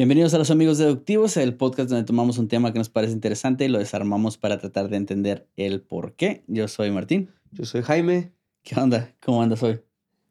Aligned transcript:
Bienvenidos 0.00 0.32
a 0.32 0.38
los 0.38 0.50
amigos 0.50 0.78
deductivos, 0.78 1.36
el 1.36 1.56
podcast 1.56 1.90
donde 1.90 2.06
tomamos 2.06 2.38
un 2.38 2.48
tema 2.48 2.72
que 2.72 2.78
nos 2.78 2.88
parece 2.88 3.12
interesante 3.12 3.66
y 3.66 3.68
lo 3.68 3.78
desarmamos 3.78 4.38
para 4.38 4.56
tratar 4.58 4.88
de 4.88 4.96
entender 4.96 5.46
el 5.58 5.82
por 5.82 6.14
qué. 6.14 6.42
Yo 6.46 6.68
soy 6.68 6.90
Martín. 6.90 7.28
Yo 7.50 7.66
soy 7.66 7.82
Jaime. 7.82 8.32
¿Qué 8.62 8.80
onda? 8.80 9.14
¿Cómo 9.20 9.42
andas 9.42 9.62
hoy? 9.62 9.78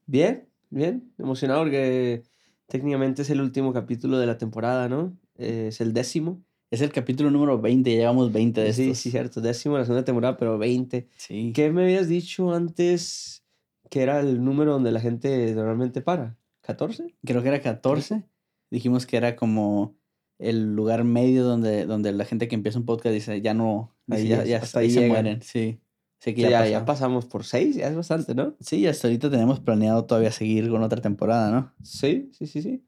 Bien, 0.07 0.49
bien. 0.71 1.13
Emocionado 1.19 1.59
porque 1.61 2.23
técnicamente 2.65 3.21
es 3.21 3.29
el 3.29 3.41
último 3.41 3.71
capítulo 3.71 4.17
de 4.17 4.25
la 4.25 4.39
temporada, 4.39 4.89
¿no? 4.89 5.15
Eh, 5.37 5.65
es 5.67 5.81
el 5.81 5.93
décimo. 5.93 6.41
Es 6.71 6.81
el 6.81 6.91
capítulo 6.91 7.29
número 7.29 7.61
20, 7.61 7.91
llevamos 7.91 8.31
20 8.33 8.61
de 8.61 8.73
Sí, 8.73 8.81
estos. 8.85 8.97
sí, 8.97 9.11
cierto. 9.11 9.39
Décimo 9.39 9.75
de 9.75 9.81
la 9.81 9.85
segunda 9.85 10.03
temporada, 10.03 10.35
pero 10.35 10.57
20. 10.57 11.07
Sí. 11.15 11.51
¿Qué 11.53 11.71
me 11.71 11.83
habías 11.83 12.07
dicho 12.07 12.51
antes 12.55 13.43
que 13.91 14.01
era 14.01 14.19
el 14.19 14.43
número 14.43 14.71
donde 14.71 14.91
la 14.91 14.99
gente 14.99 15.53
normalmente 15.53 16.01
para? 16.01 16.39
¿14? 16.65 17.13
Creo 17.23 17.43
que 17.43 17.49
era 17.49 17.61
14. 17.61 18.23
Dijimos 18.71 19.05
que 19.05 19.17
era 19.17 19.35
como 19.35 19.95
el 20.37 20.75
lugar 20.75 21.03
medio 21.03 21.43
donde, 21.43 21.85
donde 21.85 22.11
la 22.13 22.25
gente 22.25 22.47
que 22.47 22.55
empieza 22.55 22.79
un 22.79 22.85
podcast 22.85 23.13
dice, 23.13 23.41
ya 23.41 23.53
no, 23.53 23.95
Ahí 24.09 24.23
dice, 24.23 24.35
ya, 24.37 24.45
ya, 24.45 24.57
hasta 24.59 24.79
ahí 24.79 24.89
se 24.89 25.01
llegan. 25.01 25.09
mueren. 25.11 25.41
Sí. 25.41 25.79
Sí, 26.21 26.33
que 26.33 26.41
Ya, 26.41 26.49
ya, 26.49 26.65
ya, 26.67 26.79
pasó. 26.79 26.85
pasamos 26.85 27.25
por 27.25 27.45
6, 27.45 27.77
ya 27.77 27.87
es 27.87 27.95
bastante, 27.95 28.35
¿no? 28.35 28.55
Sí, 28.59 28.85
hasta 28.87 29.07
ahorita 29.07 29.29
tenemos 29.29 29.59
planeado 29.61 30.05
todavía 30.05 30.31
seguir 30.31 30.69
con 30.69 30.83
otra 30.83 31.01
temporada, 31.01 31.49
¿no? 31.51 31.73
Sí, 31.83 32.29
sí, 32.33 32.45
sí, 32.45 32.61
sí. 32.61 32.83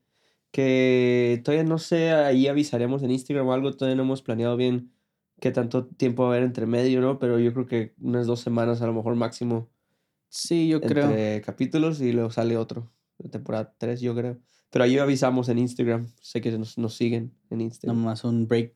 Que 0.52 1.42
todavía 1.46 1.64
no 1.64 1.78
sé, 1.78 2.12
ahí 2.12 2.48
avisaremos 2.48 3.04
en 3.04 3.12
Instagram 3.12 3.48
o 3.48 3.54
algo, 3.54 3.72
todavía 3.74 3.96
no 3.96 4.04
hemos 4.04 4.22
planeado 4.22 4.58
bien 4.58 4.92
qué 5.40 5.52
tanto 5.52 5.86
tiempo 5.88 6.24
va 6.24 6.30
a 6.30 6.32
haber 6.34 6.44
entre 6.44 6.66
medio, 6.66 7.00
¿no? 7.00 7.20
Pero 7.20 7.40
yo 7.40 7.54
creo 7.54 7.66
que 7.68 7.94
unas 8.02 8.28
dos 8.28 8.42
semanas 8.42 8.82
a 8.82 8.86
lo 8.88 8.94
mejor 8.94 9.16
máximo 9.16 9.70
Sí, 10.30 10.68
yo 10.68 10.82
creo. 10.82 11.06
entre 11.06 11.42
capítulos 11.42 12.02
y 12.02 12.12
luego 12.12 12.32
sale 12.32 12.58
otro. 12.58 12.92
Temporada 13.32 13.74
3, 13.78 14.02
yo 14.02 14.14
creo. 14.16 14.40
Pero 14.72 14.86
ahí 14.86 14.98
avisamos 14.98 15.50
en 15.50 15.60
Instagram. 15.60 16.08
Sé 16.22 16.42
que 16.42 16.58
nos, 16.58 16.78
nos 16.78 16.96
siguen 16.96 17.32
en 17.50 17.62
Instagram. 17.62 17.98
Nomás 17.98 18.24
un 18.24 18.48
break 18.48 18.74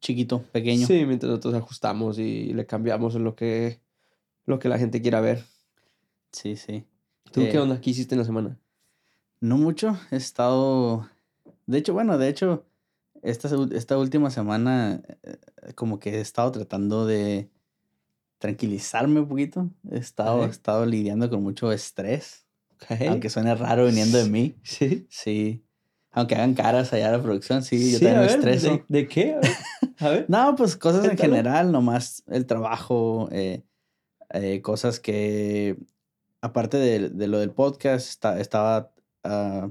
chiquito, 0.00 0.42
pequeño. 0.52 0.86
Sí, 0.86 1.04
mientras 1.06 1.30
nosotros 1.30 1.54
ajustamos 1.54 2.18
y 2.18 2.52
le 2.52 2.66
cambiamos 2.66 3.14
lo 3.14 3.36
que, 3.36 3.80
lo 4.46 4.58
que 4.58 4.68
la 4.68 4.78
gente 4.78 5.00
quiera 5.00 5.20
ver. 5.20 5.44
Sí, 6.32 6.56
sí. 6.56 6.84
¿Tú 7.30 7.42
Eh, 7.42 7.50
qué 7.50 7.58
onda? 7.58 7.80
¿Qué 7.80 7.90
hiciste 7.90 8.14
en 8.14 8.20
la 8.20 8.24
semana? 8.24 8.58
No 9.40 9.58
mucho, 9.58 9.98
he 10.10 10.16
estado... 10.16 11.08
De 11.66 11.78
hecho, 11.78 11.92
bueno, 11.92 12.16
de 12.16 12.28
hecho, 12.28 12.64
esta, 13.22 13.50
esta 13.72 13.98
última 13.98 14.30
semana 14.30 15.02
eh, 15.22 15.38
como 15.74 15.98
que 15.98 16.16
he 16.16 16.20
estado 16.20 16.52
tratando 16.52 17.06
de 17.06 17.50
tranquilizarme 18.38 19.20
un 19.20 19.28
poquito. 19.28 19.68
He 19.90 19.98
estado, 19.98 20.44
he 20.44 20.48
estado 20.48 20.86
lidiando 20.86 21.28
con 21.28 21.42
mucho 21.42 21.72
estrés, 21.72 22.45
Aunque 23.08 23.30
suene 23.30 23.54
raro 23.54 23.86
viniendo 23.86 24.18
de 24.18 24.28
mí. 24.28 24.54
Sí. 24.62 25.06
Sí. 25.10 25.62
Aunque 26.12 26.34
hagan 26.34 26.54
caras 26.54 26.92
allá 26.92 27.08
a 27.10 27.12
la 27.12 27.22
producción, 27.22 27.62
sí, 27.62 27.92
yo 27.92 27.98
Sí, 27.98 28.04
también 28.04 28.20
me 28.26 28.26
estreso. 28.26 28.82
¿de, 28.88 29.00
de 29.00 29.08
qué? 29.08 29.34
A 29.34 29.38
ver. 29.40 29.50
A 29.98 30.08
ver. 30.10 30.26
No, 30.28 30.54
pues 30.56 30.76
cosas 30.76 31.04
en 31.08 31.18
general, 31.18 31.72
nomás 31.72 32.22
el 32.28 32.46
trabajo, 32.46 33.28
eh, 33.32 33.62
eh, 34.30 34.60
cosas 34.62 34.98
que, 35.00 35.76
aparte 36.40 36.78
de, 36.78 37.10
de 37.10 37.26
lo 37.28 37.38
del 37.38 37.50
podcast, 37.50 38.08
esta- 38.08 38.40
estaba 38.40 38.92
ah, 39.24 39.68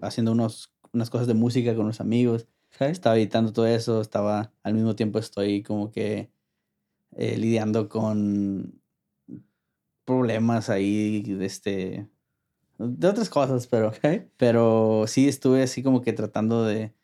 haciendo 0.00 0.32
unos, 0.32 0.72
unas 0.92 1.10
cosas 1.10 1.26
de 1.28 1.34
música 1.34 1.74
con 1.74 1.84
unos 1.84 2.00
amigos, 2.00 2.46
estaba 2.80 3.16
editando 3.16 3.52
todo 3.52 3.66
eso, 3.66 4.00
estaba, 4.00 4.52
al 4.62 4.74
mismo 4.74 4.94
tiempo 4.96 5.18
estoy 5.18 5.62
como 5.62 5.90
que 5.92 6.30
eh, 7.16 7.36
lidiando 7.36 7.88
con 7.88 8.80
problemas 10.04 10.70
ahí, 10.70 11.22
de 11.22 11.46
este, 11.46 12.06
de 12.78 13.08
otras 13.08 13.28
cosas, 13.28 13.66
pero... 13.66 13.88
Ok. 13.88 14.30
Pero 14.36 15.04
sí 15.06 15.28
estuve 15.28 15.62
así 15.62 15.82
como 15.82 16.00
que 16.00 16.12
tratando 16.12 16.64
de 16.64 16.94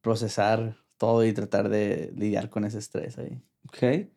procesar 0.00 0.76
todo 0.98 1.24
y 1.24 1.32
tratar 1.32 1.68
de 1.68 2.12
lidiar 2.16 2.50
con 2.50 2.64
ese 2.64 2.78
estrés 2.78 3.18
ahí. 3.18 3.42
Ok. 3.66 4.08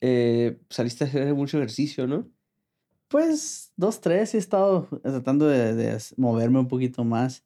Eh, 0.00 0.60
saliste 0.68 1.04
a 1.04 1.06
hacer 1.06 1.34
mucho 1.34 1.56
ejercicio, 1.56 2.06
¿no? 2.06 2.28
Pues 3.08 3.72
dos, 3.76 4.00
tres, 4.00 4.34
he 4.34 4.38
estado 4.38 4.88
tratando 5.02 5.46
de, 5.46 5.98
moverme 6.16 6.58
un 6.58 6.68
poquito 6.68 7.04
más. 7.04 7.44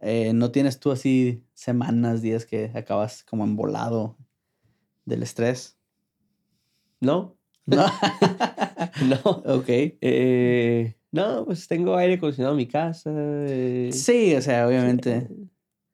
Eh, 0.00 0.32
¿No 0.32 0.50
tienes 0.50 0.80
tú 0.80 0.90
así 0.90 1.44
semanas, 1.54 2.22
días 2.22 2.46
que 2.46 2.70
acabas 2.74 3.24
como 3.24 3.44
embolado 3.44 4.16
del 5.04 5.22
estrés? 5.22 5.78
No. 7.00 7.36
No. 7.66 7.86
No. 9.02 9.16
ok. 9.44 9.68
Eh, 9.68 10.97
no, 11.12 11.44
pues 11.46 11.66
tengo 11.68 11.96
aire 11.96 12.14
acondicionado 12.14 12.54
en 12.54 12.58
mi 12.58 12.66
casa. 12.66 13.10
eh, 13.14 13.90
Sí, 13.92 14.34
o 14.34 14.42
sea, 14.42 14.66
obviamente 14.66 15.28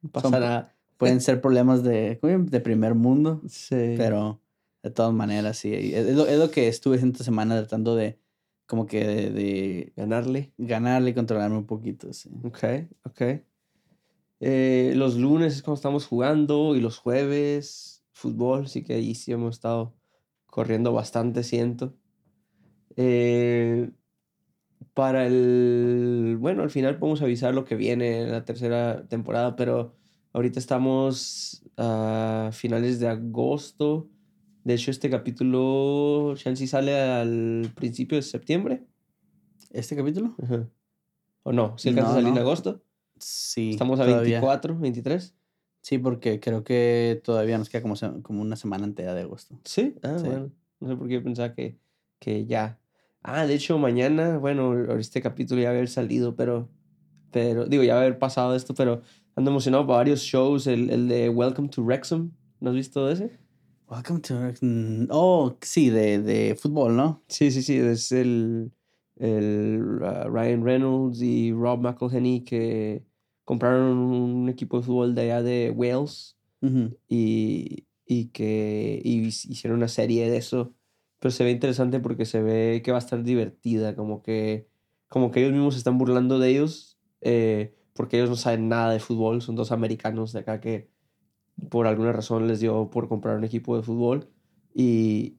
No 0.03 0.11
pasa 0.11 0.29
Son- 0.31 0.41
nada. 0.41 0.75
pueden 0.97 1.21
ser 1.21 1.41
problemas 1.41 1.83
de, 1.83 2.19
de 2.23 2.61
primer 2.61 2.95
mundo. 2.95 3.41
Sí. 3.49 3.95
Pero 3.97 4.41
de 4.83 4.91
todas 4.91 5.13
maneras, 5.15 5.57
sí. 5.59 5.73
Es 5.95 6.15
lo, 6.15 6.27
es 6.27 6.39
lo 6.39 6.51
que 6.51 6.69
estuve 6.69 6.97
esta 6.97 7.25
semana 7.25 7.57
tratando 7.59 7.97
de, 7.97 8.19
como 8.67 8.87
que 8.87 9.05
de, 9.07 9.31
de 9.31 9.93
Ganarle. 9.97 10.53
ganarle 10.59 11.11
y 11.11 11.15
controlarme 11.15 11.57
un 11.59 11.67
poquito, 11.67 12.13
sí. 12.13 12.31
Ok, 12.45 12.65
ok. 13.05 13.23
Eh, 14.41 14.93
los 14.97 15.17
lunes 15.17 15.55
es 15.55 15.63
cuando 15.63 15.77
estamos 15.77 16.07
jugando 16.07 16.75
y 16.77 16.81
los 16.81 16.99
jueves 16.99 18.05
fútbol, 18.13 18.69
sí 18.69 18.83
que 18.83 18.95
ahí 18.95 19.15
sí 19.15 19.33
hemos 19.33 19.55
estado 19.57 19.95
corriendo 20.47 20.93
bastante, 20.93 21.43
siento. 21.43 21.95
Eh, 22.97 23.91
para 24.95 25.27
el... 25.27 26.37
Bueno, 26.41 26.63
al 26.63 26.71
final 26.71 26.99
podemos 26.99 27.21
avisar 27.23 27.55
lo 27.55 27.65
que 27.65 27.75
viene 27.77 28.23
en 28.23 28.33
la 28.33 28.45
tercera 28.45 29.07
temporada, 29.09 29.57
pero 29.57 29.95
ahorita 30.33 30.59
estamos 30.59 31.65
a 31.77 32.51
finales 32.53 33.01
de 33.01 33.09
agosto. 33.09 34.09
De 34.63 34.75
hecho, 34.75 34.91
este 34.91 35.11
capítulo, 35.11 36.35
Chancy 36.37 36.67
sale 36.67 36.99
al 36.99 37.73
principio 37.75 38.17
de 38.17 38.23
septiembre. 38.23 38.85
¿Este 39.71 39.97
capítulo? 39.97 40.35
Ajá. 40.43 40.69
¿O 41.43 41.53
no? 41.53 41.77
Si 41.77 41.89
alcanza 41.91 42.09
No, 42.09 42.13
a 42.13 42.15
salir 42.15 42.29
en 42.29 42.35
no. 42.37 42.41
agosto. 42.41 42.83
Sí. 43.19 43.71
Estamos 43.71 44.01
a 44.01 44.05
todavía. 44.05 44.41
24, 44.41 44.79
23. 44.79 45.35
Sí, 45.83 45.99
porque 45.99 46.41
creo 46.41 46.65
que 46.65 47.21
todavía 47.23 47.59
nos 47.59 47.69
queda 47.69 47.83
como, 47.83 47.95
como 48.23 48.41
una 48.41 48.57
semana 48.57 48.85
entera 48.85 49.13
de 49.15 49.23
agosto. 49.23 49.59
Sí. 49.65 49.97
Ah, 50.03 50.17
Sí. 50.19 50.27
bueno. 50.27 50.51
No 50.81 50.89
sé 50.89 50.97
por 50.97 51.09
qué 51.09 51.21
pensaba 51.21 51.53
que, 51.55 51.79
que 52.19 52.47
ya. 52.47 52.79
Ah, 53.27 53.47
de 53.47 53.55
hecho, 53.55 53.79
mañana, 53.79 54.37
bueno, 54.37 54.99
este 54.99 55.23
capítulo 55.23 55.63
ya 55.63 55.69
va 55.69 55.73
a 55.75 55.77
haber 55.79 55.89
salido, 55.89 56.37
pero, 56.37 56.69
pero, 57.31 57.65
digo, 57.65 57.83
ya 57.83 57.95
va 57.95 58.01
a 58.01 58.03
haber 58.03 58.19
pasado 58.19 58.55
esto, 58.55 58.75
pero 58.75 59.01
ando 59.35 59.51
emocionado 59.51 59.87
por 59.87 59.97
varios 59.97 60.21
shows. 60.21 60.67
El, 60.67 60.91
el 60.91 61.09
de 61.09 61.31
Welcome 61.31 61.69
to 61.71 61.83
Wrexham. 61.83 62.33
¿No 62.61 62.69
has 62.71 62.77
visto 62.77 63.11
ese? 63.11 63.39
Welcome 63.89 64.21
to... 64.21 64.35
mm, 64.61 65.07
Oh, 65.09 65.57
sí, 65.63 65.89
de, 65.89 66.19
de 66.21 66.55
fútbol, 66.55 66.97
¿no? 66.97 67.23
Sí, 67.29 67.51
sí, 67.51 67.63
sí. 67.63 67.77
Es 67.77 68.13
el, 68.13 68.71
el 69.17 69.81
uh, 70.03 70.29
Ryan 70.29 70.63
Reynolds 70.63 71.23
y 71.23 71.51
Rob 71.53 71.81
McElhenney 71.81 72.45
que 72.45 73.05
compraron 73.45 73.97
un 73.97 74.49
equipo 74.51 74.79
de 74.79 74.83
fútbol 74.85 75.15
de 75.15 75.23
allá 75.23 75.43
de 75.43 75.73
Wales. 75.75 76.37
Ujú. 76.61 76.97
y, 77.09 77.85
y 78.07 78.27
que 78.29 79.01
y 79.05 79.19
hicieron 79.27 79.79
una 79.79 79.89
serie 79.89 80.31
de 80.31 80.37
eso. 80.39 80.73
Pero 81.25 81.33
se 81.33 81.43
ve 81.43 81.53
interesante 81.53 82.01
porque 82.01 82.27
se 82.27 82.43
ve 82.43 82.83
que 82.85 82.91
va 82.91 82.99
a 82.99 83.01
estar 83.01 83.23
divertida, 83.25 83.97
como 83.97 84.23
que, 84.23 84.69
como 85.09 85.31
que 85.31 85.41
ellos 85.41 85.53
mismos 85.55 85.73
se 85.73 85.79
están 85.79 85.97
burlando 85.97 86.39
de 86.39 86.51
ellos, 86.51 86.99
eh, 87.23 87.75
porque 87.95 88.19
ellos 88.19 88.29
no 88.29 88.37
saben 88.37 88.69
nada 88.69 88.93
de 88.93 89.01
fútbol, 89.01 89.41
son 89.41 89.57
dos 89.57 89.73
americanos 89.73 90.35
de 90.35 90.41
acá 90.41 90.61
que 90.61 90.91
por 91.71 91.87
alguna 91.87 92.13
razón 92.13 92.47
les 92.47 92.61
dio 92.61 92.91
por 92.91 93.09
comprar 93.09 93.39
un 93.39 93.45
equipo 93.45 93.75
de 93.75 93.83
fútbol. 93.83 94.29
Y, 94.75 95.39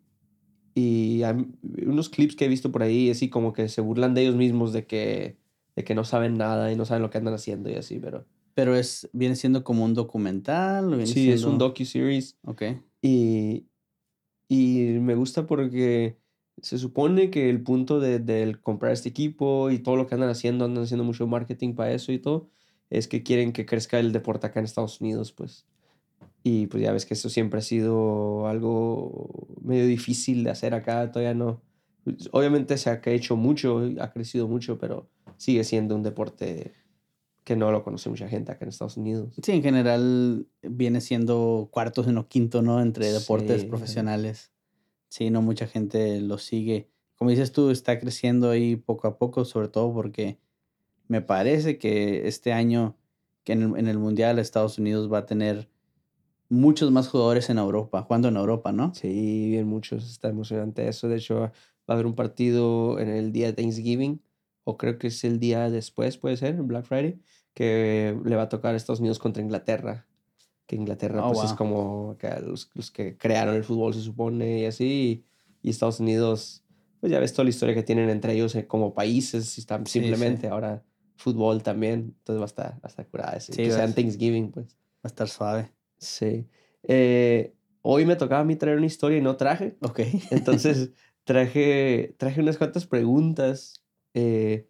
y 0.73 1.22
hay 1.22 1.46
unos 1.85 2.09
clips 2.09 2.35
que 2.35 2.46
he 2.46 2.47
visto 2.47 2.72
por 2.72 2.81
ahí, 2.81 3.12
así 3.12 3.29
como 3.29 3.53
que 3.53 3.69
se 3.69 3.81
burlan 3.81 4.16
de 4.16 4.23
ellos 4.23 4.35
mismos, 4.35 4.73
de 4.73 4.88
que, 4.88 5.38
de 5.75 5.84
que 5.84 5.94
no 5.94 6.03
saben 6.03 6.34
nada 6.35 6.72
y 6.72 6.75
no 6.75 6.85
saben 6.85 7.03
lo 7.03 7.12
que 7.12 7.19
andan 7.19 7.35
haciendo 7.35 7.69
y 7.69 7.75
así, 7.75 8.00
pero... 8.00 8.25
Pero 8.56 8.75
es, 8.75 9.07
viene 9.13 9.35
siendo 9.35 9.63
como 9.63 9.85
un 9.85 9.94
documental. 9.94 10.85
¿o 10.85 10.97
viene 10.97 11.05
Sí, 11.05 11.29
es 11.29 11.43
un 11.43 11.49
siendo- 11.59 11.66
docu-series. 11.67 12.40
Ok. 12.43 12.64
Y, 13.03 13.67
y 14.47 14.97
me 15.01 15.15
gusta 15.15 15.47
porque 15.47 16.17
se 16.61 16.77
supone 16.77 17.29
que 17.29 17.49
el 17.49 17.61
punto 17.61 17.99
de, 17.99 18.19
del 18.19 18.61
comprar 18.61 18.93
este 18.93 19.09
equipo 19.09 19.71
y 19.71 19.79
todo 19.79 19.95
lo 19.97 20.07
que 20.07 20.15
andan 20.15 20.29
haciendo, 20.29 20.65
andan 20.65 20.83
haciendo 20.83 21.03
mucho 21.03 21.27
marketing 21.27 21.73
para 21.73 21.91
eso 21.91 22.11
y 22.11 22.19
todo, 22.19 22.49
es 22.89 23.07
que 23.07 23.23
quieren 23.23 23.51
que 23.51 23.65
crezca 23.65 23.99
el 23.99 24.11
deporte 24.11 24.47
acá 24.47 24.59
en 24.59 24.65
Estados 24.65 25.01
Unidos, 25.01 25.31
pues. 25.31 25.65
Y 26.43 26.67
pues 26.67 26.83
ya 26.83 26.91
ves 26.91 27.05
que 27.05 27.15
eso 27.15 27.29
siempre 27.29 27.59
ha 27.59 27.63
sido 27.63 28.47
algo 28.47 29.47
medio 29.61 29.87
difícil 29.87 30.43
de 30.43 30.51
hacer 30.51 30.73
acá, 30.73 31.11
todavía 31.11 31.33
no. 31.33 31.61
Obviamente 32.31 32.77
se 32.77 32.91
ha 32.91 33.01
hecho 33.05 33.35
mucho, 33.35 33.81
ha 33.99 34.11
crecido 34.11 34.47
mucho, 34.47 34.77
pero 34.77 35.09
sigue 35.37 35.63
siendo 35.63 35.95
un 35.95 36.03
deporte 36.03 36.73
que 37.45 37.55
no 37.55 37.71
lo 37.71 37.83
conoce 37.83 38.09
mucha 38.09 38.27
gente 38.27 38.51
acá 38.51 38.65
en 38.65 38.69
Estados 38.69 38.97
Unidos. 38.97 39.33
Sí, 39.41 39.53
en 39.53 39.63
general 39.63 40.47
viene 40.61 40.99
siendo 40.99 41.69
cuartos 41.71 42.07
en 42.07 42.17
o 42.17 42.27
quinto, 42.27 42.61
¿no? 42.61 42.81
Entre 42.81 43.09
deportes 43.11 43.61
Sí. 43.61 43.67
profesionales. 43.67 44.51
Sí, 45.07 45.29
no 45.29 45.41
mucha 45.41 45.67
gente 45.67 46.19
lo 46.19 46.37
sigue. 46.39 46.89
Como 47.15 47.29
dices 47.29 47.53
tú, 47.53 47.69
está 47.69 47.99
creciendo 47.99 48.49
ahí 48.49 48.75
poco 48.75 49.07
a 49.07 49.17
poco, 49.17 49.45
sobre 49.45 49.69
todo 49.69 49.93
porque 49.93 50.39
me 51.07 51.21
parece 51.21 51.77
que 51.77 52.27
este 52.27 52.51
año 52.51 52.97
que 53.43 53.53
en 53.53 53.61
el, 53.61 53.77
en 53.77 53.87
el 53.87 53.99
Mundial 53.99 54.39
Estados 54.39 54.79
Unidos 54.79 55.09
va 55.13 55.19
a 55.19 55.25
tener 55.27 55.69
muchos 56.49 56.91
más 56.91 57.07
jugadores 57.07 57.49
en 57.51 57.59
Europa, 57.59 58.01
jugando 58.01 58.27
en 58.27 58.37
Europa, 58.37 58.71
¿no? 58.71 58.93
Sí, 58.95 59.49
bien 59.49 59.67
muchos. 59.67 60.09
Está 60.09 60.29
emocionante 60.29 60.87
eso. 60.87 61.07
De 61.07 61.17
hecho, 61.17 61.39
va 61.39 61.51
a 61.87 61.93
haber 61.93 62.07
un 62.07 62.15
partido 62.15 62.99
en 62.99 63.09
el 63.09 63.31
día 63.31 63.45
de 63.47 63.53
Thanksgiving, 63.53 64.19
o 64.66 64.78
creo 64.78 64.97
que 64.97 65.08
es 65.08 65.23
el 65.23 65.40
día 65.40 65.70
después, 65.70 66.17
puede 66.17 66.35
ser, 66.35 66.56
en 66.56 66.67
Black 66.67 66.84
Friday, 66.85 67.22
que 67.53 68.17
le 68.26 68.35
va 68.35 68.44
a 68.44 68.50
tocar 68.50 68.73
a 68.73 68.78
Estados 68.78 69.00
Unidos 69.00 69.20
contra 69.20 69.41
Inglaterra. 69.41 70.06
Que 70.67 70.76
Inglaterra, 70.76 71.26
Oh, 71.26 71.32
pues, 71.32 71.46
es 71.52 71.53
como 71.53 72.12
acá 72.12 72.40
los, 72.41 72.70
los 72.73 72.91
que 72.91 73.16
crearon 73.17 73.56
el 73.56 73.64
fútbol, 73.64 73.94
se 73.94 74.02
supone, 74.02 74.59
y 74.62 74.66
así. 74.66 75.23
Y 75.62 75.70
Estados 75.70 76.00
Unidos, 76.02 76.64
pues 77.00 77.12
ya 77.12 77.20
ves 77.20 77.32
toda 77.34 77.44
la 77.46 77.52
historia 77.52 77.73
que 77.76 77.84
tienen 77.84 78.09
entre 78.09 78.34
ellos 78.34 78.53
eh, 78.56 78.66
como 78.67 78.94
países, 78.94 79.58
y 79.58 79.62
están 79.62 79.85
Sí, 79.85 79.94
sí. 79.94 80.00
simplemente 80.00 80.47
ahora 80.47 80.84
fútbol 81.16 81.62
también. 81.64 82.16
Entonces 82.17 82.40
va 82.40 82.46
a 82.46 82.47
estar, 82.47 82.73
va 82.73 82.79
a 82.84 82.88
estar 82.88 83.08
curada 83.08 83.40
Sí, 83.40 83.53
que 83.53 83.67
va 83.70 83.76
a 83.76 83.78
sea 83.78 83.85
en 83.85 83.94
ser- 83.94 84.03
Thanksgiving, 84.03 84.52
pues. 84.52 84.67
Va 84.76 85.03
a 85.03 85.08
estar 85.08 85.29
suave. 85.29 85.72
Sí. 86.00 86.47
Eh, 86.82 87.53
hoy 87.84 88.06
me 88.06 88.16
tocaba 88.16 88.41
a 88.41 88.44
mí 88.44 88.56
traer 88.56 88.78
una 88.78 88.88
historia 88.88 89.20
y 89.20 89.22
no 89.22 89.38
traje. 89.38 89.78
Ok. 89.82 90.00
Entonces 90.32 90.90
traje, 91.23 92.16
traje 92.17 92.41
unas 92.41 92.58
cuantas 92.58 92.88
preguntas 92.88 93.84
eh, 94.16 94.67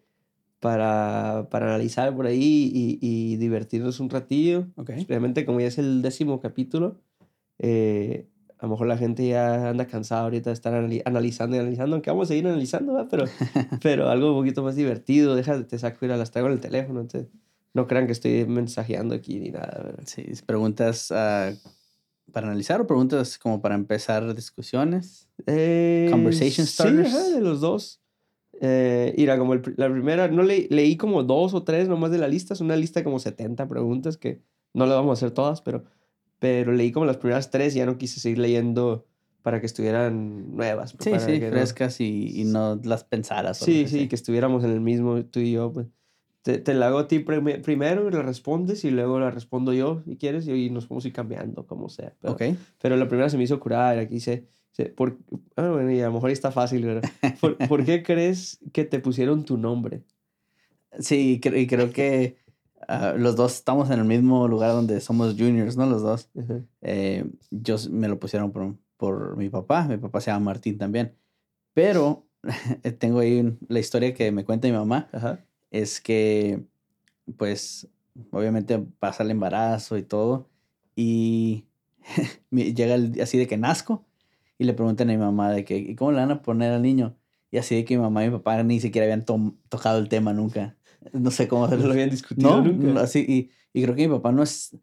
para, 0.60 1.48
para 1.50 1.66
analizar 1.68 2.14
por 2.14 2.26
ahí 2.26 2.70
y, 2.74 2.98
y 3.00 3.36
divertirnos 3.36 4.00
un 4.00 4.10
ratillo. 4.10 4.66
ok. 4.76 4.90
Especialmente 4.90 5.46
como 5.46 5.60
ya 5.60 5.68
es 5.68 5.78
el 5.78 6.02
décimo 6.02 6.40
capítulo, 6.40 7.00
eh, 7.58 8.26
a 8.58 8.64
lo 8.66 8.70
mejor 8.72 8.86
la 8.86 8.96
gente 8.98 9.26
ya 9.28 9.68
anda 9.70 9.86
cansada 9.86 10.22
ahorita 10.22 10.50
de 10.50 10.54
estar 10.54 10.72
anali- 10.74 11.02
analizando 11.04 11.56
y 11.56 11.60
analizando, 11.60 11.96
aunque 11.96 12.10
vamos 12.10 12.26
a 12.26 12.28
seguir 12.28 12.46
analizando, 12.46 12.94
¿verdad? 12.94 13.08
Pero, 13.10 13.24
pero 13.82 14.08
algo 14.10 14.30
un 14.32 14.38
poquito 14.40 14.62
más 14.62 14.76
divertido. 14.76 15.34
Déjate, 15.34 15.64
te 15.64 15.78
saco 15.78 16.04
y 16.04 16.08
las 16.08 16.30
traigo 16.30 16.48
en 16.48 16.54
el 16.54 16.60
teléfono. 16.60 17.00
Entonces, 17.00 17.30
no 17.74 17.86
crean 17.86 18.06
que 18.06 18.12
estoy 18.12 18.46
mensajeando 18.46 19.14
aquí 19.14 19.38
ni 19.38 19.50
nada, 19.50 19.82
¿verdad? 19.84 20.04
Sí, 20.06 20.24
preguntas 20.46 21.12
ah, 21.12 21.52
para 22.32 22.46
analizar 22.48 22.80
o 22.80 22.86
preguntas 22.86 23.38
como 23.38 23.60
para 23.60 23.74
empezar 23.74 24.34
discusiones. 24.34 25.28
Eh, 25.46 26.08
Conversation 26.10 26.66
Sí, 26.66 26.82
ajá, 26.82 26.94
starters. 27.04 27.34
de 27.34 27.40
los 27.42 27.60
dos. 27.60 28.00
Eh, 28.60 29.14
mira, 29.16 29.38
como 29.38 29.52
el 29.54 29.62
la 29.76 29.90
primera, 29.90 30.28
no 30.28 30.42
le, 30.42 30.66
leí 30.70 30.96
como 30.96 31.22
dos 31.22 31.52
o 31.54 31.62
tres 31.62 31.88
nomás 31.88 32.10
de 32.10 32.18
la 32.18 32.28
lista, 32.28 32.54
es 32.54 32.60
una 32.60 32.76
lista 32.76 33.00
de 33.00 33.04
como 33.04 33.18
70 33.18 33.68
preguntas 33.68 34.16
que 34.16 34.40
no 34.74 34.86
las 34.86 34.96
vamos 34.96 35.10
a 35.10 35.14
hacer 35.14 35.30
todas, 35.32 35.60
pero, 35.60 35.84
pero 36.38 36.72
leí 36.72 36.92
como 36.92 37.06
las 37.06 37.16
primeras 37.18 37.50
tres 37.50 37.74
y 37.74 37.78
ya 37.78 37.86
no 37.86 37.98
quise 37.98 38.20
seguir 38.20 38.38
leyendo 38.38 39.06
para 39.42 39.60
que 39.60 39.66
estuvieran 39.66 40.56
nuevas. 40.56 40.92
pues, 40.94 41.04
Sí, 41.04 41.10
para 41.10 41.24
sí, 41.26 41.38
que 41.38 41.46
no- 41.46 41.50
frescas 41.52 42.00
y, 42.00 42.40
y 42.40 42.44
no 42.44 42.80
las 42.84 43.04
pensaras. 43.04 43.58
Sí, 43.58 43.86
sí, 43.88 44.08
que 44.08 44.14
estuviéramos 44.16 44.64
en 44.64 44.70
el 44.70 44.80
mismo, 44.80 45.22
tú 45.26 45.40
y 45.40 45.52
yo, 45.52 45.72
pues. 45.72 45.86
Te, 46.42 46.58
te 46.58 46.74
la 46.74 46.86
hago 46.88 46.98
a 47.00 47.08
ti 47.08 47.18
prime- 47.18 47.58
primero 47.58 48.08
y 48.08 48.12
la 48.12 48.22
respondes 48.22 48.84
y 48.84 48.90
luego 48.92 49.18
la 49.18 49.30
respondo 49.32 49.72
yo, 49.72 50.02
si 50.06 50.16
quieres, 50.16 50.46
y, 50.46 50.52
y 50.66 50.70
nos 50.70 50.88
vamos 50.88 51.04
a 51.04 51.08
ir 51.08 51.14
cambiando, 51.14 51.66
como 51.66 51.88
sea. 51.88 52.14
Pero, 52.20 52.34
Ok. 52.34 52.42
pero 52.80 52.96
la 52.96 53.08
primera 53.08 53.28
se 53.28 53.36
me 53.36 53.42
hizo 53.44 53.58
curar, 53.58 53.98
aquí 53.98 54.14
dice, 54.14 54.46
dice, 54.46 54.48
por, 54.84 55.18
ah, 55.56 55.68
bueno, 55.70 55.90
y 55.90 56.00
a 56.00 56.06
lo 56.06 56.12
mejor 56.12 56.30
está 56.30 56.52
fácil, 56.52 56.82
pero 56.82 57.00
¿por, 57.40 57.56
por 57.68 57.84
qué 57.84 58.02
crees 58.02 58.58
que 58.72 58.84
te 58.84 58.98
pusieron 59.00 59.44
tu 59.44 59.56
nombre? 59.56 60.02
Sí, 60.98 61.40
y 61.44 61.66
creo 61.66 61.92
que 61.92 62.36
ah, 62.88 63.14
los 63.16 63.36
dos 63.36 63.54
estamos 63.56 63.90
en 63.90 63.98
el 64.00 64.04
mismo 64.04 64.48
lugar 64.48 64.72
donde 64.72 65.00
somos 65.00 65.34
juniors, 65.34 65.76
¿no? 65.76 65.86
Los 65.86 66.02
dos. 66.02 66.30
Eh, 66.82 67.24
yo 67.50 67.76
me 67.90 68.08
lo 68.08 68.18
pusieron 68.18 68.52
por, 68.52 68.76
por 68.96 69.36
mi 69.36 69.48
papá. 69.50 69.86
Mi 69.88 69.96
papá 69.98 70.20
se 70.20 70.30
llama 70.30 70.46
Martín 70.46 70.78
también. 70.78 71.14
Pero 71.74 72.26
tengo 72.98 73.18
ahí 73.20 73.40
un- 73.40 73.58
la 73.68 73.78
historia 73.80 74.14
que 74.14 74.32
me 74.32 74.44
cuenta 74.44 74.68
mi 74.68 74.74
mamá. 74.74 75.08
Es 75.70 76.00
que, 76.00 76.64
pues, 77.36 77.88
obviamente 78.30 78.78
pasa 78.78 79.22
el 79.22 79.30
embarazo 79.32 79.98
y 79.98 80.02
todo. 80.02 80.48
Y 80.94 81.66
llega 82.50 82.94
el, 82.94 83.20
así 83.20 83.36
de 83.36 83.46
que 83.46 83.58
nazco. 83.58 84.05
Y 84.58 84.64
le 84.64 84.72
preguntan 84.72 85.10
a 85.10 85.12
mi 85.12 85.18
mamá 85.18 85.50
de 85.50 85.64
que, 85.64 85.76
¿y 85.76 85.94
cómo 85.94 86.12
le 86.12 86.18
van 86.18 86.30
a 86.30 86.42
poner 86.42 86.72
al 86.72 86.82
niño? 86.82 87.16
Y 87.50 87.58
así 87.58 87.74
de 87.74 87.84
que 87.84 87.96
mi 87.96 88.02
mamá 88.02 88.24
y 88.24 88.30
mi 88.30 88.36
papá 88.38 88.62
ni 88.62 88.80
siquiera 88.80 89.04
habían 89.04 89.24
tocado 89.24 89.98
el 89.98 90.08
tema 90.08 90.32
nunca. 90.32 90.76
No 91.12 91.30
sé 91.30 91.46
cómo 91.46 91.68
No 91.68 91.76
lo 91.76 91.92
habían 91.92 92.10
discutido 92.10 92.62
No, 92.62 92.64
nunca. 92.72 93.02
así, 93.02 93.24
y, 93.28 93.50
y 93.78 93.82
creo 93.84 93.94
que 93.94 94.08
mi 94.08 94.14
papá 94.14 94.32
no 94.32 94.42
es. 94.42 94.76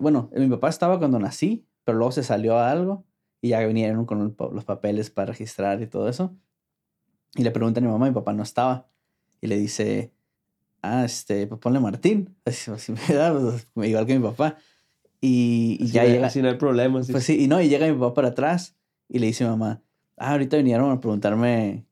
Bueno, 0.00 0.30
mi 0.36 0.48
papá 0.48 0.68
estaba 0.68 0.98
cuando 0.98 1.18
nací, 1.18 1.66
pero 1.84 1.98
luego 1.98 2.12
se 2.12 2.22
salió 2.22 2.58
a 2.58 2.70
algo 2.70 3.04
y 3.40 3.48
ya 3.50 3.60
vinieron 3.66 4.04
con 4.04 4.36
los 4.52 4.64
papeles 4.64 5.10
para 5.10 5.26
registrar 5.32 5.80
y 5.82 5.86
todo 5.86 6.08
eso. 6.08 6.36
Y 7.34 7.42
le 7.42 7.50
preguntan 7.50 7.84
a 7.84 7.86
mi 7.86 7.92
mamá, 7.92 8.06
mi 8.06 8.14
papá 8.14 8.32
no 8.32 8.42
estaba. 8.42 8.88
Y 9.40 9.46
le 9.46 9.56
dice, 9.56 10.12
ah, 10.82 11.04
este, 11.04 11.46
pues 11.46 11.60
ponle 11.60 11.80
Martín. 11.80 12.36
Así, 12.44 12.70
así 12.70 12.92
me 12.92 13.14
da, 13.14 13.32
pues, 13.32 13.66
igual 13.88 14.06
que 14.06 14.18
mi 14.18 14.24
papá. 14.24 14.56
Y, 15.20 15.76
y 15.80 15.86
ya 15.88 16.02
no- 16.04 16.08
llega. 16.10 16.26
así 16.26 16.42
no 16.42 16.48
hay 16.48 16.56
problema. 16.56 17.00
Pues 17.10 17.24
sí, 17.24 17.42
y 17.42 17.48
no, 17.48 17.60
y 17.60 17.68
llega 17.68 17.86
mi 17.86 17.92
papá 17.98 18.14
para 18.14 18.28
atrás 18.28 18.76
y 19.08 19.18
le 19.18 19.26
dice 19.26 19.44
a 19.44 19.48
mi 19.48 19.52
mamá, 19.58 19.82
ah, 20.16 20.32
ahorita 20.32 20.56
vinieron 20.56 20.90
a 20.90 21.00
preguntarme 21.00 21.86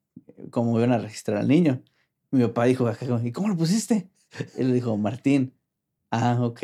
cómo 0.50 0.76
iban 0.78 0.92
a 0.92 0.98
registrar 0.98 1.38
al 1.38 1.48
niño. 1.48 1.82
Mi 2.30 2.42
papá 2.42 2.64
dijo, 2.66 2.86
"Ajá, 2.86 3.06
¿y 3.24 3.32
cómo 3.32 3.48
lo 3.48 3.56
pusiste? 3.56 4.08
Él 4.56 4.68
le 4.68 4.74
dijo, 4.74 4.96
Martín. 4.96 5.52
Ah, 6.10 6.38
ok. 6.42 6.60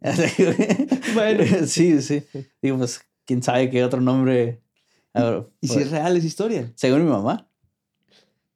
Bueno. 1.14 1.44
sí, 1.66 2.00
sí. 2.02 2.22
Digo, 2.62 2.78
pues, 2.78 3.00
quién 3.24 3.42
sabe 3.42 3.70
qué 3.70 3.84
otro 3.84 4.00
nombre. 4.00 4.60
Ver, 5.14 5.46
¿Y 5.60 5.68
si 5.68 5.74
pues, 5.74 5.86
es 5.86 5.92
real 5.92 6.16
esa 6.16 6.26
historia? 6.26 6.72
según 6.74 7.04
mi 7.04 7.10
mamá. 7.10 7.48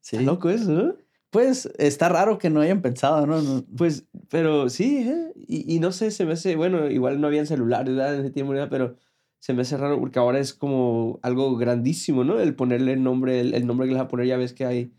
Sí. 0.00 0.16
Está 0.16 0.22
loco 0.30 0.50
eso, 0.50 0.70
¿no? 0.70 0.94
Pues 1.30 1.68
está 1.78 2.08
raro 2.08 2.38
que 2.38 2.48
no 2.50 2.60
hayan 2.60 2.80
pensado, 2.82 3.26
¿no? 3.26 3.42
No- 3.42 3.64
Pues, 3.76 4.06
pero 4.30 4.68
sí, 4.70 4.98
¿eh? 5.08 5.32
y, 5.46 5.74
y 5.76 5.78
no 5.78 5.92
sé, 5.92 6.10
se 6.10 6.24
me 6.24 6.32
hace, 6.32 6.56
bueno, 6.56 6.88
igual 6.90 7.20
no 7.20 7.26
habían 7.26 7.46
celulares 7.46 7.94
¿verdad? 7.94 8.14
en 8.14 8.20
ese 8.22 8.30
tiempo, 8.30 8.54
nada, 8.54 8.68
pero 8.70 8.96
se 9.40 9.55
me 9.55 9.62
hace 9.62 9.76
raro 9.76 9.99
porque 10.00 10.19
ahora 10.19 10.38
es 10.40 10.55
como 10.55 11.20
algo 11.23 11.56
grandísimo, 11.56 12.25
¿no? 12.25 12.40
El 12.40 12.55
ponerle 12.56 12.93
el 12.94 13.02
nombre, 13.02 13.40
el, 13.40 13.55
el 13.55 13.67
nombre 13.67 13.87
que 13.87 13.93
le 13.93 13.99
vas 13.99 14.06
a 14.06 14.08
poner, 14.08 14.26
ya 14.26 14.37
ves 14.37 14.52
que 14.52 14.64
hay 14.67 14.93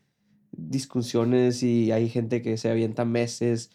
discusiones 0.51 1.63
y 1.63 1.91
hay 1.91 2.09
gente 2.09 2.41
que 2.41 2.57
se 2.57 2.69
avienta 2.71 3.05
meses, 3.05 3.71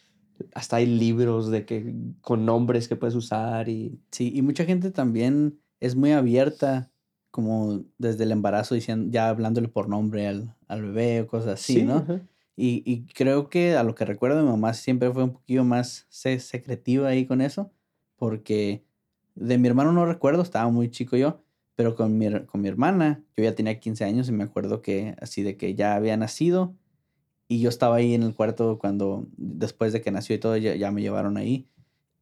hasta 0.54 0.76
hay 0.76 0.86
libros 0.86 1.50
de 1.50 1.64
que 1.66 1.94
con 2.20 2.44
nombres 2.46 2.88
que 2.88 2.96
puedes 2.96 3.14
usar 3.14 3.68
y... 3.68 4.00
Sí, 4.10 4.32
y 4.34 4.42
mucha 4.42 4.64
gente 4.64 4.90
también 4.90 5.60
es 5.80 5.96
muy 5.96 6.12
abierta, 6.12 6.90
como 7.30 7.84
desde 7.98 8.24
el 8.24 8.32
embarazo, 8.32 8.74
diciendo, 8.74 9.10
ya 9.10 9.28
hablándole 9.28 9.68
por 9.68 9.88
nombre 9.88 10.26
al, 10.28 10.56
al 10.68 10.82
bebé 10.82 11.22
o 11.22 11.26
cosas 11.26 11.48
así, 11.60 11.82
¿no? 11.82 12.08
ajá. 12.08 12.20
Y, 12.56 12.82
y 12.90 13.06
creo 13.06 13.48
que 13.50 13.76
a 13.76 13.82
lo 13.82 13.94
que 13.94 14.04
recuerdo, 14.04 14.42
mi 14.42 14.48
mamá 14.50 14.74
siempre 14.74 15.12
fue 15.12 15.24
un 15.24 15.32
poquillo 15.32 15.64
más 15.64 16.06
se- 16.08 16.38
secretiva 16.38 17.08
ahí 17.08 17.26
con 17.26 17.40
eso, 17.40 17.72
porque 18.16 18.84
de 19.34 19.58
mi 19.58 19.68
hermano 19.68 19.92
no 19.92 20.06
recuerdo, 20.06 20.42
estaba 20.42 20.70
muy 20.70 20.90
chico 20.90 21.16
yo, 21.16 21.42
pero 21.76 21.94
con 21.94 22.16
mi, 22.18 22.30
con 22.46 22.60
mi 22.60 22.68
hermana, 22.68 23.22
yo 23.36 23.44
ya 23.44 23.54
tenía 23.54 23.80
15 23.80 24.04
años 24.04 24.28
y 24.28 24.32
me 24.32 24.44
acuerdo 24.44 24.82
que 24.82 25.16
así 25.20 25.42
de 25.42 25.56
que 25.56 25.74
ya 25.74 25.94
había 25.94 26.16
nacido 26.16 26.74
y 27.48 27.60
yo 27.60 27.68
estaba 27.68 27.96
ahí 27.96 28.14
en 28.14 28.22
el 28.22 28.34
cuarto 28.34 28.78
cuando, 28.78 29.26
después 29.36 29.92
de 29.92 30.00
que 30.00 30.10
nació 30.10 30.36
y 30.36 30.38
todo, 30.38 30.56
ya, 30.56 30.74
ya 30.74 30.90
me 30.90 31.02
llevaron 31.02 31.36
ahí 31.36 31.68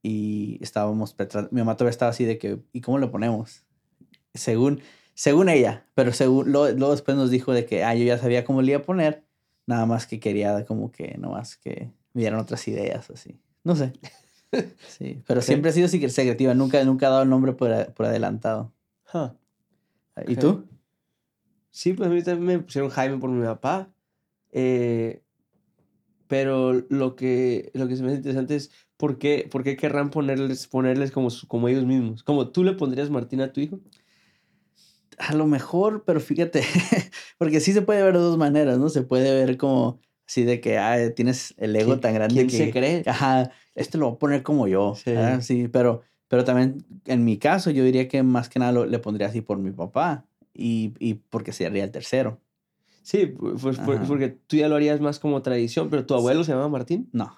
y 0.03 0.59
estábamos, 0.61 1.15
mi 1.51 1.61
mamá 1.61 1.77
todavía 1.77 1.91
estaba 1.91 2.11
así 2.11 2.25
de 2.25 2.39
que, 2.39 2.59
¿y 2.73 2.81
cómo 2.81 2.99
lo 2.99 3.11
ponemos? 3.11 3.65
Según, 4.35 4.81
según 5.15 5.49
ella, 5.49 5.87
pero 5.95 6.13
según, 6.13 6.51
luego, 6.51 6.77
luego 6.77 6.93
después 6.93 7.17
nos 7.17 7.31
dijo 7.31 7.53
de 7.53 7.67
que, 7.67 7.85
ah, 7.85 7.95
yo 7.95 8.05
ya 8.05 8.19
sabía 8.19 8.45
cómo 8.45 8.63
le 8.63 8.73
iba 8.73 8.81
a 8.81 8.85
poner, 8.85 9.25
nada 9.67 9.87
más 9.87 10.07
que 10.07 10.19
quería 10.19 10.65
como 10.65 10.91
que, 10.91 11.17
no 11.19 11.31
más 11.31 11.57
que 11.57 11.93
me 12.15 12.23
dieran 12.23 12.41
otras 12.41 12.67
ideas 12.69 13.11
así, 13.11 13.39
no 13.65 13.77
sé. 13.77 13.93
Sí, 14.89 15.23
pero 15.27 15.41
siempre 15.41 15.71
ha 15.71 15.73
sido 15.73 15.89
secre- 15.89 16.09
secretiva, 16.11 16.53
nunca, 16.55 16.83
nunca 16.85 17.07
ha 17.07 17.11
dado 17.11 17.23
el 17.23 17.31
nombre 17.31 17.53
por, 17.55 17.73
a- 17.73 17.87
por 17.95 18.07
adelantado. 18.07 18.73
Huh. 19.13 19.31
¿Y 20.27 20.37
tú? 20.37 20.67
Sí, 21.71 21.95
pues 21.95 22.09
a 22.09 22.13
mí 22.13 22.23
también 22.23 22.59
me 22.59 22.65
pusieron 22.65 22.91
Jaime 22.91 23.17
por 23.19 23.31
mi 23.31 23.45
papá. 23.45 23.91
eh, 24.53 25.23
pero 26.29 26.73
lo 26.89 27.15
que, 27.15 27.71
lo 27.75 27.89
que 27.89 27.97
se 27.97 28.03
me 28.03 28.09
hace 28.09 28.17
interesante 28.19 28.57
es 28.57 28.71
por 28.97 29.19
qué, 29.19 29.47
por 29.51 29.63
qué 29.65 29.77
querrán 29.77 30.09
ponerles, 30.11 30.67
ponerles 30.67 31.11
como, 31.11 31.29
como 31.47 31.69
ellos 31.69 31.85
mismos. 31.85 32.23
Como 32.23 32.49
tú 32.49 32.65
le 32.65 32.73
pondrías 32.73 33.11
Martín 33.11 33.43
a 33.43 33.53
tu 33.53 33.61
hijo. 33.61 33.81
A 35.19 35.35
lo 35.35 35.47
mejor, 35.47 36.05
pero 36.07 36.21
fíjate, 36.21 36.63
porque 37.39 37.61
sí 37.61 37.73
se 37.75 37.83
puede 37.83 38.03
ver 38.03 38.15
de 38.15 38.21
dos 38.21 38.39
maneras, 38.39 38.79
¿no? 38.79 38.89
Se 38.89 39.03
puede 39.03 39.45
ver 39.45 39.59
como 39.59 40.01
así 40.33 40.45
de 40.45 40.61
que 40.62 40.79
ah, 40.79 40.97
tienes 41.15 41.55
el 41.59 41.77
ego 41.77 41.89
¿Quién- 41.93 42.01
tan 42.01 42.15
grande 42.15 42.35
quién 42.35 42.47
que... 42.49 42.57
se 42.57 42.71
cree? 42.71 43.03
Ajá, 43.07 43.51
este 43.75 43.99
lo 43.99 44.07
voy 44.07 44.15
a 44.17 44.19
poner 44.19 44.43
como 44.43 44.67
yo. 44.67 44.95
Sí. 44.97 45.12
ah, 45.15 45.41
Sí, 45.43 45.69
pero, 45.69 46.01
pero 46.29 46.45
también 46.45 46.85
en 47.05 47.25
mi 47.25 47.37
caso 47.37 47.71
yo 47.71 47.85
diría 47.85 48.09
que 48.09 48.23
más 48.23 48.49
que 48.49 48.59
nada 48.59 48.73
lo- 48.73 48.87
le 48.87 48.99
pondría 48.99 49.29
así 49.29 49.43
por 49.43 49.59
mi 49.59 49.71
papá 49.73 50.25
y, 50.55 50.95
y 50.99 51.15
porque 51.15 51.53
sería 51.53 51.85
el 51.85 51.91
tercero. 51.91 52.41
Sí, 53.03 53.27
pu- 53.27 53.61
pues 53.61 53.79
por- 53.79 54.07
porque 54.07 54.31
tú 54.31 54.57
ya 54.57 54.69
lo 54.69 54.77
harías 54.77 55.01
más 55.01 55.19
como 55.19 55.43
tradición, 55.43 55.91
pero 55.91 56.07
tu 56.07 56.15
abuelo 56.15 56.45
se 56.45 56.53
llama 56.53 56.69
Martín. 56.69 57.09
No, 57.12 57.37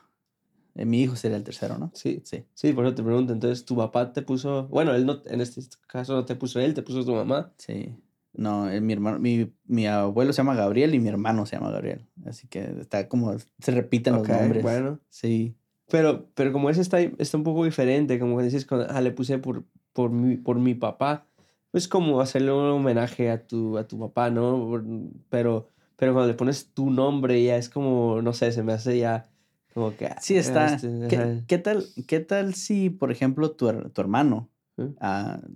eh, 0.76 0.84
mi 0.84 1.02
hijo 1.02 1.16
sería 1.16 1.36
el 1.36 1.42
tercero, 1.44 1.78
¿no? 1.78 1.90
Sí, 1.94 2.20
Sí. 2.24 2.44
sí, 2.54 2.72
por 2.72 2.84
eso 2.86 2.94
te 2.94 3.02
pregunto. 3.02 3.32
Entonces, 3.32 3.64
tu 3.64 3.74
papá 3.76 4.12
te 4.12 4.22
puso, 4.22 4.68
bueno, 4.68 4.94
él 4.94 5.04
no, 5.06 5.20
en 5.26 5.40
este 5.40 5.62
caso 5.88 6.12
no 6.14 6.24
te 6.24 6.34
puso 6.36 6.60
él, 6.60 6.74
te 6.74 6.82
puso 6.82 7.04
tu 7.04 7.12
mamá. 7.14 7.52
Sí. 7.58 7.92
No, 8.36 8.68
eh, 8.70 8.80
mi 8.80 8.92
hermano, 8.92 9.18
mi, 9.18 9.52
mi 9.64 9.86
abuelo 9.86 10.32
se 10.32 10.38
llama 10.38 10.54
Gabriel 10.54 10.94
y 10.94 10.98
mi 10.98 11.08
hermano 11.08 11.46
se 11.46 11.56
llama 11.56 11.70
Gabriel. 11.70 12.06
Así 12.26 12.48
que 12.48 12.60
está 12.80 13.08
como, 13.08 13.34
se 13.58 13.70
repiten 13.70 14.14
Ok, 14.14 14.28
los 14.28 14.40
nombres. 14.40 14.62
bueno. 14.62 15.00
Sí. 15.08 15.54
Pero, 15.88 16.28
pero 16.34 16.52
como 16.52 16.70
ese 16.70 16.80
está, 16.80 17.00
está 17.00 17.36
un 17.36 17.44
poco 17.44 17.64
diferente, 17.64 18.18
como 18.18 18.38
que 18.38 18.44
dices, 18.44 18.66
ah, 18.88 19.00
le 19.00 19.10
puse 19.12 19.38
por, 19.38 19.64
por, 19.92 20.10
mi, 20.10 20.36
por 20.36 20.58
mi 20.58 20.74
papá, 20.74 21.26
pues 21.70 21.88
como 21.88 22.20
hacerle 22.20 22.52
un 22.52 22.64
homenaje 22.70 23.30
a 23.30 23.46
tu, 23.46 23.78
a 23.78 23.86
tu 23.86 23.98
papá, 23.98 24.30
¿no? 24.30 24.82
Pero, 25.28 25.68
pero 25.96 26.12
cuando 26.12 26.28
le 26.28 26.34
pones 26.34 26.72
tu 26.72 26.90
nombre 26.90 27.42
ya 27.42 27.56
es 27.56 27.68
como, 27.68 28.20
no 28.22 28.32
sé, 28.32 28.50
se 28.52 28.62
me 28.62 28.72
hace 28.72 28.98
ya 28.98 29.26
como 29.74 29.94
que... 29.96 30.08
Sí, 30.20 30.36
ah, 30.36 30.40
está. 30.40 30.74
este, 30.74 30.88
¿Qué, 31.08 31.42
qué 31.46 31.58
tal, 31.58 31.84
¿Qué 32.06 32.20
tal 32.20 32.54
si, 32.54 32.90
por 32.90 33.12
ejemplo, 33.12 33.50
tu, 33.52 33.70
tu 33.90 34.00
hermano 34.00 34.48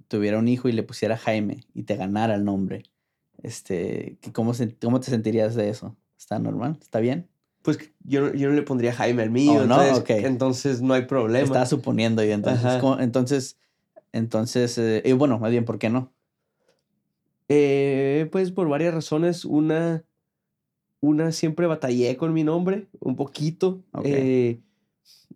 Tuviera 0.08 0.38
un 0.38 0.48
hijo 0.48 0.68
y 0.68 0.72
le 0.72 0.82
pusiera 0.82 1.16
Jaime 1.16 1.60
y 1.74 1.82
te 1.84 1.96
ganara 1.96 2.34
el 2.34 2.44
nombre? 2.44 2.84
Este, 3.42 4.18
¿qué- 4.20 4.32
¿cómo, 4.32 4.54
se- 4.54 4.76
¿Cómo 4.76 5.00
te 5.00 5.10
sentirías 5.10 5.54
de 5.54 5.68
eso? 5.70 5.96
¿Está 6.18 6.38
normal? 6.38 6.78
¿Está 6.80 7.00
bien? 7.00 7.28
Pues 7.62 7.78
yo, 8.04 8.20
no- 8.22 8.34
yo 8.34 8.48
no 8.48 8.54
le 8.54 8.62
pondría 8.62 8.92
Jaime 8.92 9.22
al 9.22 9.30
mío, 9.30 9.62
Oh, 9.62 9.66
no, 9.66 9.82
entonces, 9.82 10.02
ok. 10.02 10.24
entonces 10.24 10.82
no 10.82 10.94
hay 10.94 11.02
problema. 11.06 11.44
Estaba 11.44 11.66
suponiendo 11.66 12.22
yo 12.24 12.32
entonces. 12.32 12.64
Ajá. 12.64 12.80
¿cómo- 12.80 12.98
Entonces, 13.00 13.56
entonces, 14.12 14.76
eh, 14.78 15.02
y 15.04 15.12
bueno, 15.12 15.38
más 15.38 15.50
bien, 15.50 15.64
¿por 15.64 15.78
qué 15.78 15.90
no? 15.90 16.12
Eh, 17.48 18.28
pues 18.32 18.50
por 18.52 18.68
varias 18.68 18.94
razones. 18.94 19.44
Una, 19.44 20.04
una 21.00 21.32
siempre 21.32 21.66
batallé 21.66 22.16
con 22.16 22.32
mi 22.32 22.44
nombre, 22.44 22.88
un 23.00 23.16
poquito. 23.16 23.82
Eh, 24.04 24.60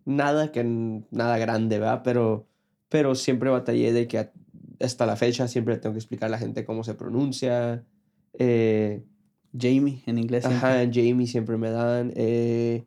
nada 0.05 0.51
que 0.51 0.63
nada 0.63 1.37
grande, 1.37 1.79
¿verdad? 1.79 2.01
Pero, 2.03 2.45
pero 2.93 3.15
siempre 3.15 3.49
batallé 3.49 3.91
de 3.91 4.07
que 4.07 4.29
hasta 4.79 5.07
la 5.07 5.15
fecha 5.15 5.47
siempre 5.47 5.77
tengo 5.77 5.93
que 5.93 5.99
explicar 5.99 6.27
a 6.27 6.29
la 6.29 6.37
gente 6.37 6.63
cómo 6.63 6.83
se 6.83 6.93
pronuncia. 6.93 7.83
Eh, 8.37 9.01
Jamie 9.57 10.03
en 10.05 10.19
inglés. 10.19 10.45
siempre. 10.45 10.67
ajá, 10.69 10.89
Jamie 10.93 11.25
siempre 11.25 11.57
me 11.57 11.71
dan. 11.71 12.13
eh, 12.15 12.85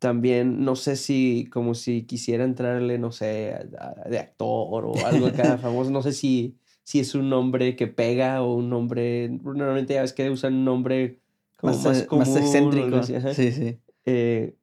también 0.00 0.64
no 0.64 0.74
sé 0.74 0.96
si, 0.96 1.46
como 1.52 1.74
si 1.74 2.02
quisiera 2.02 2.42
entrarle, 2.44 2.98
no 2.98 3.12
sé, 3.12 3.52
a- 3.78 3.94
a- 4.04 4.08
de 4.08 4.18
actor 4.18 4.84
o 4.86 5.06
algo 5.06 5.26
acá 5.26 5.56
famoso. 5.62 5.90
No 5.92 6.02
sé 6.02 6.12
si, 6.12 6.56
si 6.82 6.98
es 6.98 7.14
un 7.14 7.28
nombre 7.28 7.76
que 7.76 7.86
pega 7.86 8.42
o 8.42 8.54
un 8.56 8.70
nombre. 8.70 9.28
Normalmente 9.28 9.94
ya 9.94 10.02
ves 10.02 10.12
que 10.14 10.28
usan 10.30 10.54
un 10.54 10.64
nombre 10.64 11.20
como 11.56 11.74
Más, 11.74 11.84
más, 11.84 12.00
eh, 12.02 12.06
común. 12.06 12.24
más 12.26 12.36
excéntrico. 12.36 12.96
así. 12.96 13.14
Sí, 13.34 13.52
sí. 13.52 13.78
Eh, 14.06 14.56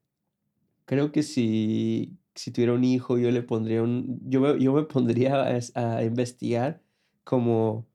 creo 0.86 1.12
que 1.14 1.22
si, 1.24 2.18
si 2.40 2.52
tuviera 2.52 2.74
un 2.74 2.84
hijo, 2.84 3.18
yo 3.18 3.32
le 3.32 3.42
pondría 3.44 3.82
un. 3.84 4.20
Yo 4.26 4.40
me, 4.42 4.60
yo 4.60 4.74
me 4.74 4.84
pondría 4.84 5.44
a, 5.76 5.98
a 5.98 6.04
investigar 6.04 6.82
como 7.24 7.86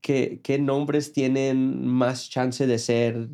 qué, 0.00 0.40
qué 0.42 0.58
nombres 0.58 1.12
tienen 1.12 1.86
más 1.86 2.28
chance 2.28 2.66
de 2.66 2.78
ser 2.78 3.28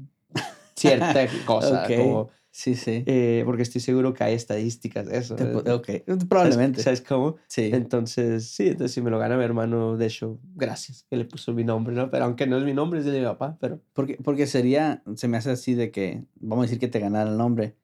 cierta 0.76 1.26
cosa. 1.44 1.84
Ok. 1.84 1.96
como, 1.96 2.28
Sí, 2.50 2.74
sí. 2.74 3.04
eh, 3.06 3.42
porque 3.44 3.62
estoy 3.62 3.80
seguro 3.80 4.14
que 4.14 4.24
hay 4.24 4.34
estadísticas 4.34 5.06
de 5.06 5.18
eso. 5.18 5.36
Te 5.36 5.44
¿eh? 5.44 5.52
pu- 5.54 5.70
ok, 5.70 5.86
¿Sabes- 6.06 6.24
probablemente. 6.26 6.82
¿Sabes 6.82 7.00
cómo? 7.02 7.36
Sí. 7.46 7.70
Entonces, 7.72 8.48
sí, 8.48 8.68
entonces 8.68 8.92
si 8.92 9.00
me 9.00 9.10
lo 9.10 9.18
gana 9.18 9.36
mi 9.36 9.44
hermano, 9.44 9.96
de 9.96 10.06
hecho, 10.06 10.40
gracias, 10.56 11.04
que 11.08 11.16
le 11.16 11.24
puso 11.24 11.52
mi 11.52 11.62
nombre, 11.62 11.94
¿no? 11.94 12.10
Pero 12.10 12.24
aunque 12.24 12.46
no 12.48 12.58
es 12.58 12.64
mi 12.64 12.74
nombre, 12.74 12.98
es 13.00 13.04
de 13.06 13.16
mi 13.18 13.24
papá, 13.24 13.56
pero... 13.60 13.80
Porque, 13.92 14.16
porque 14.24 14.46
sería, 14.48 15.02
se 15.14 15.28
me 15.28 15.36
hace 15.36 15.50
así 15.52 15.74
de 15.74 15.92
que, 15.92 16.24
vamos 16.40 16.64
a 16.64 16.66
decir 16.66 16.80
que 16.80 16.88
te 16.88 16.98
ganara 16.98 17.30
el 17.30 17.36
nombre, 17.36 17.76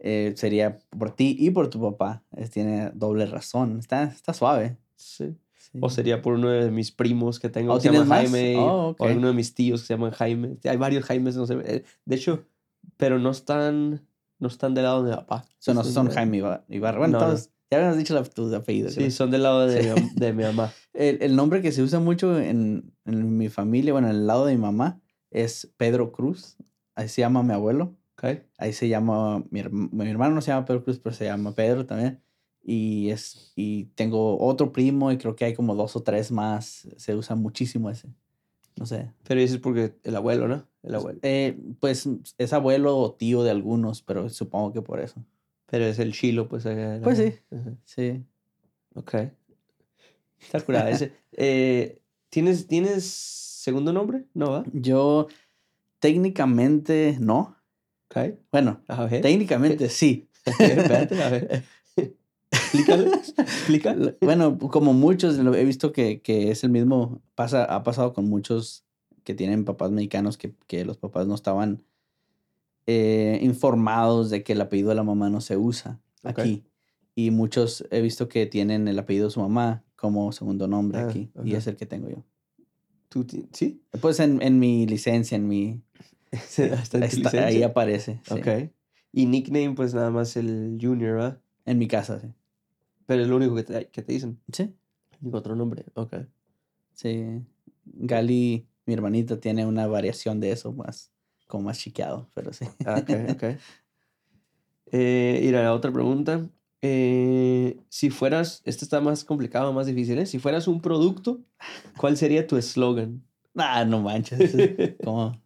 eh, 0.00 0.32
sería 0.36 0.78
por 0.98 1.10
ti 1.10 1.36
y 1.38 1.50
por 1.50 1.68
tu 1.70 1.80
papá. 1.80 2.22
Es, 2.36 2.50
tiene 2.50 2.90
doble 2.94 3.26
razón. 3.26 3.78
Está, 3.78 4.04
está 4.04 4.32
suave. 4.32 4.76
Sí. 4.96 5.34
Sí. 5.72 5.78
O 5.82 5.90
sería 5.90 6.22
por 6.22 6.34
uno 6.34 6.48
de 6.48 6.70
mis 6.70 6.92
primos 6.92 7.40
que 7.40 7.48
tengo 7.48 7.72
¿Oh, 7.74 7.76
que 7.80 7.88
se 7.88 7.92
llama? 7.92 8.16
Jaime. 8.16 8.56
Oh, 8.56 8.88
ok. 8.90 9.00
O 9.00 9.04
alguno 9.06 9.26
de 9.28 9.34
mis 9.34 9.52
tíos 9.54 9.80
que 9.80 9.86
se 9.88 9.94
llaman 9.94 10.12
Jaime. 10.12 10.56
Hay 10.64 10.76
varios 10.76 11.04
Jaimes, 11.04 11.36
no 11.36 11.44
sé. 11.46 11.56
eh, 11.64 11.82
De 12.04 12.16
hecho, 12.16 12.44
pero 12.96 13.18
no 13.18 13.30
están, 13.30 14.06
no 14.38 14.46
están 14.48 14.74
del 14.74 14.84
lado 14.84 15.02
de 15.02 15.10
mi 15.10 15.16
papá. 15.16 15.44
Son, 15.58 15.74
no 15.74 15.82
son 15.82 16.06
de- 16.06 16.14
Jaime 16.14 16.38
Ibar- 16.38 16.64
Ibarra. 16.68 16.98
Bueno, 16.98 17.18
No, 17.18 17.24
no. 17.24 17.26
todos, 17.32 17.50
ya 17.68 17.78
habíamos 17.78 17.98
dicho 17.98 18.14
la- 18.14 18.22
tus 18.22 18.52
apellidos. 18.54 18.92
Sí, 18.92 18.98
creo. 19.00 19.10
son 19.10 19.30
del 19.32 19.42
lado 19.42 19.66
de, 19.66 19.82
Sí. 19.82 20.00
mi, 20.00 20.10
de 20.14 20.32
mi 20.32 20.42
mamá. 20.44 20.72
El, 20.94 21.18
el 21.20 21.34
nombre 21.34 21.60
que 21.62 21.72
se 21.72 21.82
usa 21.82 21.98
mucho 21.98 22.38
en, 22.38 22.92
en 23.04 23.36
mi 23.36 23.48
familia, 23.48 23.92
bueno, 23.92 24.08
en 24.08 24.14
el 24.14 24.26
lado 24.28 24.46
de 24.46 24.54
mi 24.54 24.62
mamá, 24.62 25.00
es 25.32 25.68
Pedro 25.76 26.12
Cruz. 26.12 26.56
Ahí 26.94 27.08
se 27.08 27.22
llama 27.22 27.42
mi 27.42 27.52
abuelo. 27.54 27.95
¿Ok? 28.18 28.40
Ahí 28.58 28.72
se 28.72 28.88
llama, 28.88 29.44
mi, 29.50 29.60
herm- 29.60 29.90
mi 29.92 30.08
hermano 30.10 30.34
no 30.36 30.40
se 30.40 30.50
llama 30.50 30.64
Pedro 30.64 30.82
Cruz, 30.84 30.98
pero 30.98 31.14
se 31.14 31.24
llama 31.26 31.52
Pedro 31.52 31.84
también. 31.86 32.20
Y, 32.62 33.10
es, 33.10 33.52
y 33.54 33.84
tengo 33.94 34.38
otro 34.44 34.72
primo 34.72 35.12
y 35.12 35.18
creo 35.18 35.36
que 35.36 35.44
hay 35.44 35.54
como 35.54 35.74
dos 35.74 35.94
o 35.96 36.02
tres 36.02 36.32
más. 36.32 36.88
Se 36.96 37.14
usa 37.14 37.36
muchísimo 37.36 37.90
ese. 37.90 38.08
No 38.76 38.86
sé. 38.86 39.12
Pero 39.26 39.40
eso 39.40 39.54
es 39.54 39.60
porque 39.60 39.94
el 40.02 40.16
abuelo, 40.16 40.48
¿no? 40.48 40.66
El 40.82 40.94
abuelo. 40.96 41.18
Eh, 41.22 41.58
pues 41.80 42.08
es 42.38 42.52
abuelo 42.52 42.96
o 42.98 43.12
tío 43.14 43.42
de 43.44 43.50
algunos, 43.50 44.02
pero 44.02 44.28
supongo 44.30 44.72
que 44.72 44.82
por 44.82 44.98
eso. 45.00 45.24
Pero 45.66 45.84
es 45.84 45.98
el 45.98 46.12
chilo, 46.12 46.48
pues. 46.48 46.64
Pues 47.02 47.18
sí. 47.18 47.34
ajá. 47.50 47.72
Sí. 47.84 48.24
Ok. 48.94 49.14
Está 50.40 50.60
curada. 50.60 50.90
Ese, 50.90 51.12
eh, 51.32 52.00
¿tienes, 52.30 52.66
¿Tienes 52.66 53.04
segundo 53.04 53.92
nombre? 53.92 54.24
No, 54.34 54.50
¿va? 54.50 54.64
Yo 54.72 55.28
técnicamente 55.98 57.16
no. 57.20 57.55
Bueno, 58.52 58.80
A 58.88 59.04
ver. 59.04 59.20
técnicamente 59.22 59.88
sí. 59.88 60.28
Espérate, 60.46 61.22
a 61.22 61.28
ver. 61.30 61.64
Explícalo. 62.50 64.16
Bueno, 64.20 64.58
como 64.58 64.92
muchos, 64.92 65.38
he 65.38 65.64
visto 65.64 65.92
que, 65.92 66.20
que 66.20 66.50
es 66.50 66.64
el 66.64 66.70
mismo, 66.70 67.20
pasa, 67.34 67.64
ha 67.64 67.82
pasado 67.82 68.12
con 68.12 68.28
muchos 68.28 68.84
que 69.24 69.34
tienen 69.34 69.64
papás 69.64 69.90
mexicanos 69.90 70.38
que, 70.38 70.54
que 70.66 70.84
los 70.84 70.96
papás 70.98 71.26
no 71.26 71.34
estaban 71.34 71.82
eh, 72.86 73.38
informados 73.42 74.30
de 74.30 74.42
que 74.44 74.52
el 74.52 74.60
apellido 74.60 74.90
de 74.90 74.94
la 74.94 75.02
mamá 75.02 75.28
no 75.28 75.40
se 75.40 75.56
usa 75.56 76.00
aquí. 76.22 76.64
Y 77.14 77.30
muchos 77.30 77.84
he 77.90 78.00
visto 78.00 78.28
que 78.28 78.46
tienen 78.46 78.88
el 78.88 78.98
apellido 78.98 79.26
de 79.26 79.30
su 79.32 79.40
mamá 79.40 79.82
como 79.96 80.30
segundo 80.32 80.68
nombre 80.68 80.98
Ah, 81.00 81.08
aquí. 81.08 81.30
Y 81.44 81.54
es 81.54 81.66
el 81.66 81.76
que 81.76 81.86
tengo 81.86 82.08
yo. 82.10 82.24
¿Tú 83.08 83.26
¿Sí? 83.52 83.80
Pues 84.00 84.20
en, 84.20 84.42
en 84.42 84.58
mi 84.58 84.86
licencia, 84.86 85.36
en 85.36 85.48
mi... 85.48 85.80
Está 86.56 86.98
en 86.98 87.10
tu 87.10 87.16
está- 87.28 87.46
ahí 87.46 87.62
aparece. 87.62 88.20
sí. 88.24 88.32
Ok. 88.34 88.70
Y 89.12 89.26
nickname, 89.26 89.72
pues 89.74 89.94
nada 89.94 90.10
más 90.10 90.36
el 90.36 90.78
Junior, 90.80 91.18
¿va? 91.18 91.40
En 91.64 91.78
mi 91.78 91.88
casa, 91.88 92.20
sí. 92.20 92.28
Pero 93.06 93.22
es 93.22 93.28
lo 93.28 93.36
único 93.36 93.54
que 93.54 93.62
te, 93.62 93.88
que 93.88 94.02
te 94.02 94.12
dicen. 94.12 94.38
Sí. 94.52 94.74
Ningún 95.20 95.38
otro 95.38 95.54
nombre. 95.56 95.84
Ok. 95.94 96.16
Sí. 96.92 97.24
Gali, 97.84 98.66
mi 98.84 98.94
hermanita, 98.94 99.38
tiene 99.40 99.64
una 99.64 99.86
variación 99.86 100.40
de 100.40 100.50
eso 100.52 100.72
más, 100.72 101.12
como 101.46 101.64
más 101.64 101.78
chiqueado, 101.78 102.28
pero 102.34 102.52
sí. 102.52 102.66
Ah, 102.84 102.98
Ok, 103.00 103.10
ok. 103.32 103.44
Eh, 104.92 105.40
y 105.42 105.50
la 105.50 105.72
otra 105.72 105.92
pregunta. 105.92 106.48
eh, 106.82 107.80
si 107.88 108.10
fueras, 108.10 108.62
este 108.64 108.84
está 108.84 109.00
más 109.00 109.24
complicado, 109.24 109.72
más 109.72 109.86
difícil, 109.86 110.18
¿eh? 110.18 110.26
Si 110.26 110.38
fueras 110.38 110.68
un 110.68 110.80
producto, 110.80 111.40
¿cuál 111.96 112.16
sería 112.16 112.46
tu 112.46 112.56
eslogan? 112.56 113.22
Ah, 113.56 113.84
no 113.84 114.02
manches. 114.02 114.54
es 114.54 114.94
como, 115.04 115.40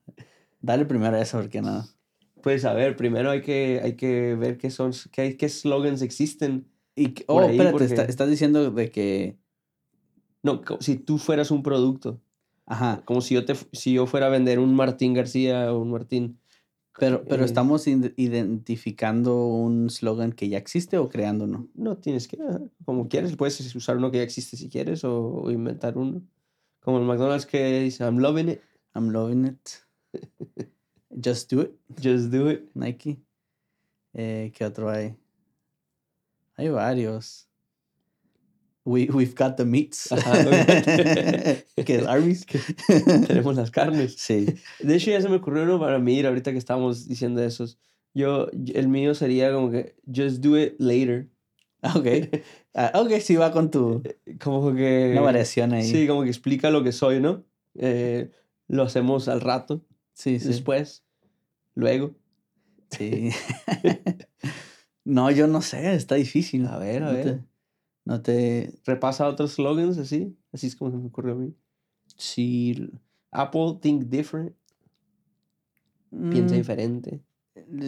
dale 0.61 0.85
primero 0.87 1.17
a 1.17 1.21
eso 1.21 1.39
porque 1.41 1.61
no. 1.63 1.87
Pues 2.43 2.65
a 2.65 2.73
ver, 2.73 2.97
primero 2.97 3.31
hay 3.31 3.43
que, 3.43 3.81
hay 3.83 3.97
que 3.97 4.35
ver 4.35 4.57
qué 4.57 4.71
son, 4.71 4.93
qué, 5.13 5.37
qué 5.37 5.49
slogans 5.49 6.01
existen. 6.03 6.67
Y, 6.97 7.15
oh, 7.27 7.41
ahí, 7.41 7.51
espérate, 7.51 7.85
está- 7.85 7.97
porque- 7.97 8.11
estás 8.11 8.31
diciendo 8.31 8.71
de 8.71 8.91
que, 8.91 9.37
No, 10.43 10.63
si 10.81 10.97
tú 10.97 11.19
fueras 11.19 11.51
un 11.51 11.63
producto, 11.63 12.21
ajá, 12.67 13.03
como 13.05 13.21
si 13.21 13.35
yo, 13.35 13.45
te, 13.45 13.55
si 13.73 13.93
yo 13.93 14.07
fuera 14.07 14.27
a 14.27 14.31
vender 14.31 14.59
un 14.59 14.75
Martín 14.75 15.13
García 15.13 15.73
o 15.73 15.81
un 15.81 15.91
Martín. 15.91 16.39
pero, 16.99 17.25
pero 17.25 17.43
eh, 17.43 17.47
estamos 17.47 17.87
id- 17.87 18.15
identificando 18.17 19.47
un 19.47 19.89
slogan 19.91 20.33
que 20.33 20.49
ya 20.49 20.59
existe 20.59 20.97
o 20.99 21.09
creando 21.09 21.45
uno. 21.45 21.69
No 21.75 21.97
tienes 21.99 22.27
que, 22.27 22.39
ajá, 22.43 22.61
como 22.85 23.09
quieres, 23.09 23.37
puedes 23.37 23.75
usar 23.75 23.97
uno 23.99 24.11
que 24.11 24.19
ya 24.19 24.25
existe 24.25 24.57
si 24.57 24.69
quieres 24.71 25.05
o, 25.05 25.43
o 25.43 25.51
inventar 25.51 25.97
uno. 25.99 26.23
Como 26.81 26.99
el 26.99 27.05
McDonald's 27.05 27.45
que 27.47 27.81
dice, 27.83 28.03
I'm 28.05 28.19
loving 28.19 28.49
it, 28.49 28.61
I'm 28.95 29.11
loving 29.11 29.45
it. 29.47 29.61
Just 31.21 31.51
do 31.51 31.61
it, 31.61 31.73
just 32.01 32.31
do 32.31 32.49
it. 32.49 32.71
Nike. 32.75 33.19
Eh, 34.15 34.53
¿Qué 34.55 34.65
otro 34.65 34.89
hay? 34.89 35.17
Hay 36.57 36.69
varios. 36.69 37.49
We, 38.85 39.07
we've 39.13 39.35
got 39.35 39.57
the 39.57 39.65
meats. 39.65 40.11
Ajá, 40.13 40.33
que 41.85 41.95
es 41.97 42.07
Arby's. 42.07 42.47
Tenemos 43.27 43.57
las 43.57 43.71
carnes. 43.71 44.15
Sí. 44.19 44.47
De 44.79 44.97
hecho, 44.97 45.11
ya 45.11 45.21
se 45.21 45.29
me 45.29 45.37
ocurrió 45.37 45.65
uno 45.65 45.79
para 45.79 45.99
mí 45.99 46.25
ahorita 46.25 46.53
que 46.53 46.59
estábamos 46.59 47.07
diciendo 47.09 47.43
esos. 47.43 47.79
Yo, 48.15 48.49
el 48.75 48.89
mío 48.89 49.15
sería 49.15 49.53
como 49.53 49.71
que, 49.71 49.97
just 50.07 50.39
do 50.39 50.59
it 50.59 50.75
later. 50.79 51.29
Ah, 51.83 51.95
Ok. 51.97 52.07
Ah, 52.75 52.93
ok, 52.95 53.19
sí 53.21 53.35
va 53.35 53.51
con 53.51 53.71
tu 53.71 54.03
Como 54.41 54.73
que... 54.75 55.11
una 55.13 55.23
variación 55.23 55.73
ahí. 55.73 55.85
Sí, 55.85 56.07
como 56.07 56.23
que 56.23 56.29
explica 56.29 56.71
lo 56.71 56.85
que 56.85 56.93
soy, 56.93 57.21
¿no? 57.21 57.45
Eh, 57.75 58.31
lo 58.69 58.85
hacemos 58.85 59.27
al 59.29 59.41
rato, 59.41 59.85
sí, 60.21 60.39
sí. 60.39 60.49
después, 60.49 61.05
luego. 61.75 62.15
Sí. 62.91 63.31
no, 65.05 65.31
yo 65.31 65.47
no 65.47 65.63
sé, 65.63 65.95
está 65.95 66.17
difícil. 66.17 66.67
A 66.67 66.79
ver, 66.79 67.03
a 67.03 67.07
no 67.07 67.13
ver. 67.13 67.25
Te, 67.25 67.45
no 68.05 68.23
te. 68.23 68.73
Repasa 68.85 69.29
otros 69.29 69.53
slogans 69.55 69.99
así. 69.99 70.37
Así 70.53 70.67
es 70.67 70.77
como 70.77 70.91
se 70.91 70.97
me 70.99 71.07
ocurrió 71.07 71.35
a 71.35 71.37
mí. 71.37 71.55
Sí. 72.17 72.91
Apple, 73.31 73.79
think 73.81 74.05
different. 74.05 74.55
Piensa 76.11 76.55
mm, 76.55 76.59
diferente. 76.59 77.23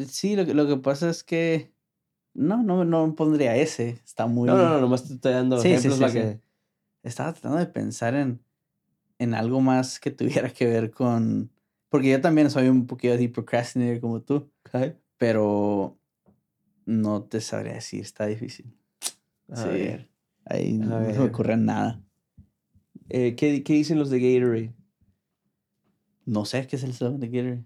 Sí, 0.09 0.37
lo 0.37 0.47
que, 0.47 0.55
lo 0.55 0.67
que 0.67 0.77
pasa 0.77 1.11
es 1.11 1.25
que. 1.25 1.73
No, 2.35 2.63
no, 2.63 2.85
no 2.85 3.15
pondría 3.15 3.57
ese. 3.57 4.01
Está 4.05 4.27
muy. 4.27 4.47
No, 4.47 4.57
no, 4.57 4.69
no, 4.71 4.81
nomás 4.81 5.07
te 5.07 5.15
estoy 5.15 5.33
dando 5.33 5.61
Sí, 5.61 5.73
ejemplos 5.73 6.13
sí. 6.13 6.19
que. 6.19 6.41
Estaba 7.03 7.33
tratando 7.33 7.59
de 7.59 7.67
pensar 7.67 8.15
en, 8.15 8.41
en 9.19 9.35
algo 9.35 9.61
más 9.61 9.99
que 9.99 10.11
tuviera 10.11 10.51
que 10.51 10.67
ver 10.67 10.91
con. 10.91 11.52
Porque 11.93 12.09
yo 12.09 12.23
también 12.23 12.49
soy 12.51 12.69
un 12.69 12.87
poquito 12.87 13.13
así 13.13 13.29
procrastinator 13.29 14.01
como 14.01 14.23
tú, 14.23 14.51
pero 15.19 15.99
no 16.87 17.23
te 17.25 17.43
sabría 17.43 17.75
decir, 17.75 18.01
está 18.01 18.25
difícil. 18.25 18.75
A 19.51 19.57
sí. 19.57 19.69
ver. 19.69 20.09
Ahí 20.47 20.73
no 20.73 21.05
se 21.05 21.19
me 21.19 21.25
ocurre 21.27 21.59
nada. 21.59 22.03
Eh, 23.11 23.35
¿qué, 23.37 23.63
¿Qué 23.63 23.75
dicen 23.75 23.99
los 23.99 24.09
de 24.09 24.21
Gatorade? 24.21 24.73
No 26.25 26.47
sé 26.47 26.67
qué 26.67 26.77
es 26.77 26.83
el 26.83 26.95
slogan 26.95 27.21
de 27.21 27.29
Gatorade. 27.29 27.65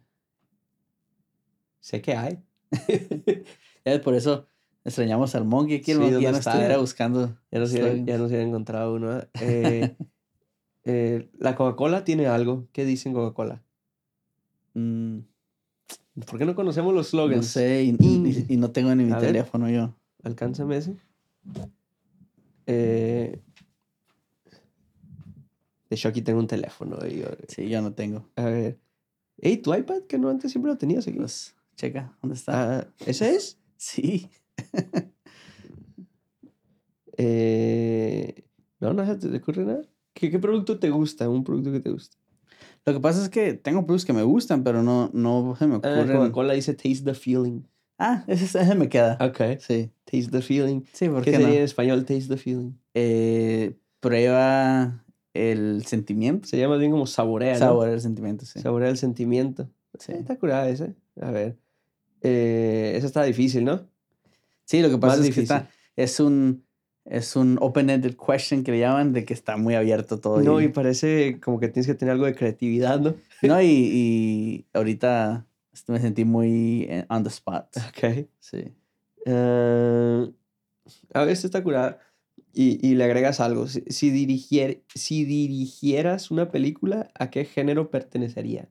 Sé 1.79 2.03
que 2.03 2.17
hay. 2.17 2.43
Por 4.03 4.15
eso 4.17 4.49
extrañamos 4.85 5.37
al 5.37 5.45
Monkey 5.45 5.77
aquí, 5.77 5.93
el 5.93 5.99
Sí, 5.99 6.03
Monkey 6.03 6.21
ya 6.21 6.33
¿dónde 6.33 6.45
no 6.45 6.51
estuviera 6.51 6.79
buscando. 6.79 7.39
Ya 7.53 7.61
no 7.61 7.67
se 7.69 7.77
había, 7.79 7.91
slogans. 7.93 8.09
ya 8.09 8.19
no 8.19 8.29
se 8.29 8.35
había 8.35 8.47
encontrado 8.49 8.93
uno. 8.93 9.21
Eh, 9.41 9.97
eh, 10.83 11.31
la 11.39 11.55
Coca-Cola 11.55 12.03
tiene 12.03 12.27
algo. 12.27 12.67
¿Qué 12.73 12.85
dicen 12.85 13.13
Coca-Cola? 13.13 13.63
Mm, 14.81 15.21
¿Por 16.27 16.39
qué 16.39 16.45
no 16.45 16.55
conocemos 16.55 16.93
los 16.95 17.07
no 17.07 17.11
slogans? 17.11 17.47
sé, 17.47 17.85
y, 17.85 17.97
y- 18.01 18.45
y 18.49 18.57
no 18.59 18.71
tengo 18.71 18.95
ni 18.95 19.05
mi 19.05 19.13
A 19.13 19.19
ver. 19.19 19.29
teléfono 19.33 19.71
yo. 19.71 19.95
Alcánzame 20.23 20.77
ese. 20.77 20.97
Eh, 22.67 23.41
de 25.89 25.95
hecho, 25.97 26.09
aquí 26.09 26.21
tengo 26.23 26.39
un 26.41 26.47
teléfono. 26.47 26.99
y 27.07 27.21
yo- 27.21 27.29
Sí, 27.49 27.69
yo 27.69 27.81
no 27.81 27.93
tengo. 27.95 28.29
a 28.37 28.45
ver. 28.45 28.79
Hey, 29.39 29.59
tu 29.59 29.75
iPad, 29.75 30.03
que 30.09 30.19
no 30.19 30.29
antes 30.29 30.51
siempre 30.51 30.73
lo 30.73 30.79
tenías 30.79 31.07
aquí. 31.09 31.17
Pues, 31.19 31.55
checa, 31.77 32.17
¿dónde 32.21 32.37
está? 32.37 32.79
Ah, 32.81 32.89
¿Ese 33.07 33.35
es? 33.35 33.59
Sí. 33.77 34.29
Eh, 37.19 38.45
no, 38.79 38.93
no 38.93 39.07
se 39.07 39.17
te 39.17 39.35
ocurre 39.39 39.65
nada. 39.65 39.83
¿Qué, 40.13 40.31
¿Qué 40.31 40.39
producto 40.39 40.79
te 40.79 40.91
gusta? 40.91 41.27
Un 41.31 41.45
producto 41.45 41.73
que 41.73 41.81
te 41.81 41.91
gusta. 41.91 42.19
Lo 42.87 42.93
que 42.95 43.01
pasa 43.01 43.23
es 43.23 43.29
que 43.29 43.55
tengo 43.55 43.85
productos 43.85 44.05
que 44.07 44.13
me 44.13 44.23
gustan, 44.23 44.63
pero 44.63 44.83
no, 44.83 45.11
no 45.13 45.57
se 45.59 45.67
me 45.67 45.75
Ah, 45.75 45.79
ocurren. 45.79 46.17
Coca-Cola 46.19 46.55
dice 46.55 46.73
taste 46.75 47.03
the 47.05 47.15
feeling. 47.15 47.63
Ah, 47.99 48.25
ese, 48.29 48.45
ese 48.45 48.75
me 48.77 48.89
queda. 48.89 49.19
Ok. 49.21 49.59
Sí. 49.59 49.91
Taste 50.05 50.31
the 50.31 50.41
feeling. 50.43 50.83
Sí, 50.93 51.09
¿por 51.09 51.23
¿Qué 51.25 51.33
qué, 51.33 51.37
sería 51.39 51.57
en 51.59 51.65
español 51.65 52.05
taste 52.05 52.29
the 52.29 52.37
feeling? 52.37 52.73
Eh, 52.95 53.77
prueba 54.01 55.05
el 55.35 55.85
sentimiento. 55.85 56.47
Se 56.47 56.59
llama 56.59 56.77
bien 56.77 56.93
como 56.93 57.07
saborea, 57.07 57.55
¿no? 57.55 57.59
Saborear 57.59 57.95
el 57.95 58.01
sentimiento, 58.01 58.47
sí. 58.47 58.61
Saborea 58.61 58.89
el 58.89 58.99
sentimiento. 58.99 59.69
Sí. 59.99 60.13
Está 60.13 60.37
curada 60.39 60.69
ese. 60.69 60.95
A 61.21 61.31
ver. 61.33 61.57
Eh, 62.21 62.93
esa 62.97 63.07
está 63.07 63.25
difícil, 63.25 63.65
¿no? 63.65 63.89
Sí, 64.65 64.81
lo 64.81 64.91
que 64.91 64.99
pasa 64.99 65.17
Más 65.17 65.27
es 65.27 65.35
que 65.35 65.41
difícil. 65.41 65.57
está, 65.57 65.71
es 65.97 66.21
un 66.21 66.65
es 67.09 67.37
un 67.37 67.59
open-ended 67.61 68.17
question 68.17 68.65
que 68.65 68.73
le 68.73 68.81
llaman 68.81 69.13
de 69.13 69.25
que 69.25 69.35
está 69.35 69.57
muy 69.57 69.75
abierto 69.75 70.19
todo. 70.19 70.41
No, 70.41 70.61
y 70.61 70.65
y, 70.65 70.69
parece 70.69 71.41
como 71.41 71.61
que 71.61 71.69
tienes 71.69 71.87
que 71.87 71.95
tener 71.95 72.13
algo 72.13 72.27
de 72.27 72.35
creatividad, 72.35 73.01
¿no? 73.01 73.15
no, 73.43 73.63
y, 73.63 73.67
y 73.69 74.67
ahorita 74.73 75.47
me 75.89 76.01
sentí 76.01 76.25
muy 76.25 76.87
eh, 76.89 77.07
on 77.09 77.23
the 77.23 77.29
spot. 77.29 77.69
Ok. 77.89 78.27
Sí. 78.41 78.73
Eh, 79.25 80.31
a 81.15 81.21
ver, 81.21 81.29
esta 81.31 81.47
está 81.47 81.63
curada. 81.63 82.01
Y, 82.53 82.79
y 82.87 82.95
le 82.95 83.05
agregas 83.05 83.41
algo. 83.41 83.67
Si, 83.67 83.83
si, 83.89 84.11
dirigier- 84.11 84.83
si 84.95 85.25
dirigieras 85.25 86.31
una 86.31 86.51
película, 86.51 87.11
¿a 87.15 87.31
qué 87.31 87.45
género 87.45 87.91
pertenecería? 87.91 88.69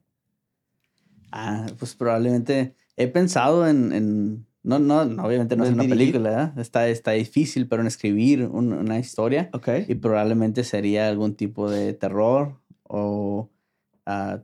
Ah, 1.32 1.66
pues 1.78 1.94
probablemente 1.94 2.74
he 2.96 3.08
pensado 3.08 3.66
en, 3.68 3.92
en 3.92 4.46
no, 4.66 4.78
no, 4.78 5.04
no, 5.04 5.24
obviamente 5.24 5.56
no 5.56 5.64
¿En 5.64 5.68
es 5.70 5.74
una 5.74 5.82
dirigir? 5.84 5.98
película, 6.12 6.30
¿verdad? 6.30 6.58
Está, 6.58 6.88
está 6.88 7.12
difícil, 7.12 7.68
pero 7.68 7.80
en 7.82 7.88
escribir 7.88 8.42
un- 8.44 8.72
una 8.72 8.98
historia 8.98 9.48
Ok. 9.54 9.68
y 9.88 9.94
probablemente 9.94 10.64
sería 10.64 11.08
algún 11.08 11.34
tipo 11.34 11.70
de 11.70 11.94
terror 11.94 12.60
o 12.82 13.50
ah, 14.04 14.42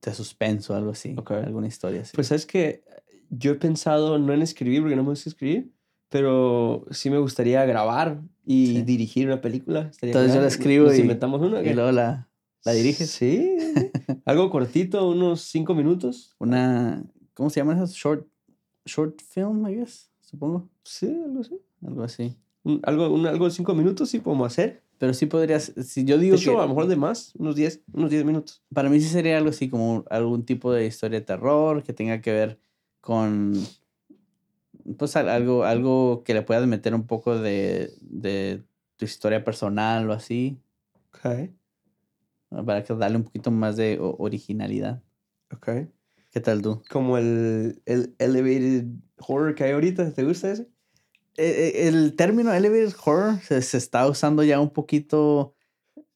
de 0.00 0.14
suspenso, 0.14 0.74
algo 0.74 0.90
así, 0.92 1.14
Ok. 1.18 1.30
alguna 1.32 1.66
historia 1.66 2.02
así. 2.02 2.12
Pues 2.14 2.30
es 2.32 2.46
que 2.46 2.84
yo 3.30 3.52
he 3.52 3.54
pensado 3.56 4.18
no 4.18 4.32
en 4.32 4.42
escribir, 4.42 4.80
porque 4.82 4.96
no 4.96 5.02
me 5.04 5.10
gusta 5.10 5.30
escribir, 5.30 5.72
pero 6.08 6.84
sí 6.90 7.08
me 7.08 7.18
gustaría 7.18 7.64
grabar 7.64 8.20
y 8.44 8.66
Sí. 8.66 8.82
dirigir 8.82 9.26
una 9.26 9.40
película. 9.40 9.88
Estaría 9.90 10.12
Entonces 10.12 10.34
yo 10.34 10.40
la 10.42 10.48
escribo 10.48 10.86
Nos 10.86 10.98
y- 10.98 11.02
inventamos 11.02 11.40
una. 11.40 11.60
y 11.60 11.64
¿qué? 11.64 11.74
luego 11.74 11.92
la, 11.92 12.28
la 12.64 12.72
diriges. 12.72 13.10
Sí. 13.10 13.56
Algo 14.26 14.50
cortito, 14.50 15.08
unos 15.08 15.40
cinco 15.42 15.74
minutos. 15.74 16.34
Una, 16.38 17.02
¿cómo 17.34 17.48
se 17.50 17.60
llama 17.60 17.74
eso? 17.74 17.86
Short, 17.86 18.26
short 18.84 19.20
film, 19.22 19.66
I 19.68 19.74
guess, 19.76 20.10
supongo. 20.20 20.68
Sí, 20.84 21.06
algo 21.24 21.40
así. 21.40 21.60
Algo 21.86 22.02
así. 22.02 22.36
Un- 22.64 22.80
algo, 22.84 23.08
un- 23.10 23.26
algo 23.26 23.44
de 23.46 23.50
cinco 23.50 23.74
minutos 23.74 24.08
sí 24.10 24.18
podemos 24.20 24.46
hacer. 24.52 24.82
Pero 24.98 25.14
sí 25.14 25.26
podrías, 25.26 25.72
si 25.84 26.04
yo 26.04 26.16
De 26.16 26.22
digo 26.24 26.36
hecho, 26.36 26.52
que 26.52 26.56
a 26.58 26.62
lo 26.62 26.68
mejor 26.68 26.86
de 26.86 26.94
más, 26.94 27.34
unos 27.34 27.56
10, 27.56 27.82
unos 27.92 28.08
10 28.10 28.24
minutos. 28.24 28.62
para 28.72 28.88
mí 28.88 29.00
sí 29.00 29.08
sería 29.08 29.36
algo 29.36 29.50
así 29.50 29.68
como 29.68 30.04
algún 30.10 30.44
tipo 30.44 30.72
de 30.72 30.86
historia 30.86 31.18
de 31.18 31.26
terror 31.26 31.82
que 31.82 31.92
tenga 31.92 32.20
que 32.20 32.30
ver 32.32 32.60
con, 33.00 33.52
pues 34.96 35.16
al- 35.16 35.28
algo, 35.28 35.64
algo 35.64 36.22
que 36.24 36.34
le 36.34 36.42
puedas 36.42 36.66
meter 36.68 36.94
un 36.94 37.06
poco 37.06 37.36
de, 37.36 37.90
de 38.00 38.62
tu 38.96 39.04
historia 39.04 39.42
personal 39.44 40.08
o 40.08 40.12
así, 40.12 40.56
Ok, 41.08 41.50
para 42.64 42.84
que 42.84 42.94
darle 42.94 43.16
un 43.16 43.24
poquito 43.24 43.50
más 43.50 43.76
de 43.76 43.98
originalidad. 44.00 45.02
ok. 45.52 45.68
¿Qué 46.32 46.40
tal 46.40 46.62
tú? 46.62 46.82
Como 46.90 47.18
el, 47.18 47.82
el 47.84 48.14
elevated 48.18 48.86
horror 49.18 49.54
que 49.54 49.64
hay 49.64 49.72
ahorita, 49.72 50.12
¿te 50.14 50.24
gusta 50.24 50.50
ese? 50.50 50.62
Eh, 51.36 51.72
eh, 51.74 51.88
El 51.88 52.16
término 52.16 52.52
elevated 52.52 52.94
horror 53.04 53.38
se, 53.40 53.60
se 53.60 53.76
está 53.76 54.08
usando 54.08 54.42
ya 54.42 54.58
un 54.58 54.70
poquito. 54.70 55.54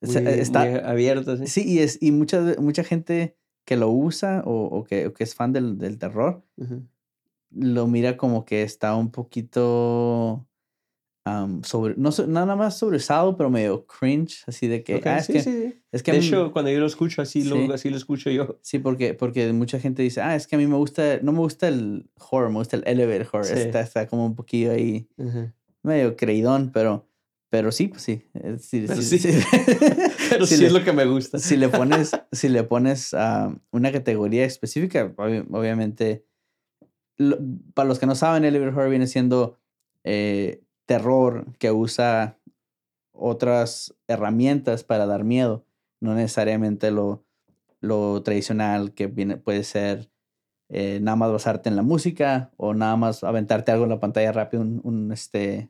se- 0.02 0.40
está, 0.40 0.64
muy 0.64 0.78
abierto, 0.78 1.32
así. 1.32 1.46
sí, 1.46 1.64
y, 1.66 1.78
es, 1.80 1.98
y 2.00 2.12
mucha, 2.12 2.40
mucha 2.58 2.82
gente 2.82 3.36
que 3.66 3.76
lo 3.76 3.90
usa 3.90 4.42
o, 4.46 4.64
o 4.64 4.84
que, 4.84 5.06
o 5.08 5.12
que 5.12 5.24
es 5.24 5.34
fan 5.34 5.52
del, 5.52 5.76
del 5.78 5.98
terror 5.98 6.42
lo 7.50 7.86
mira 7.86 8.16
como 8.16 8.44
que 8.44 8.62
está 8.62 8.94
un 8.96 9.10
poquito 9.10 10.46
sobre, 11.62 11.94
no 11.96 12.10
nada 12.28 12.54
más 12.54 12.78
sobresado, 12.78 13.36
pero 13.36 13.50
medio 13.50 13.86
cringe, 13.86 14.44
así 14.46 14.68
de 14.68 14.84
que, 14.84 15.00
ah, 15.04 15.18
es 15.18 15.26
sí, 15.26 15.32
que, 15.32 15.40
sí, 15.40 15.52
sí. 15.52 15.82
Es 15.96 16.02
que 16.02 16.12
De 16.12 16.20
mí- 16.20 16.26
hecho, 16.26 16.52
cuando 16.52 16.70
yo 16.70 16.78
lo 16.80 16.86
escucho 16.86 17.20
así, 17.22 17.42
Sí. 17.42 17.48
lo, 17.48 17.74
así 17.74 17.90
lo 17.90 17.96
escucho 17.96 18.30
yo. 18.30 18.58
sí, 18.62 18.78
porque, 18.78 19.14
porque 19.14 19.52
mucha 19.52 19.80
gente 19.80 20.02
dice, 20.02 20.20
ah, 20.20 20.36
es 20.36 20.46
que 20.46 20.54
a 20.56 20.58
mí 20.58 20.66
me 20.66 20.76
gusta, 20.76 21.18
no 21.22 21.32
me 21.32 21.38
gusta 21.40 21.68
el 21.68 22.08
horror, 22.30 22.50
me 22.50 22.56
gusta 22.58 22.76
el 22.76 22.84
elevator 22.86 23.26
horror, 23.32 23.46
Sí. 23.46 23.54
está, 23.58 23.80
está 23.80 24.06
como 24.06 24.24
un 24.26 24.34
poquillo 24.36 24.70
ahí, 24.72 25.08
medio 25.82 26.16
creidón, 26.16 26.70
pero, 26.72 27.08
pero 27.48 27.70
sí, 27.72 27.88
pues 27.88 28.02
sí, 28.02 28.22
eh, 28.34 28.56
sí, 28.60 28.84
Pero 28.86 29.02
sí. 29.02 29.18
Pero 30.30 30.46
Si 30.46 30.56
le- 30.56 30.66
es 30.66 30.72
lo 30.72 30.82
que 30.84 30.92
me 30.92 31.04
gusta. 31.06 31.38
si 31.38 31.56
le 31.56 31.68
pones, 31.68 32.10
si 32.32 32.48
le 32.48 32.62
pones 32.64 33.14
ah, 33.14 33.54
una 33.70 33.92
categoría 33.92 34.44
específica, 34.44 35.14
obvi- 35.16 35.46
obviamente, 35.52 36.24
lo- 37.16 37.38
para 37.74 37.88
los 37.88 37.98
que 37.98 38.06
no 38.06 38.14
saben, 38.14 38.44
elevator 38.44 38.74
horror 38.74 38.90
viene 38.90 39.06
siendo 39.06 39.58
eh, 40.04 40.62
terror 40.86 41.46
que 41.58 41.70
usa 41.72 42.38
otras 43.12 43.94
herramientas 44.08 44.84
para 44.84 45.06
dar 45.06 45.24
miedo, 45.24 45.64
no 46.00 46.14
necesariamente 46.14 46.90
lo, 46.90 47.24
lo 47.80 48.22
tradicional 48.22 48.92
que 48.92 49.06
viene, 49.06 49.36
puede 49.36 49.64
ser 49.64 50.10
eh, 50.68 50.98
nada 51.00 51.16
más 51.16 51.30
basarte 51.30 51.68
en 51.68 51.76
la 51.76 51.82
música 51.82 52.50
o 52.56 52.74
nada 52.74 52.96
más 52.96 53.22
aventarte 53.22 53.70
algo 53.72 53.84
en 53.84 53.90
la 53.90 54.00
pantalla 54.00 54.32
rápido, 54.32 54.62
un, 54.62 54.80
un, 54.82 55.12
este, 55.12 55.68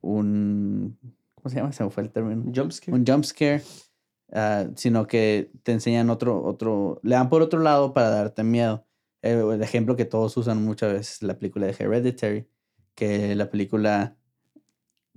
un, 0.00 0.98
¿cómo 1.34 1.50
se 1.50 1.56
llama? 1.56 1.72
Se 1.72 1.84
me 1.84 1.90
fue 1.90 2.02
el 2.02 2.10
término 2.10 2.52
Jumpscare. 2.54 2.94
un 2.94 3.06
jump 3.06 3.24
scare, 3.24 3.62
ah, 4.32 4.66
sino 4.76 5.06
que 5.06 5.50
te 5.62 5.72
enseñan 5.72 6.10
otro, 6.10 6.44
otro, 6.44 7.00
le 7.02 7.14
dan 7.14 7.28
por 7.28 7.42
otro 7.42 7.60
lado 7.60 7.94
para 7.94 8.10
darte 8.10 8.44
miedo. 8.44 8.86
Eh, 9.22 9.42
el 9.52 9.62
ejemplo 9.62 9.96
que 9.96 10.04
todos 10.04 10.36
usan 10.36 10.62
muchas 10.62 10.92
veces 10.92 11.16
es 11.16 11.22
la 11.22 11.38
película 11.38 11.66
de 11.66 11.76
Hereditary, 11.78 12.48
que 12.94 13.34
la 13.34 13.50
película 13.50 14.16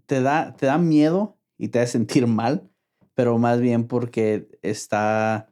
te 0.06 0.22
da, 0.22 0.56
te 0.56 0.65
da 0.65 0.78
miedo 0.78 1.38
y 1.58 1.67
te 1.67 1.80
hace 1.80 1.93
sentir 1.93 2.28
mal, 2.28 2.69
pero 3.19 3.38
más 3.38 3.60
bien 3.60 3.86
porque 3.86 4.47
está, 4.62 5.51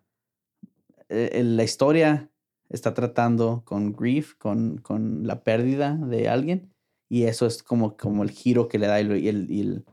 eh, 1.10 1.41
la 1.43 1.65
historia 1.65 2.32
está 2.69 2.93
tratando 2.93 3.63
con 3.65 3.91
grief, 3.91 4.36
con, 4.36 4.77
con 4.77 5.27
la 5.27 5.43
pérdida 5.43 5.95
de 5.95 6.30
alguien, 6.30 6.73
y 7.10 7.23
eso 7.23 7.45
es 7.45 7.62
como, 7.63 7.97
como 7.97 8.23
el 8.23 8.32
giro 8.32 8.69
que 8.69 8.80
le 8.80 8.88
da 8.88 9.01
y, 9.01 9.27
el, 9.27 9.51
y 9.51 9.60
el, 9.60 9.86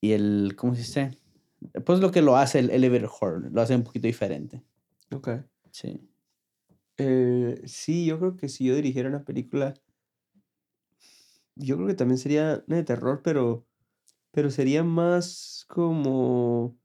y 0.00 0.12
el, 0.12 0.54
¿cómo 0.56 0.74
se 0.74 0.80
dice? 0.80 1.18
Pues 1.84 2.00
lo 2.00 2.10
que 2.10 2.22
lo 2.22 2.38
hace 2.38 2.60
el 2.60 2.70
elevator 2.70 3.10
horror, 3.20 3.52
lo 3.52 3.60
hace 3.60 3.76
un 3.76 3.82
poquito 3.82 4.06
diferente. 4.06 4.62
Ok. 5.10 5.28
Sí. 5.70 6.08
Eh, 6.96 7.60
sí, 7.66 8.06
yo 8.06 8.18
creo 8.18 8.38
que 8.38 8.48
si 8.48 8.64
yo 8.64 8.74
dirigiera 8.74 9.10
una 9.10 9.26
película, 9.26 9.74
yo 11.56 11.76
creo 11.76 11.88
que 11.88 11.94
también 11.94 12.16
sería 12.16 12.64
de 12.66 12.82
terror, 12.84 13.20
pero, 13.22 13.66
pero 14.30 14.50
sería 14.50 14.82
más 14.82 15.66
como 15.68 16.80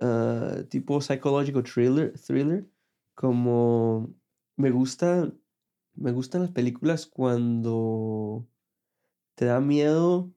ah, 0.00 0.64
tipo 0.68 1.00
psychological 1.00 1.62
thriller, 1.64 2.12
thriller, 2.18 2.66
como 3.14 4.14
me 4.56 4.70
gusta, 4.70 5.32
me 5.94 6.12
gustan 6.12 6.42
las 6.42 6.50
películas 6.52 7.06
cuando 7.06 8.46
te 9.36 9.46
da 9.46 9.60
miedo, 9.60 10.32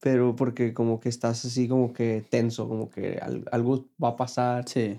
pero 0.00 0.34
porque 0.36 0.72
como 0.74 1.00
que 1.00 1.08
estás 1.08 1.44
así 1.44 1.68
como 1.68 1.92
que 1.92 2.24
tenso, 2.30 2.68
como 2.68 2.90
que 2.90 3.18
al- 3.18 3.44
algo 3.52 3.90
va 4.02 4.10
a 4.10 4.16
pasar 4.16 4.68
Sí. 4.68 4.98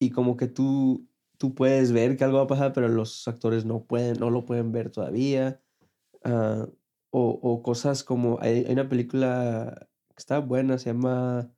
y 0.00 0.10
como 0.10 0.36
que 0.36 0.48
tú, 0.48 1.08
tú 1.38 1.54
puedes 1.54 1.92
ver 1.92 2.16
que 2.16 2.24
algo 2.24 2.38
va 2.38 2.44
a 2.44 2.46
pasar, 2.46 2.72
pero 2.72 2.88
los 2.88 3.26
actores 3.28 3.64
no 3.64 3.84
pueden, 3.84 4.18
no 4.18 4.30
lo 4.30 4.44
pueden 4.44 4.72
ver 4.72 4.90
todavía. 4.90 5.62
Ah, 6.24 6.68
o, 7.10 7.30
o 7.42 7.62
cosas 7.62 8.04
como, 8.04 8.38
hay, 8.40 8.64
hay 8.66 8.72
una 8.72 8.88
película 8.88 9.88
que 10.10 10.16
está 10.18 10.40
buena, 10.40 10.78
se 10.78 10.90
llama 10.92 11.52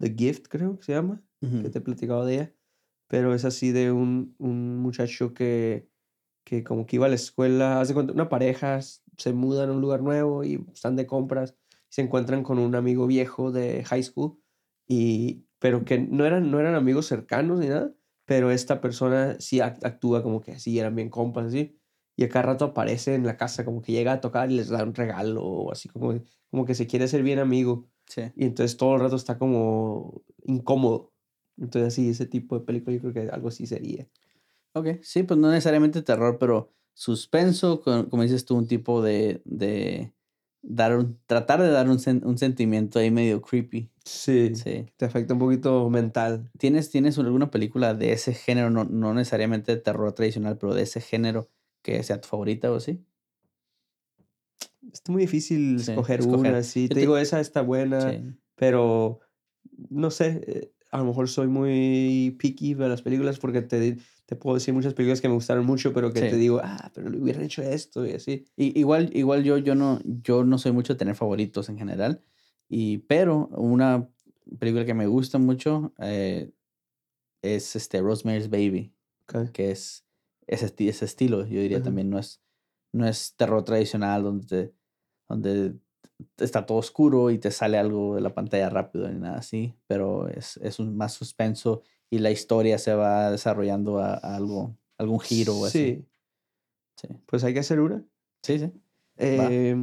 The 0.00 0.14
Gift, 0.16 0.46
creo 0.48 0.78
que 0.78 0.84
se 0.84 0.92
llama, 0.92 1.22
que 1.40 1.46
Ujú. 1.46 1.70
te 1.70 1.78
he 1.78 1.82
platicado 1.82 2.24
de 2.24 2.34
ella, 2.34 2.54
pero 3.08 3.34
es 3.34 3.44
así 3.44 3.72
de 3.72 3.92
un, 3.92 4.34
un 4.38 4.78
muchacho 4.78 5.34
que, 5.34 5.88
que 6.44 6.64
como 6.64 6.86
que 6.86 6.96
iba 6.96 7.06
a 7.06 7.08
la 7.08 7.14
escuela, 7.16 7.80
hace 7.80 7.94
cuenta, 7.94 8.12
una 8.12 8.28
pareja 8.28 8.80
se 8.82 9.32
mudan 9.32 9.70
a 9.70 9.72
un 9.72 9.80
lugar 9.80 10.02
nuevo 10.02 10.44
y 10.44 10.64
están 10.72 10.96
de 10.96 11.06
compras, 11.06 11.56
se 11.88 12.02
encuentran 12.02 12.42
con 12.42 12.58
un 12.58 12.74
amigo 12.74 13.06
viejo 13.06 13.52
de 13.52 13.84
high 13.84 14.02
school, 14.02 14.38
y, 14.86 15.46
pero 15.58 15.84
que 15.84 15.98
no 15.98 16.24
eran, 16.26 16.50
no 16.50 16.60
eran 16.60 16.74
amigos 16.74 17.06
cercanos 17.06 17.58
ni 17.60 17.68
nada, 17.68 17.94
pero 18.26 18.50
esta 18.50 18.80
persona 18.80 19.36
sí 19.40 19.58
act- 19.58 19.84
actúa 19.84 20.22
como 20.22 20.40
que 20.40 20.52
así, 20.52 20.78
eran 20.78 20.94
bien 20.96 21.10
compas, 21.10 21.46
así, 21.46 21.78
y 22.16 22.24
a 22.24 22.28
cada 22.28 22.46
rato 22.46 22.64
aparece 22.66 23.14
en 23.14 23.26
la 23.26 23.36
casa, 23.36 23.64
como 23.64 23.82
que 23.82 23.92
llega 23.92 24.12
a 24.12 24.20
tocar 24.20 24.50
y 24.50 24.56
les 24.56 24.68
da 24.68 24.82
un 24.84 24.94
regalo, 24.94 25.42
o 25.44 25.72
así 25.72 25.88
como, 25.88 26.14
como 26.50 26.64
que 26.64 26.74
se 26.74 26.86
quiere 26.86 27.08
ser 27.08 27.22
bien 27.22 27.38
amigo, 27.38 27.88
Sí. 28.06 28.22
y 28.36 28.44
entonces 28.44 28.76
todo 28.76 28.94
el 28.94 29.00
rato 29.00 29.16
está 29.16 29.38
como 29.38 30.22
incómodo. 30.44 31.12
Entonces, 31.58 31.94
sí, 31.94 32.10
ese 32.10 32.26
tipo 32.26 32.58
de 32.58 32.64
película 32.64 32.94
yo 32.96 33.00
creo 33.00 33.12
que 33.14 33.30
algo 33.30 33.48
así 33.48 33.66
sería. 33.66 34.08
Ok, 34.74 34.88
sí, 35.02 35.22
pues 35.22 35.38
no 35.38 35.50
necesariamente 35.50 36.02
terror, 36.02 36.38
pero 36.38 36.70
suspenso, 36.94 37.80
con- 37.80 38.08
como 38.10 38.22
dices 38.24 38.44
tú, 38.44 38.56
un 38.56 38.66
tipo 38.66 39.02
de, 39.02 39.40
de 39.44 40.12
dar 40.62 40.96
un, 40.96 41.20
tratar 41.26 41.62
de 41.62 41.70
dar 41.70 41.88
un, 41.88 41.98
sen- 41.98 42.24
un 42.24 42.38
sentimiento 42.38 42.98
ahí 42.98 43.10
medio 43.10 43.40
creepy. 43.42 43.90
Sí. 44.04 44.54
Sí. 44.54 44.86
Te 44.96 45.04
afecta 45.06 45.34
un 45.34 45.40
poquito 45.40 45.88
mental. 45.90 46.50
¿Tienes, 46.58 46.90
¿Tienes 46.90 47.18
alguna 47.18 47.50
película 47.50 47.94
de 47.94 48.12
ese 48.12 48.34
género, 48.34 48.70
no, 48.70 48.84
no 48.84 49.14
necesariamente 49.14 49.74
de 49.76 49.80
terror 49.82 50.12
tradicional, 50.12 50.58
pero 50.58 50.74
de 50.74 50.82
ese 50.82 51.00
género 51.00 51.48
que 51.82 52.02
sea 52.02 52.20
tu 52.20 52.28
favorita 52.28 52.70
o 52.72 52.76
así? 52.76 53.04
Es 54.92 55.02
muy 55.08 55.22
difícil 55.22 55.80
Sí, 55.80 55.90
escoger, 55.92 56.20
escoger. 56.20 56.52
una, 56.52 56.62
sí. 56.62 56.88
Te 56.88 56.94
te- 56.94 57.00
digo, 57.00 57.16
esa 57.18 57.40
está 57.40 57.62
buena, 57.62 58.12
Sí. 58.12 58.18
pero 58.54 59.20
no 59.88 60.10
sé, 60.10 60.40
eh, 60.46 60.72
a 60.90 60.98
lo 60.98 61.04
mejor 61.06 61.28
soy 61.28 61.48
muy 61.48 62.36
picky 62.38 62.74
de 62.74 62.88
las 62.88 63.02
películas 63.02 63.38
porque 63.38 63.62
te, 63.62 63.96
te 64.26 64.36
puedo 64.36 64.54
decir 64.54 64.72
muchas 64.74 64.94
películas 64.94 65.20
que 65.20 65.28
me 65.28 65.34
gustaron 65.34 65.66
mucho, 65.66 65.92
pero 65.92 66.12
que 66.12 66.20
te 66.20 66.30
Sí. 66.32 66.36
digo, 66.36 66.60
ah, 66.62 66.90
pero 66.94 67.10
le 67.10 67.18
hubieran 67.18 67.42
hecho 67.42 67.62
esto 67.62 68.06
y 68.06 68.12
así. 68.12 68.44
I- 68.56 68.78
igual, 68.78 69.10
igual 69.14 69.42
yo, 69.42 69.58
yo 69.58 69.74
no, 69.74 70.00
yo 70.04 70.44
no 70.44 70.58
soy 70.58 70.72
mucho 70.72 70.92
de 70.94 70.98
tener 70.98 71.16
favoritos 71.16 71.68
en 71.68 71.78
general. 71.78 72.22
Y, 72.68 72.98
pero 72.98 73.48
una 73.48 74.08
película 74.58 74.84
que 74.84 74.94
me 74.94 75.06
gusta 75.06 75.38
mucho 75.38 75.92
eh, 75.98 76.52
es 77.42 77.74
este 77.76 78.00
Rosemary's 78.00 78.48
Baby. 78.50 78.92
Ok. 79.28 79.50
que 79.52 79.70
es 79.70 80.04
ese, 80.46 80.72
ese 80.78 81.04
estilo, 81.06 81.46
yo 81.46 81.60
diría 81.60 81.78
Ajá. 81.78 81.84
también, 81.86 82.10
no 82.10 82.18
es, 82.18 82.40
no 82.94 83.06
es 83.08 83.34
terror 83.36 83.64
tradicional 83.64 84.22
donde, 84.22 84.46
te- 84.46 84.74
donde 85.28 85.74
está 86.38 86.64
todo 86.66 86.78
oscuro 86.78 87.30
y 87.30 87.38
te 87.38 87.50
sale 87.50 87.78
algo 87.78 88.14
de 88.14 88.20
la 88.22 88.34
pantalla 88.34 88.70
rápido 88.70 89.08
ni 89.08 89.18
nada 89.18 89.38
así, 89.38 89.74
pero 89.86 90.28
es, 90.28 90.56
es 90.58 90.78
un 90.78 90.96
más 90.96 91.12
suspenso 91.12 91.82
y 92.10 92.18
la 92.18 92.30
historia 92.30 92.78
se 92.78 92.94
va 92.94 93.30
desarrollando 93.30 93.98
a, 93.98 94.14
a 94.14 94.36
algo, 94.36 94.76
algún 94.98 95.20
giro 95.20 95.54
o 95.58 95.66
así. 95.66 95.78
Sí, 95.78 96.06
Sí, 96.96 97.08
pues 97.26 97.42
hay 97.44 97.52
que 97.52 97.60
hacer 97.60 97.80
una. 97.80 98.04
sí, 98.42 98.58
sí. 98.58 98.72
Eh, 99.16 99.76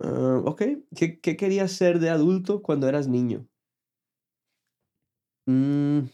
ah, 0.00 0.42
ok, 0.44 0.62
¿Qué, 0.96 1.20
¿qué 1.20 1.36
querías 1.36 1.72
ser 1.72 1.98
de 1.98 2.10
adulto 2.10 2.62
cuando 2.62 2.88
eras 2.88 3.08
niño? 3.08 3.48
Mm, 5.48 6.08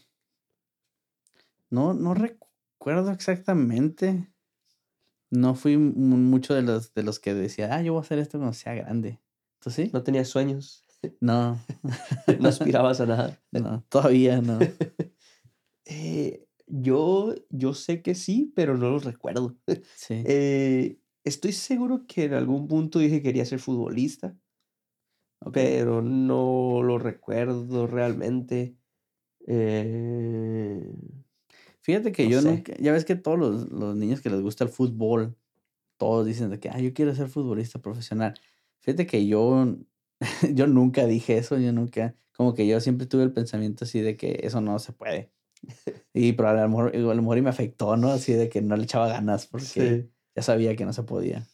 no, 1.69 1.93
no 1.93 2.13
recuerdo 2.13 2.38
exactamente. 3.11 4.27
No 5.31 5.53
fui 5.55 5.77
mu- 5.77 6.17
mucho 6.17 6.53
de 6.55 6.61
los, 6.63 6.93
de 6.93 7.03
los 7.03 7.19
que 7.19 7.33
decía, 7.33 7.73
ah, 7.73 7.81
yo 7.81 7.93
voy 7.93 7.99
a 7.99 8.01
hacer 8.01 8.19
esto 8.19 8.37
cuando 8.39 8.53
sea 8.53 8.73
grande. 8.73 9.19
¿Tú 9.59 9.69
sí? 9.69 9.89
¿No 9.93 10.03
tenías 10.03 10.27
sueños? 10.27 10.85
No, 11.21 11.57
¿No 12.41 12.49
aspirabas 12.49 12.99
a 12.99 13.05
nada? 13.05 13.39
no, 13.51 13.85
todavía 13.89 14.41
no. 14.41 14.59
Eh, 15.85 16.45
yo, 16.67 17.33
yo 17.49 17.73
sé 17.73 18.01
que 18.03 18.13
sí, 18.13 18.53
pero 18.55 18.77
no 18.77 18.91
los 18.91 19.05
recuerdo. 19.05 19.57
Sí. 19.95 20.23
Eh, 20.25 20.99
estoy 21.23 21.51
seguro 21.53 22.05
que 22.07 22.25
en 22.25 22.33
algún 22.35 22.67
punto 22.67 22.99
dije 22.99 23.17
que 23.17 23.23
quería 23.23 23.45
ser 23.45 23.59
futbolista, 23.59 24.37
pero 25.53 26.01
no 26.01 26.81
lo 26.83 26.97
recuerdo 26.99 27.87
realmente. 27.87 28.77
Eh, 29.47 30.93
Fíjate 31.81 32.11
que 32.11 32.25
no 32.25 32.29
yo 32.29 32.41
sé. 32.41 32.51
nunca, 32.51 32.73
ya 32.77 32.91
ves 32.91 33.05
que 33.05 33.15
todos 33.15 33.39
los, 33.39 33.69
los 33.71 33.95
niños 33.95 34.21
que 34.21 34.29
les 34.29 34.41
gusta 34.41 34.63
el 34.63 34.69
fútbol, 34.69 35.35
todos 35.97 36.25
dicen 36.25 36.49
de 36.49 36.59
que, 36.59 36.69
ah, 36.69 36.79
yo 36.79 36.93
quiero 36.93 37.13
ser 37.15 37.29
futbolista 37.29 37.79
profesional. 37.79 38.33
Fíjate 38.79 39.05
que 39.05 39.27
yo, 39.27 39.75
yo 40.53 40.67
nunca 40.67 41.05
dije 41.05 41.37
eso, 41.37 41.57
yo 41.57 41.71
nunca, 41.71 42.15
como 42.35 42.53
que 42.53 42.67
yo 42.67 42.79
siempre 42.79 43.07
tuve 43.07 43.23
el 43.23 43.33
pensamiento 43.33 43.85
así 43.85 44.01
de 44.01 44.17
que 44.17 44.39
eso 44.43 44.61
no 44.61 44.79
se 44.79 44.93
puede. 44.93 45.31
Y 46.13 46.33
pero 46.33 46.49
a 46.49 46.53
lo 46.53 46.67
mejor, 46.69 46.95
a 46.95 46.99
lo 46.99 47.15
mejor 47.15 47.37
y 47.37 47.41
me 47.41 47.49
afectó, 47.49 47.95
¿no? 47.95 48.09
Así 48.09 48.33
de 48.33 48.49
que 48.49 48.61
no 48.61 48.75
le 48.75 48.83
echaba 48.83 49.07
ganas 49.07 49.45
porque 49.45 49.65
sí. 49.65 50.09
ya 50.35 50.41
sabía 50.41 50.75
que 50.75 50.85
no 50.85 50.93
se 50.93 51.03
podía. 51.03 51.47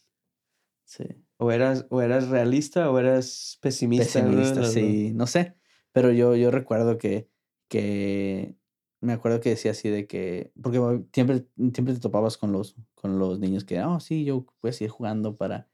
Sí. 0.84 1.04
O 1.36 1.52
eras, 1.52 1.86
o 1.90 2.00
eras 2.00 2.28
realista 2.28 2.90
o 2.90 2.98
eras 2.98 3.58
pesimista. 3.60 4.22
Pesimista, 4.22 4.60
dos. 4.60 4.72
sí, 4.72 5.12
no 5.14 5.26
sé. 5.26 5.54
Pero 5.92 6.10
yo, 6.12 6.34
yo 6.36 6.50
recuerdo 6.50 6.96
que, 6.98 7.28
que 7.68 8.56
me 9.00 9.12
acuerdo 9.12 9.40
que 9.40 9.50
decía 9.50 9.72
así 9.72 9.88
de 9.88 10.06
que, 10.06 10.52
porque 10.60 10.78
siempre, 11.12 11.46
siempre 11.74 11.94
te 11.94 12.00
topabas 12.00 12.36
con 12.38 12.52
los, 12.52 12.76
con 12.94 13.18
los 13.18 13.38
niños 13.38 13.64
que, 13.64 13.80
oh, 13.82 14.00
sí, 14.00 14.24
yo 14.24 14.46
voy 14.62 14.70
a 14.70 14.72
seguir 14.72 14.90
jugando 14.90 15.36
para, 15.36 15.68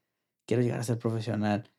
quiero 0.47 0.63
llegar 0.63 0.81
a 0.81 0.85
ser 0.85 0.99
profesional. 0.99 1.71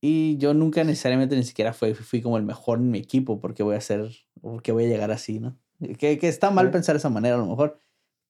Y 0.00 0.36
yo 0.38 0.54
nunca 0.54 0.84
necesariamente 0.84 1.36
ni 1.36 1.42
siquiera 1.44 1.72
fui, 1.72 1.94
fui 1.94 2.22
como 2.22 2.36
el 2.38 2.44
mejor 2.44 2.78
en 2.78 2.90
mi 2.90 2.98
equipo 2.98 3.40
porque 3.40 3.62
voy 3.64 3.76
a 3.76 3.80
ser, 3.80 4.10
porque 4.40 4.72
voy 4.72 4.84
a 4.84 4.88
llegar 4.88 5.10
así, 5.10 5.40
¿no? 5.40 5.58
Que, 5.98 6.18
que 6.18 6.28
está 6.28 6.50
mal 6.50 6.66
Sí. 6.66 6.72
pensar 6.72 6.94
de 6.94 6.98
esa 6.98 7.10
manera, 7.10 7.34
a 7.36 7.38
lo 7.38 7.46
mejor 7.46 7.78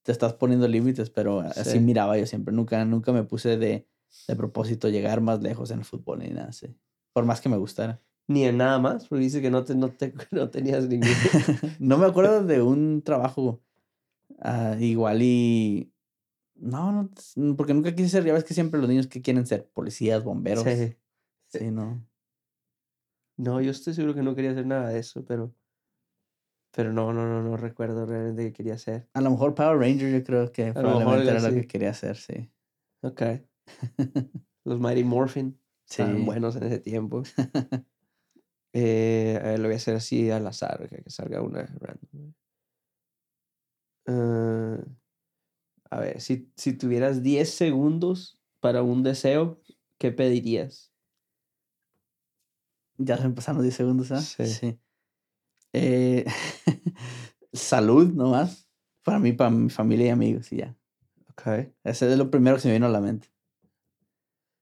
te 0.03 0.11
estás 0.11 0.33
poniendo 0.33 0.67
límites, 0.67 1.09
pero 1.09 1.41
así 1.41 1.71
Sí. 1.71 1.79
miraba 1.79 2.17
yo 2.17 2.25
siempre, 2.25 2.53
nunca, 2.53 2.83
nunca 2.85 3.11
me 3.11 3.23
puse 3.23 3.57
de, 3.57 3.87
de 4.27 4.35
propósito 4.35 4.89
llegar 4.89 5.21
más 5.21 5.41
lejos 5.41 5.71
en 5.71 5.79
el 5.79 5.85
fútbol 5.85 6.19
ni 6.19 6.29
nada 6.29 6.49
así, 6.49 6.75
por 7.13 7.25
más 7.25 7.41
que 7.41 7.49
me 7.49 7.57
gustara. 7.57 8.01
Ni 8.29 8.45
en 8.45 8.57
nada 8.57 8.77
más, 8.77 9.07
porque 9.07 9.23
dice 9.23 9.41
que 9.41 9.49
no, 9.49 9.63
te, 9.63 9.73
no, 9.73 9.89
te, 9.89 10.13
no 10.31 10.51
tenías 10.51 10.87
ningún... 10.87 11.09
no 11.79 11.97
me 11.97 12.05
acuerdo 12.05 12.43
de 12.43 12.61
un 12.61 13.01
trabajo 13.01 13.59
ah, 14.39 14.75
igual 14.79 15.23
y... 15.23 15.91
No, 16.53 17.09
no, 17.35 17.55
porque 17.55 17.73
nunca 17.73 17.95
quise 17.95 18.09
ser, 18.09 18.25
ya 18.25 18.33
ves 18.33 18.43
que 18.43 18.53
siempre 18.53 18.79
los 18.79 18.87
niños 18.87 19.07
que 19.07 19.23
quieren 19.23 19.47
ser 19.47 19.67
policías, 19.69 20.23
bomberos. 20.23 20.63
Sí, 20.63 20.95
Sí. 21.47 21.71
no. 21.71 22.05
No, 23.35 23.61
yo 23.61 23.71
estoy 23.71 23.95
seguro 23.95 24.13
que 24.13 24.21
no 24.21 24.35
quería 24.35 24.51
hacer 24.51 24.67
nada 24.67 24.89
de 24.89 24.99
eso, 24.99 25.25
pero... 25.25 25.55
Pero 26.71 26.93
no, 26.93 27.11
no, 27.13 27.25
no, 27.25 27.41
no 27.41 27.57
recuerdo 27.57 28.05
realmente 28.05 28.43
qué 28.43 28.53
quería 28.53 28.75
hacer. 28.75 29.09
A 29.13 29.21
lo 29.21 29.31
mejor 29.31 29.55
Power 29.55 29.79
Ranger 29.79 30.11
yo 30.11 30.23
creo 30.23 30.51
que 30.51 30.65
A 30.65 30.67
lo 30.67 30.73
mejor 30.73 31.01
probablemente 31.01 31.31
era 31.31 31.49
lo 31.49 31.55
que 31.55 31.65
quería 31.67 31.89
hacer, 31.89 32.15
sí. 32.15 32.51
Ok. 33.01 33.23
Los 34.65 34.79
Mighty 34.79 35.03
Morphin 35.03 35.59
estaban 35.89 36.17
Sí. 36.17 36.23
buenos 36.25 36.55
en 36.57 36.63
ese 36.63 36.77
tiempo. 36.79 37.23
Eh, 38.73 39.39
a 39.41 39.47
ver, 39.47 39.59
lo 39.59 39.67
voy 39.67 39.73
a 39.73 39.77
hacer 39.77 39.95
así 39.95 40.29
al 40.29 40.45
azar, 40.45 40.87
que, 40.89 41.03
que 41.03 41.09
salga 41.09 41.41
una 41.41 41.65
random. 41.79 42.33
Ah, 44.07 44.77
a 45.91 45.99
ver, 45.99 46.21
si, 46.21 46.51
si 46.55 46.73
tuvieras 46.73 47.23
10 47.23 47.49
segundos 47.51 48.39
para 48.59 48.83
un 48.83 49.03
deseo, 49.03 49.61
¿qué 49.97 50.11
pedirías? 50.11 50.93
Ya 52.97 53.17
se 53.17 53.23
empezaron 53.23 53.61
10 53.61 53.75
segundos, 53.75 54.11
¿ah? 54.11 54.21
Sí. 54.21 54.79
Eh, 55.73 56.25
salud 57.53 58.11
nomás. 58.13 58.67
Para 59.03 59.19
mí, 59.19 59.31
para 59.31 59.49
mi 59.49 59.69
familia 59.69 60.07
y 60.07 60.09
amigos, 60.09 60.51
y 60.51 60.57
ya. 60.57 60.75
Ok. 61.29 61.71
Ese 61.83 62.11
es 62.11 62.17
lo 62.17 62.29
primero 62.29 62.57
que 62.57 62.63
se 62.63 62.67
me 62.67 62.75
vino 62.75 62.87
a 62.87 62.89
la 62.89 62.99
mente. 62.99 63.29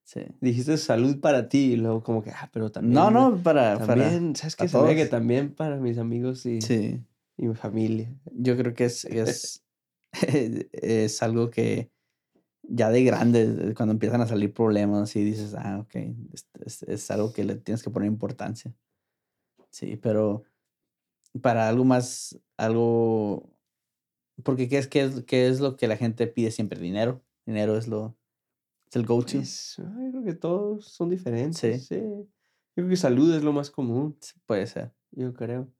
Sí. 0.07 0.21
Dijiste 0.39 0.77
salud 0.77 1.19
para 1.19 1.49
ti 1.49 1.73
y 1.73 1.75
luego 1.75 2.01
como 2.01 2.23
que, 2.23 2.29
ah, 2.31 2.49
pero 2.53 2.71
también... 2.71 2.93
No, 2.93 3.11
no, 3.11 3.43
para, 3.43 3.77
para- 3.77 3.87
También, 3.87 4.37
¿sabes 4.37 4.55
qué? 4.55 4.69
para 4.69 4.87
Se 4.87 4.87
ve 4.87 4.95
que 4.95 5.05
también 5.05 5.53
para 5.53 5.75
mis 5.75 5.97
amigos 5.97 6.45
y, 6.45 6.61
Sí. 6.61 7.03
y 7.35 7.47
mi 7.47 7.55
familia. 7.55 8.09
Yo 8.31 8.55
creo 8.55 8.73
que 8.73 8.85
es, 8.85 9.03
es, 9.03 9.65
es 10.71 11.21
algo 11.21 11.49
que 11.49 11.91
ya 12.63 12.89
de 12.89 13.03
grande, 13.03 13.73
cuando 13.75 13.91
empiezan 13.91 14.21
a 14.21 14.27
salir 14.27 14.53
problemas, 14.53 15.13
y 15.17 15.25
dices, 15.25 15.53
ah, 15.57 15.79
ok, 15.81 15.95
es, 16.33 16.47
es- 16.65 16.83
es 16.83 17.11
algo 17.11 17.33
que 17.33 17.43
le 17.43 17.55
tienes 17.55 17.83
que 17.83 17.89
poner 17.89 18.07
importancia. 18.07 18.73
Sí, 19.69 19.97
pero 19.97 20.43
para 21.41 21.67
algo 21.67 21.83
más, 21.83 22.39
algo, 22.55 23.49
porque 24.41 24.69
¿qué 24.69 24.77
es, 24.77 24.87
qué 24.87 25.01
es, 25.03 25.23
qué 25.25 25.47
es 25.49 25.59
lo 25.59 25.75
que 25.75 25.87
la 25.89 25.97
gente 25.97 26.27
pide 26.27 26.51
siempre? 26.51 26.79
Dinero. 26.79 27.21
Dinero 27.45 27.75
es 27.77 27.89
lo, 27.89 28.15
Es 28.89 28.95
el 28.95 29.05
go-to. 29.05 29.33
Pues, 29.33 29.79
ay, 29.79 30.11
creo 30.11 30.23
que 30.23 30.33
todos 30.33 30.85
son 30.85 31.09
diferentes. 31.09 31.87
Sí. 31.87 31.95
Yo 31.97 32.27
creo 32.75 32.89
que 32.89 32.95
salud 32.95 33.33
es 33.35 33.43
lo 33.43 33.53
más 33.53 33.69
común. 33.69 34.17
puede 34.45 34.67
ser. 34.67 34.93
Yo 35.11 35.33
creo. 35.33 35.71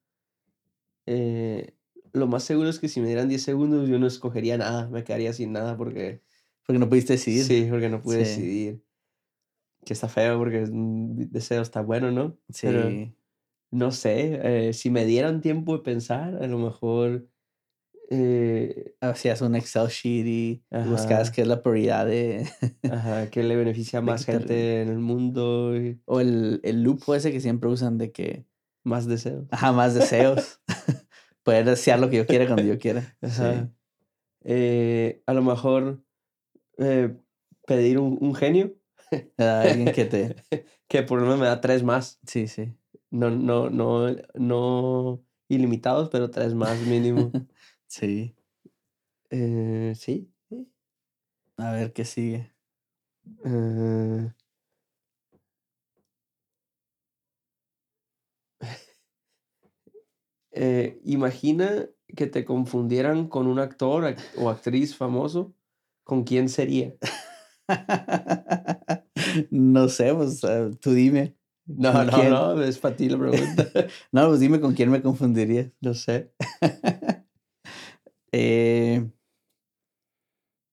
Eh, 1.06 1.76
lo 2.13 2.28
más 2.28 2.43
seguro 2.43 2.70
es 2.70 2.80
que 2.80 2.88
si 2.88 3.00
me 3.00 3.08
dieran 3.08 3.30
10 3.30 3.41
segundos 3.41 3.88
yo 3.88 4.00
no 4.00 4.08
escogería 4.08 4.58
nada, 4.58 4.89
me 4.89 5.04
quedaría 5.04 5.34
sin 5.34 5.52
nada 5.52 5.78
porque... 5.78 6.22
Porque 6.65 6.80
no 6.80 6.89
pudiste 6.89 7.13
decidir. 7.13 7.46
Sí, 7.46 7.67
porque 7.70 7.89
no 7.89 8.02
pude 8.02 8.17
decidir. 8.17 8.84
Que 9.86 9.93
está 9.93 10.10
feo 10.10 10.38
porque 10.38 10.63
un 10.63 11.32
deseo 11.32 11.62
está 11.62 11.82
bueno, 11.82 12.12
¿no? 12.12 12.38
Sí. 12.50 13.13
no 13.72 13.91
sé, 13.91 14.39
eh, 14.43 14.74
si 14.74 14.89
me 14.89 15.06
dieran 15.06 15.39
tiempo 15.41 15.78
de 15.78 15.84
pensar, 15.84 16.43
a 16.43 16.48
lo 16.48 16.58
mejor... 16.58 17.28
Eh, 18.10 18.96
Hacías 19.02 19.41
un 19.41 19.56
Excel 19.56 19.88
sheet 19.88 20.26
y 20.26 20.63
buscabas 20.89 21.30
qué 21.30 21.41
es 21.41 21.48
la 21.48 21.62
prioridad 21.62 22.06
de... 22.06 22.48
Ajá, 22.89 23.30
que 23.30 23.43
le 23.43 23.56
beneficia 23.56 24.00
a 24.00 24.02
más 24.02 24.26
gente 24.26 24.82
en 24.82 24.89
el 24.89 25.00
mundo. 25.00 25.74
O 26.06 26.20
el, 26.20 26.62
el 26.63 26.84
loop 26.84 27.02
ese 27.13 27.32
que 27.32 27.41
siempre 27.41 27.70
usan 27.70 27.98
de 27.98 28.12
que... 28.12 28.46
Más 28.84 29.06
deseos. 29.06 29.48
Ajá, 29.52 29.74
más 29.74 29.93
deseos. 29.93 30.62
Poder 31.43 31.65
desear 31.65 32.00
lo 32.00 32.10
que 32.10 32.17
yo 32.17 32.26
quiera 32.26 32.46
cuando 32.46 32.63
yo 32.63 32.78
quiera. 32.80 33.17
Ajá. 33.22 33.70
Eh, 34.43 35.22
a 35.26 35.34
lo 35.34 35.41
mejor 35.41 36.02
eh, 36.78 37.13
pedir 37.65 38.00
un, 38.00 38.17
un 38.22 38.36
genio. 38.36 38.74
alguien 39.38 39.91
que 39.91 40.06
te... 40.06 40.36
que 40.88 41.04
por 41.04 41.20
lo 41.20 41.26
menos 41.26 41.39
me 41.39 41.48
da 41.48 41.60
tres 41.60 41.84
más. 41.84 42.20
Sí, 42.26 42.48
sí. 42.48 42.74
No, 43.10 43.30
no, 43.30 43.70
no, 43.70 44.15
no 44.36 45.24
ilimitados, 45.50 46.10
pero 46.10 46.30
tres 46.30 46.54
más 46.54 46.80
mínimo. 46.82 47.32
Sí. 47.88 48.36
Eh, 49.30 49.93
sí. 49.95 50.32
A 51.58 51.71
ver 51.71 51.93
qué 51.93 52.06
sigue. 52.06 52.54
Eh, 60.60 61.00
imagina 61.04 61.86
que 62.15 62.26
te 62.26 62.43
confundieran 62.43 63.28
con 63.28 63.45
un 63.45 63.60
actor 63.60 64.15
o 64.38 64.50
actriz 64.50 64.95
famoso. 64.95 65.54
¿Con 66.04 66.23
quién 66.23 66.50
sería? 66.50 66.95
no 69.52 69.88
sé, 69.89 70.15
pues 70.15 70.43
ah, 70.45 70.71
tú 70.82 70.93
dime. 70.93 71.38
No, 71.67 72.06
no, 72.06 72.56
no, 72.56 72.63
es 72.63 72.80
para 72.80 72.95
ti 72.95 73.10
la 73.10 73.19
pregunta. 73.19 73.67
no, 74.12 74.28
pues 74.30 74.39
dime 74.39 74.62
con 74.62 74.73
quién 74.73 74.89
me 74.89 75.02
confundiría. 75.02 75.71
No 75.82 75.93
sé. 75.93 76.32
Eh, 78.31 79.09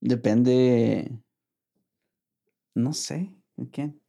depende. 0.00 1.10
No 2.74 2.92
sé. 2.92 3.34
¿Quién? 3.72 4.00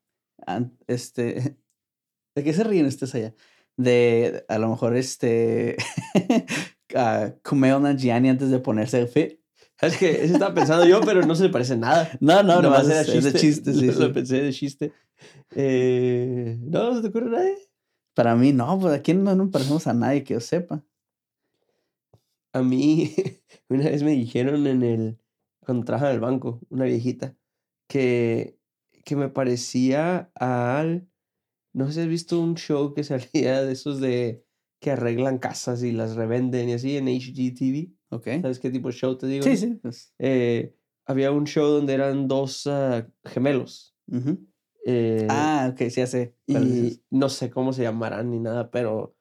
Este. 0.88 1.58
¿De 2.36 2.44
qué 2.44 2.54
se 2.54 2.64
ríen 2.64 2.86
ustedes 2.86 3.16
allá? 3.16 3.36
de 3.78 4.46
a 4.48 4.58
lo 4.58 4.70
mejor 4.70 4.96
este 4.96 5.76
uh, 6.96 7.32
Kumail 7.44 7.82
Nanjiani 7.82 8.30
antes 8.30 8.50
de 8.50 8.60
ponerse 8.60 9.08
fit. 9.08 9.40
Es 9.82 9.98
que 9.98 10.24
eso 10.24 10.36
estaba 10.36 10.54
pensando 10.54 10.86
yo, 10.86 11.02
pero 11.02 11.26
no 11.26 11.36
se 11.36 11.44
le 11.44 11.50
parece 11.50 11.76
nada. 11.76 12.10
No, 12.22 12.42
no, 12.44 12.62
no, 12.62 12.74
era 12.74 13.02
es, 13.02 13.08
chiste. 13.08 13.32
de 13.32 13.40
chiste. 13.40 13.74
Sí, 13.74 13.92
lo 13.92 14.14
pensé 14.14 14.42
de 14.42 14.54
chiste. 14.54 14.94
Eh, 15.54 16.58
¿No 16.62 16.96
se 16.96 17.02
te 17.02 17.08
ocurre 17.10 17.30
nadie? 17.30 17.58
Para 18.14 18.38
mí, 18.38 18.54
no, 18.54 18.80
pues 18.80 18.94
aquí 18.94 19.14
no 19.14 19.36
nos 19.36 19.50
parecemos 19.50 19.86
a 19.88 19.94
nadie 19.94 20.24
que 20.24 20.36
yo 20.36 20.40
sepa. 20.40 20.82
A 22.56 22.64
mí, 22.64 23.14
una 23.70 23.90
vez 23.90 24.04
me 24.04 24.12
dijeron 24.12 24.68
en 24.68 24.84
el. 24.84 25.20
Cuando 25.60 25.86
trabajaba 25.86 26.12
en 26.12 26.16
el 26.16 26.22
banco, 26.22 26.62
una 26.70 26.86
viejita, 26.86 27.36
que, 27.88 28.60
que 29.04 29.16
me 29.16 29.30
parecía 29.30 30.32
al 30.36 31.10
no 31.76 31.88
sé 31.88 31.94
si 31.94 32.00
has 32.00 32.08
visto 32.08 32.40
un 32.40 32.56
show 32.56 32.94
que 32.94 33.04
salía 33.04 33.62
de 33.62 33.74
esos 33.74 34.00
de 34.00 34.44
que 34.80 34.92
arreglan 34.92 35.40
casas 35.40 35.84
y 35.84 35.92
las 35.92 36.16
revenden 36.16 36.70
y 36.70 36.74
así 36.74 36.98
en 36.98 37.08
HGTV. 37.08 37.94
Ok. 38.10 38.28
¿Sabes 38.42 38.60
qué 38.60 38.70
tipo 38.70 38.88
de 38.88 38.94
show 38.94 39.18
te 39.18 39.28
digo? 39.28 39.44
Sí, 39.44 39.58
sí. 39.58 39.80
Pues. 39.82 40.14
Eh, 40.20 40.74
había 41.06 41.32
un 41.32 41.46
show 41.46 41.68
donde 41.68 41.94
eran 41.94 42.28
dos 42.28 42.66
ah, 42.68 43.08
gemelos. 43.24 43.96
Eh, 44.86 45.28
ah, 45.30 45.72
ok, 45.74 45.90
sí, 45.90 46.02
hace. 46.02 46.36
Y 46.46 47.02
no 47.10 47.30
sé 47.30 47.50
cómo 47.50 47.74
se 47.74 47.84
llamarán 47.84 48.30
ni 48.30 48.40
nada, 48.40 48.70
pero 48.70 49.16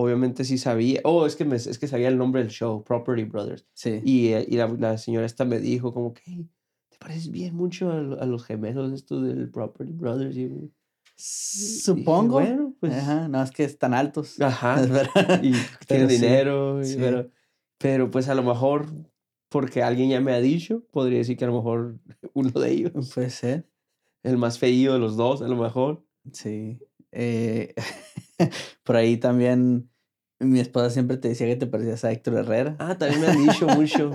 obviamente 0.00 0.44
sí 0.44 0.58
sabía. 0.58 1.00
Oh, 1.04 1.26
es 1.26 1.36
que, 1.36 1.44
me, 1.44 1.56
es 1.56 1.78
que 1.78 1.88
sabía 1.88 2.08
el 2.08 2.18
nombre 2.18 2.42
del 2.42 2.50
show, 2.50 2.82
Property 2.84 3.24
Brothers. 3.24 3.66
Sí. 3.74 4.00
Y, 4.04 4.28
eh, 4.28 4.46
y 4.48 4.56
la, 4.56 4.98
señora 4.98 5.26
esta 5.26 5.44
me 5.44 5.58
dijo 5.58 5.92
como 5.92 6.14
que, 6.14 6.46
¿te 6.88 6.98
pareces 6.98 7.30
bien 7.30 7.54
mucho 7.54 7.90
a, 7.90 7.98
a 7.98 8.26
los 8.26 8.44
gemelos 8.44 8.92
esto 8.92 9.20
del 9.20 9.50
Property 9.50 9.92
Brothers? 9.92 10.36
Y, 10.36 10.70
Supongo. 11.22 12.34
bueno, 12.34 12.74
pues. 12.80 12.94
Ajá, 12.94 13.28
no, 13.28 13.42
es 13.42 13.50
que 13.50 13.64
están 13.64 13.92
altos. 13.92 14.40
Ajá. 14.40 14.82
y 15.42 15.52
tienen 15.86 16.08
dinero. 16.08 16.80
pero, 16.96 17.30
pero 17.78 18.10
pues 18.10 18.28
a 18.28 18.34
lo 18.34 18.42
mejor, 18.42 18.86
porque 19.50 19.82
alguien 19.82 20.08
ya 20.08 20.20
me 20.20 20.32
ha 20.32 20.40
dicho, 20.40 20.82
podría 20.90 21.18
decir 21.18 21.36
que 21.36 21.44
a 21.44 21.48
lo 21.48 21.56
mejor 21.56 21.98
uno 22.32 22.50
de 22.50 22.70
ellos. 22.70 23.12
Puede 23.14 23.30
ser. 23.30 23.68
El 24.22 24.38
más 24.38 24.58
feío 24.58 24.94
de 24.94 24.98
los 24.98 25.16
dos, 25.16 25.42
a 25.42 25.48
lo 25.48 25.56
mejor. 25.56 26.04
Sí. 26.32 26.78
Eh, 27.12 27.74
por 28.84 28.96
ahí 28.96 29.18
también 29.18 29.89
mi 30.40 30.60
esposa 30.60 30.90
siempre 30.90 31.16
te 31.16 31.28
decía 31.28 31.46
que 31.46 31.56
te 31.56 31.66
parecías 31.66 32.04
a 32.04 32.12
Héctor 32.12 32.34
Herrera. 32.34 32.76
Ah, 32.78 32.96
también 32.98 33.20
me 33.20 33.26
han 33.28 33.46
dicho 33.46 33.66
mucho. 33.68 34.10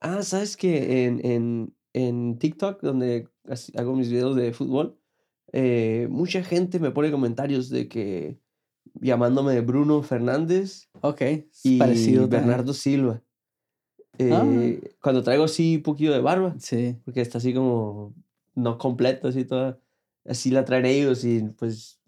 Ah, 0.00 0.22
¿sabes 0.22 0.56
que 0.56 1.06
en, 1.06 1.24
en, 1.24 1.74
en 1.92 2.38
TikTok, 2.38 2.82
donde 2.82 3.28
hago 3.76 3.94
mis 3.94 4.10
videos 4.10 4.36
de 4.36 4.52
fútbol, 4.52 4.98
eh, 5.52 6.08
mucha 6.10 6.42
gente 6.42 6.78
me 6.78 6.90
pone 6.90 7.10
comentarios 7.10 7.70
de 7.70 7.88
que 7.88 8.38
llamándome 9.00 9.60
Bruno 9.60 10.02
Fernández. 10.02 10.88
Ok, 11.00 11.22
y 11.64 11.78
parecido 11.78 12.28
Bernardo 12.28 12.74
Silva. 12.74 13.22
Ah. 14.20 14.44
Eh, 14.46 14.96
cuando 15.00 15.22
traigo 15.22 15.44
así 15.44 15.76
un 15.76 15.82
poquito 15.82 16.12
de 16.12 16.20
barba. 16.20 16.54
Sí. 16.58 16.96
Porque 17.04 17.20
está 17.20 17.38
así 17.38 17.54
como 17.54 18.14
no 18.54 18.78
completo, 18.78 19.28
así 19.28 19.44
toda. 19.44 19.78
Así 20.24 20.50
la 20.50 20.64
traen 20.64 20.84
ellos 20.84 21.24
y 21.24 21.40
pues 21.56 22.00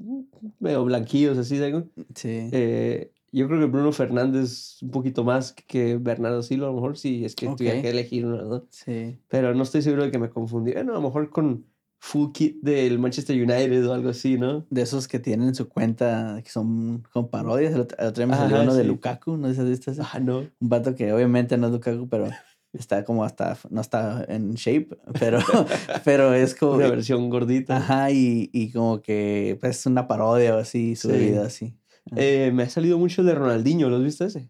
medio 0.58 0.84
blanquillos, 0.84 1.38
así, 1.38 1.58
¿sabes? 1.58 1.84
Sí. 2.14 2.50
Eh, 2.52 3.12
yo 3.32 3.46
creo 3.46 3.60
que 3.60 3.66
Bruno 3.66 3.92
Fernández 3.92 4.82
un 4.82 4.90
poquito 4.90 5.24
más 5.24 5.52
que 5.52 5.96
Bernardo 5.96 6.42
Silva, 6.42 6.66
a 6.66 6.70
lo 6.70 6.76
mejor 6.76 6.98
sí, 6.98 7.24
es 7.24 7.34
que 7.34 7.46
tuviera 7.48 7.80
que 7.80 7.90
elegir 7.90 8.26
uno, 8.26 8.42
¿no? 8.42 8.66
Sí. 8.70 9.18
Pero 9.28 9.54
no 9.54 9.62
estoy 9.62 9.82
seguro 9.82 10.04
de 10.04 10.10
que 10.10 10.18
me 10.18 10.30
confundí. 10.30 10.72
Bueno, 10.72 10.92
a 10.92 10.96
lo 10.96 11.02
mejor 11.02 11.30
con 11.30 11.66
full 12.00 12.32
kit 12.32 12.60
del 12.62 12.98
Manchester 12.98 13.36
United 13.36 13.86
o 13.86 13.92
algo 13.92 14.08
así, 14.08 14.38
¿no? 14.38 14.66
De 14.70 14.82
esos 14.82 15.06
que 15.06 15.18
tienen 15.18 15.54
su 15.54 15.68
cuenta, 15.68 16.40
que 16.42 16.50
son 16.50 17.06
con 17.12 17.28
parodias. 17.28 17.74
El 17.74 17.82
otro, 17.82 18.10
día 18.12 18.26
me 18.26 18.36
salió 18.36 18.62
uno 18.62 18.74
de 18.74 18.84
Lukaku, 18.84 19.36
¿no 19.36 19.52
si 19.52 19.60
Ah, 20.00 20.18
no. 20.18 20.38
Un 20.38 20.68
vato 20.68 20.94
que 20.94 21.12
obviamente 21.12 21.56
no 21.58 21.66
es 21.66 21.72
Lukaku, 21.72 22.08
pero 22.08 22.28
está 22.72 23.04
como 23.04 23.22
hasta, 23.22 23.58
no 23.68 23.80
está 23.80 24.24
en 24.28 24.54
shape, 24.54 24.98
pero, 25.18 25.38
pero 26.04 26.32
es 26.34 26.54
como... 26.54 26.72
Una 26.72 26.88
versión 26.88 27.28
gordita. 27.28 27.76
Ajá, 27.76 28.10
y, 28.10 28.48
y 28.52 28.72
como 28.72 29.02
que 29.02 29.58
pues, 29.60 29.80
es 29.80 29.86
una 29.86 30.08
parodia 30.08 30.56
o 30.56 30.58
así, 30.58 30.96
su 30.96 31.08
vida 31.10 31.46
así. 31.46 31.76
Eh, 32.16 32.50
me 32.52 32.64
ha 32.64 32.68
salido 32.68 32.98
mucho 32.98 33.22
de 33.22 33.34
Ronaldinho, 33.34 33.88
¿lo 33.88 33.96
has 33.96 34.02
visto 34.02 34.24
ese? 34.24 34.48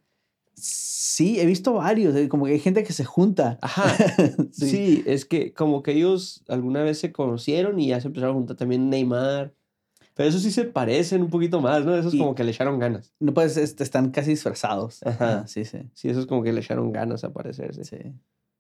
Sí, 0.55 1.41
he 1.41 1.47
visto 1.47 1.75
varios, 1.75 2.15
eh, 2.17 2.29
como 2.29 2.47
que 2.47 2.53
hay 2.53 2.61
gente 2.61 2.83
que 2.83 2.93
se 2.93 3.05
junta. 3.05 3.59
Ajá. 3.61 3.95
sí. 4.53 5.03
es 5.07 5.25
que 5.25 5.53
como 5.53 5.83
que 5.83 5.93
ellos 5.93 6.43
alguna 6.49 6.83
vez 6.83 6.99
se 6.99 7.13
conocieron 7.13 7.79
y 7.79 7.89
ya 7.89 8.01
se 8.01 8.09
empezaron 8.09 8.37
a 8.37 8.39
juntar 8.39 8.57
también 8.57 8.89
Neymar. 8.89 9.53
Pero 10.15 10.29
eso 10.29 10.39
sí 10.39 10.51
se 10.51 10.65
parecen 10.65 11.23
un 11.23 11.31
poquito 11.31 11.61
más, 11.61 11.85
¿no? 11.85 11.97
Esos 11.97 12.15
como 12.15 12.35
que 12.35 12.45
le 12.45 12.51
echaron 12.51 12.79
ganas. 12.79 13.15
No, 13.21 13.33
pues 13.33 13.57
este, 13.57 13.83
están 13.85 14.11
casi 14.11 14.31
disfrazados. 14.31 15.03
Ajá. 15.07 15.47
sí, 15.47 15.65
sí. 15.65 15.79
Sí, 15.95 16.09
esos 16.09 16.27
como 16.27 16.43
que 16.43 16.53
le 16.53 16.61
echaron 16.61 16.93
ganas 16.93 17.25
a 17.25 17.33
parecerse. 17.33 17.85
Sí. 17.85 17.97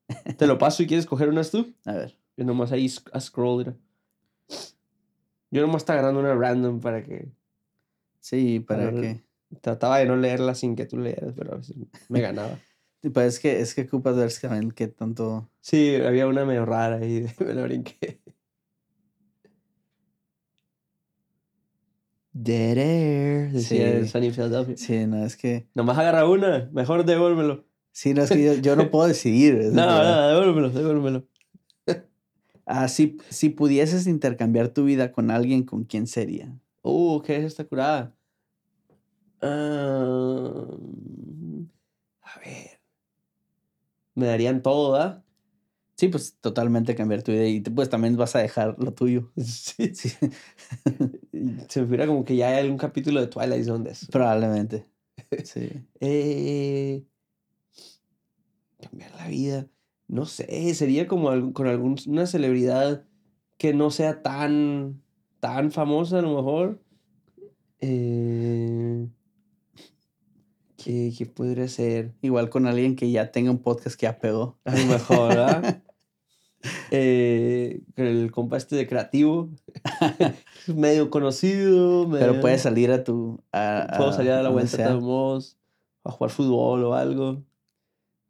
Te 0.38 0.46
lo 0.46 0.58
paso 0.58 0.82
y 0.82 0.86
quieres 0.86 1.06
coger 1.06 1.28
unas 1.28 1.50
tú. 1.50 1.74
A 1.84 1.92
ver. 1.92 2.16
Yo 2.36 2.44
nomás 2.44 2.72
ahí 2.72 2.90
a 3.12 3.20
scroll. 3.20 3.76
Yo 5.50 5.62
nomás 5.62 5.82
está 5.82 5.94
agarrando 5.94 6.20
una 6.20 6.34
random 6.34 6.80
para 6.80 7.02
que. 7.02 7.28
Sí, 8.20 8.60
para, 8.60 8.92
que. 8.92 9.22
Trataba 9.60 9.98
de 9.98 10.06
no 10.06 10.16
leerla 10.16 10.54
sin 10.54 10.76
que 10.76 10.86
tú 10.86 10.98
leeras, 10.98 11.34
pero 11.36 11.54
a 11.54 11.56
veces 11.56 11.76
me 12.08 12.20
ganaba. 12.20 12.58
pues 13.12 13.34
es 13.34 13.40
que, 13.40 13.60
es 13.60 13.74
que 13.74 13.82
ocupas 13.82 14.16
ver 14.16 14.30
que 14.30 14.74
qué 14.74 14.88
tanto... 14.88 15.50
Sí, 15.60 15.96
había 15.96 16.26
una 16.26 16.44
medio 16.44 16.64
rara 16.64 17.04
y 17.04 17.26
me 17.44 17.54
la 17.54 17.62
brinqué. 17.62 18.20
Dead 22.32 22.78
Air, 22.78 23.52
decía 23.52 24.02
sí. 24.02 24.08
Sunny 24.08 24.30
Philadelphia. 24.30 24.76
Sí, 24.76 25.06
no, 25.06 25.24
es 25.24 25.36
que... 25.36 25.66
Nomás 25.74 25.98
agarra 25.98 26.28
una, 26.28 26.70
mejor 26.72 27.04
devuélvelo. 27.04 27.66
Sí, 27.90 28.14
no, 28.14 28.22
es 28.22 28.30
que 28.30 28.60
yo, 28.60 28.76
no 28.76 28.90
puedo 28.92 29.08
decidir. 29.08 29.56
no, 29.72 29.84
no, 29.84 30.28
devuélvelo, 30.28 30.70
devuélvelo. 30.70 31.26
Ah, 32.66 32.86
si, 32.86 33.18
si 33.30 33.48
pudieses 33.48 34.06
intercambiar 34.06 34.68
tu 34.68 34.84
vida 34.84 35.10
con 35.10 35.32
alguien, 35.32 35.64
¿con 35.64 35.82
quién 35.82 36.06
sería? 36.06 36.56
Uh, 36.82 37.20
¿qué 37.22 37.36
es 37.36 37.44
esta 37.44 37.64
curada? 37.64 38.14
a 42.22 42.38
ver. 42.44 42.80
Me 44.14 44.26
darían 44.26 44.62
todo, 44.62 44.92
¿verdad? 44.92 45.24
Sí, 45.96 46.08
pues 46.08 46.36
totalmente 46.40 46.94
cambiar 46.96 47.22
tu 47.22 47.32
vida 47.32 47.46
y 47.46 47.60
pues 47.60 47.90
también 47.90 48.16
vas 48.16 48.36
a 48.36 48.40
dejar 48.40 48.76
lo 48.78 48.94
tuyo. 48.94 49.32
Sí. 49.36 49.94
Sí, 49.94 50.10
Se 51.68 51.80
me 51.82 51.86
figura 51.86 52.06
como 52.06 52.24
que 52.24 52.36
ya 52.36 52.48
hay 52.50 52.58
algún 52.64 52.78
capítulo 52.78 53.20
de 53.20 53.28
Twilight 53.28 53.64
Zone 53.64 53.84
de 53.84 53.90
eso. 53.92 54.06
probablemente. 54.10 54.86
Sí. 55.44 55.70
Eh, 56.00 57.04
cambiar 58.80 59.14
la 59.16 59.28
vida. 59.28 59.68
No 60.08 60.26
sé, 60.26 60.74
sería 60.74 61.06
como 61.06 61.30
algún- 61.30 61.52
con 61.52 61.66
alguna 61.68 62.26
celebridad 62.26 63.06
que 63.58 63.74
no 63.74 63.90
sea 63.90 64.22
tan, 64.22 65.02
tan 65.40 65.72
famosa 65.72 66.18
a 66.18 66.22
lo 66.22 66.36
mejor. 66.36 66.80
Eh, 67.80 69.08
¿qué, 70.76 71.12
qué 71.16 71.26
podría 71.26 71.68
ser? 71.68 72.12
Igual 72.22 72.50
con 72.50 72.66
alguien 72.66 72.94
que 72.94 73.10
ya 73.10 73.32
tenga 73.32 73.50
un 73.50 73.62
podcast 73.62 73.98
que 73.98 74.04
ya 74.04 74.18
pegó. 74.18 74.58
A 74.64 74.76
lo 74.76 74.86
mejor, 74.86 75.28
¿verdad? 75.28 75.82
Eh, 76.90 77.80
con 77.96 78.04
el 78.04 78.30
compa 78.32 78.58
este 78.58 78.76
de 78.76 78.86
creativo. 78.86 79.48
Medio 80.66 81.08
conocido. 81.08 82.06
Pero 82.10 82.38
puedes 82.42 82.60
salir 82.60 82.90
a 82.90 83.02
tu... 83.02 83.42
A, 83.50 83.94
Puedo 83.96 84.12
salir 84.12 84.32
a 84.32 84.42
la 84.42 84.50
vuelta 84.50 84.76
de 84.76 84.84
a 86.04 86.10
jugar 86.10 86.30
fútbol 86.30 86.84
o 86.84 86.92
algo. 86.92 87.42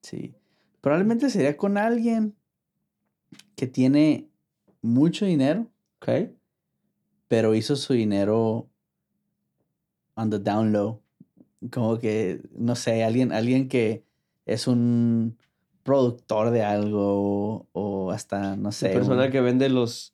Sí. 0.03 0.35
Probablemente 0.81 1.29
sería 1.29 1.57
con 1.57 1.77
alguien 1.77 2.37
que 3.57 3.67
tiene 3.67 4.29
mucho 4.81 5.27
dinero, 5.27 5.67
¿Ok? 6.01 6.31
Pero 7.31 7.55
hizo 7.55 7.77
su 7.77 7.93
dinero 7.93 8.67
on 10.17 10.31
the 10.31 10.39
down 10.41 10.73
low. 10.73 11.01
Como 11.71 11.97
que, 12.01 12.41
no 12.57 12.75
sé, 12.75 13.05
alguien, 13.05 13.31
alguien 13.31 13.69
que 13.69 14.03
es 14.47 14.67
un 14.67 15.37
productor 15.85 16.51
de 16.51 16.65
algo 16.65 17.69
o, 17.73 18.11
hasta, 18.11 18.57
no 18.57 18.73
sé. 18.73 18.89
La 18.89 18.95
persona 18.95 19.25
un- 19.27 19.31
que 19.31 19.41
vende 19.41 19.69
los, 19.69 20.13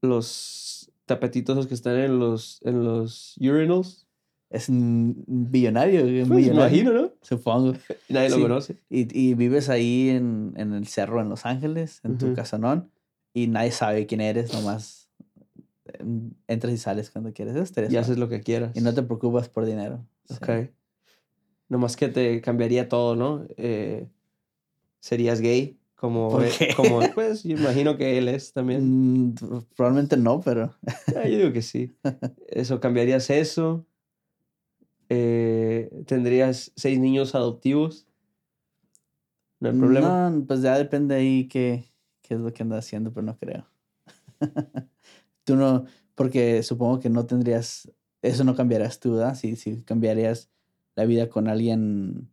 los 0.00 0.90
tapetitos 1.06 1.56
esos 1.56 1.66
que 1.66 1.74
están 1.74 1.96
en 1.96 2.20
los, 2.20 2.60
en 2.62 2.84
los 2.84 3.34
urinals. 3.40 4.06
es 4.50 4.68
un 4.68 5.24
billonario. 5.26 6.04
un 6.04 6.28
Pues, 6.28 6.46
imagino, 6.46 6.92
¿no? 6.92 7.10
Supongo. 7.22 7.72
Nadie 8.08 8.30
Sí. 8.30 8.36
lo 8.36 8.42
conoce. 8.42 8.76
Y, 8.88 9.08
y 9.18 9.34
vives 9.34 9.68
ahí 9.68 10.10
en, 10.10 10.52
en 10.56 10.72
el 10.72 10.86
cerro 10.86 11.20
en 11.20 11.28
Los 11.30 11.46
Ángeles, 11.46 12.00
en 12.04 12.16
tu 12.16 12.26
Ujú. 12.26 12.36
casonón, 12.36 12.90
y 13.34 13.48
nadie 13.48 13.72
sabe 13.72 14.06
quién 14.06 14.20
eres, 14.20 14.52
nomás 14.52 14.97
entras 16.46 16.72
y 16.72 16.78
sales 16.78 17.10
cuando 17.10 17.32
quieres. 17.32 17.54
Eso 17.54 17.62
estaría 17.64 17.88
Y 17.88 17.92
suave. 17.92 18.02
haces 18.04 18.18
lo 18.18 18.28
que 18.28 18.40
quieras. 18.42 18.76
Y 18.76 18.80
no 18.80 18.94
te 18.94 19.02
preocupas 19.02 19.48
por 19.48 19.64
dinero. 19.66 20.04
Sí. 20.24 20.34
Ok. 20.36 20.70
Nomás 21.68 21.96
que 21.96 22.08
te 22.08 22.40
cambiaría 22.40 22.88
todo, 22.88 23.14
¿no? 23.16 23.44
Eh, 23.56 24.08
serías 25.00 25.40
gay. 25.40 25.78
Como, 25.96 26.28
¿Por 26.30 26.48
qué? 26.48 26.72
como, 26.76 27.00
pues, 27.14 27.42
yo 27.42 27.56
imagino 27.56 27.96
que 27.96 28.18
él 28.18 28.28
es 28.28 28.52
también. 28.52 29.30
Mm, 29.30 29.34
probablemente 29.76 30.16
no, 30.16 30.40
pero 30.40 30.74
Ah, 31.16 31.26
yo 31.28 31.38
digo 31.38 31.52
que 31.52 31.62
sí. 31.62 31.92
Eso, 32.46 32.78
cambiarías 32.80 33.28
eso. 33.30 33.84
Eh, 35.08 35.90
tendrías 36.06 36.72
seis 36.76 36.98
niños 37.00 37.34
adoptivos. 37.34 38.06
No 39.60 39.70
hay 39.70 39.78
problema. 39.78 40.30
no, 40.30 40.44
pues 40.46 40.62
ya 40.62 40.78
depende 40.78 41.16
ahí 41.16 41.48
qué, 41.48 41.84
qué 42.22 42.34
es 42.34 42.40
lo 42.40 42.52
que 42.52 42.62
andas 42.62 42.84
haciendo, 42.84 43.12
pero 43.12 43.26
no 43.26 43.36
creo. 43.36 43.66
Tú 45.48 45.56
no, 45.56 45.86
porque 46.14 46.62
supongo 46.62 47.00
que 47.00 47.08
no 47.08 47.24
tendrías, 47.24 47.90
eso 48.20 48.44
no 48.44 48.54
cambiarías 48.54 49.00
tú, 49.00 49.14
¿verdad? 49.14 49.34
Si, 49.34 49.56
si 49.56 49.80
cambiarías 49.80 50.50
la 50.94 51.06
vida 51.06 51.30
con 51.30 51.48
alguien 51.48 52.28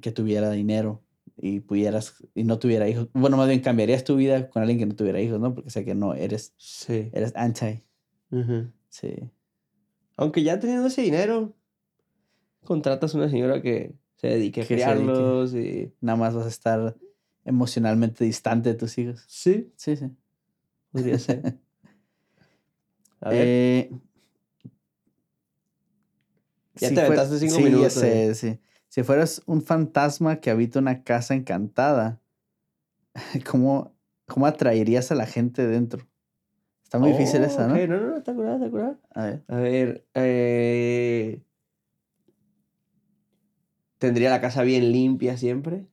que 0.00 0.12
tuviera 0.12 0.50
dinero 0.50 1.02
y 1.36 1.60
pudieras, 1.60 2.14
y 2.34 2.44
no 2.44 2.58
tuviera 2.58 2.88
hijos. 2.88 3.08
Bueno, 3.12 3.36
más 3.36 3.48
bien 3.48 3.60
cambiarías 3.60 4.02
tu 4.02 4.16
vida 4.16 4.48
con 4.48 4.62
alguien 4.62 4.78
que 4.78 4.86
no 4.86 4.94
tuviera 4.96 5.20
hijos, 5.20 5.40
¿no? 5.40 5.54
Porque 5.54 5.68
sé 5.68 5.84
que 5.84 5.94
no, 5.94 6.14
eres, 6.14 6.54
Sí. 6.56 7.10
eres 7.12 7.32
anti. 7.36 7.82
Ujú. 8.30 8.70
Sí. 8.88 9.12
Aunque 10.16 10.42
ya 10.42 10.58
teniendo 10.58 10.86
ese 10.86 11.02
dinero, 11.02 11.52
contratas 12.64 13.12
una 13.12 13.28
señora 13.28 13.60
que 13.60 13.92
se 14.16 14.28
dedique 14.28 14.62
a 14.62 14.64
dedique. 14.64 14.74
criarlos 14.74 15.54
y... 15.54 15.92
Nada 16.00 16.16
más 16.16 16.34
vas 16.34 16.46
a 16.46 16.48
estar 16.48 16.96
emocionalmente 17.44 18.24
distante 18.24 18.70
de 18.70 18.74
tus 18.74 18.96
hijos. 18.96 19.22
Sí, 19.28 19.70
Sí, 19.76 19.96
sí. 19.96 20.06
Podría 20.92 21.18
ser. 21.18 21.58
A 23.20 23.30
ver, 23.30 23.38
Eh, 23.40 23.90
Ya 26.76 26.88
si 26.88 26.94
te 26.94 27.00
aventaste 27.02 27.38
cinco 27.38 27.56
sí, 27.56 27.62
ya 27.62 27.68
minutos, 27.68 27.94
sí. 28.38 28.60
Si 28.88 29.02
fueras 29.02 29.42
un 29.46 29.62
fantasma 29.62 30.40
que 30.40 30.50
habita 30.50 30.78
una 30.78 31.02
casa 31.02 31.34
encantada, 31.34 32.20
¿cómo, 33.50 33.94
cómo 34.26 34.46
atraerías 34.46 35.10
a 35.12 35.14
la 35.14 35.26
gente 35.26 35.66
dentro? 35.66 36.06
Está 36.84 36.98
muy 36.98 37.12
difícil 37.12 37.42
Oh, 37.42 37.46
esa, 37.46 37.68
¿no? 37.68 37.74
ok, 37.74 37.88
No, 37.88 38.00
no, 38.00 38.06
no, 38.08 38.16
está 38.18 38.34
curada, 38.34 38.56
está 38.56 38.70
curada. 38.70 38.98
A 39.14 39.24
ver. 39.24 39.44
A 39.48 39.56
ver, 39.56 40.06
eh, 40.14 41.42
tendría 43.98 44.30
la 44.30 44.40
casa 44.40 44.62
bien 44.62 44.92
limpia 44.92 45.36
siempre. 45.36 45.86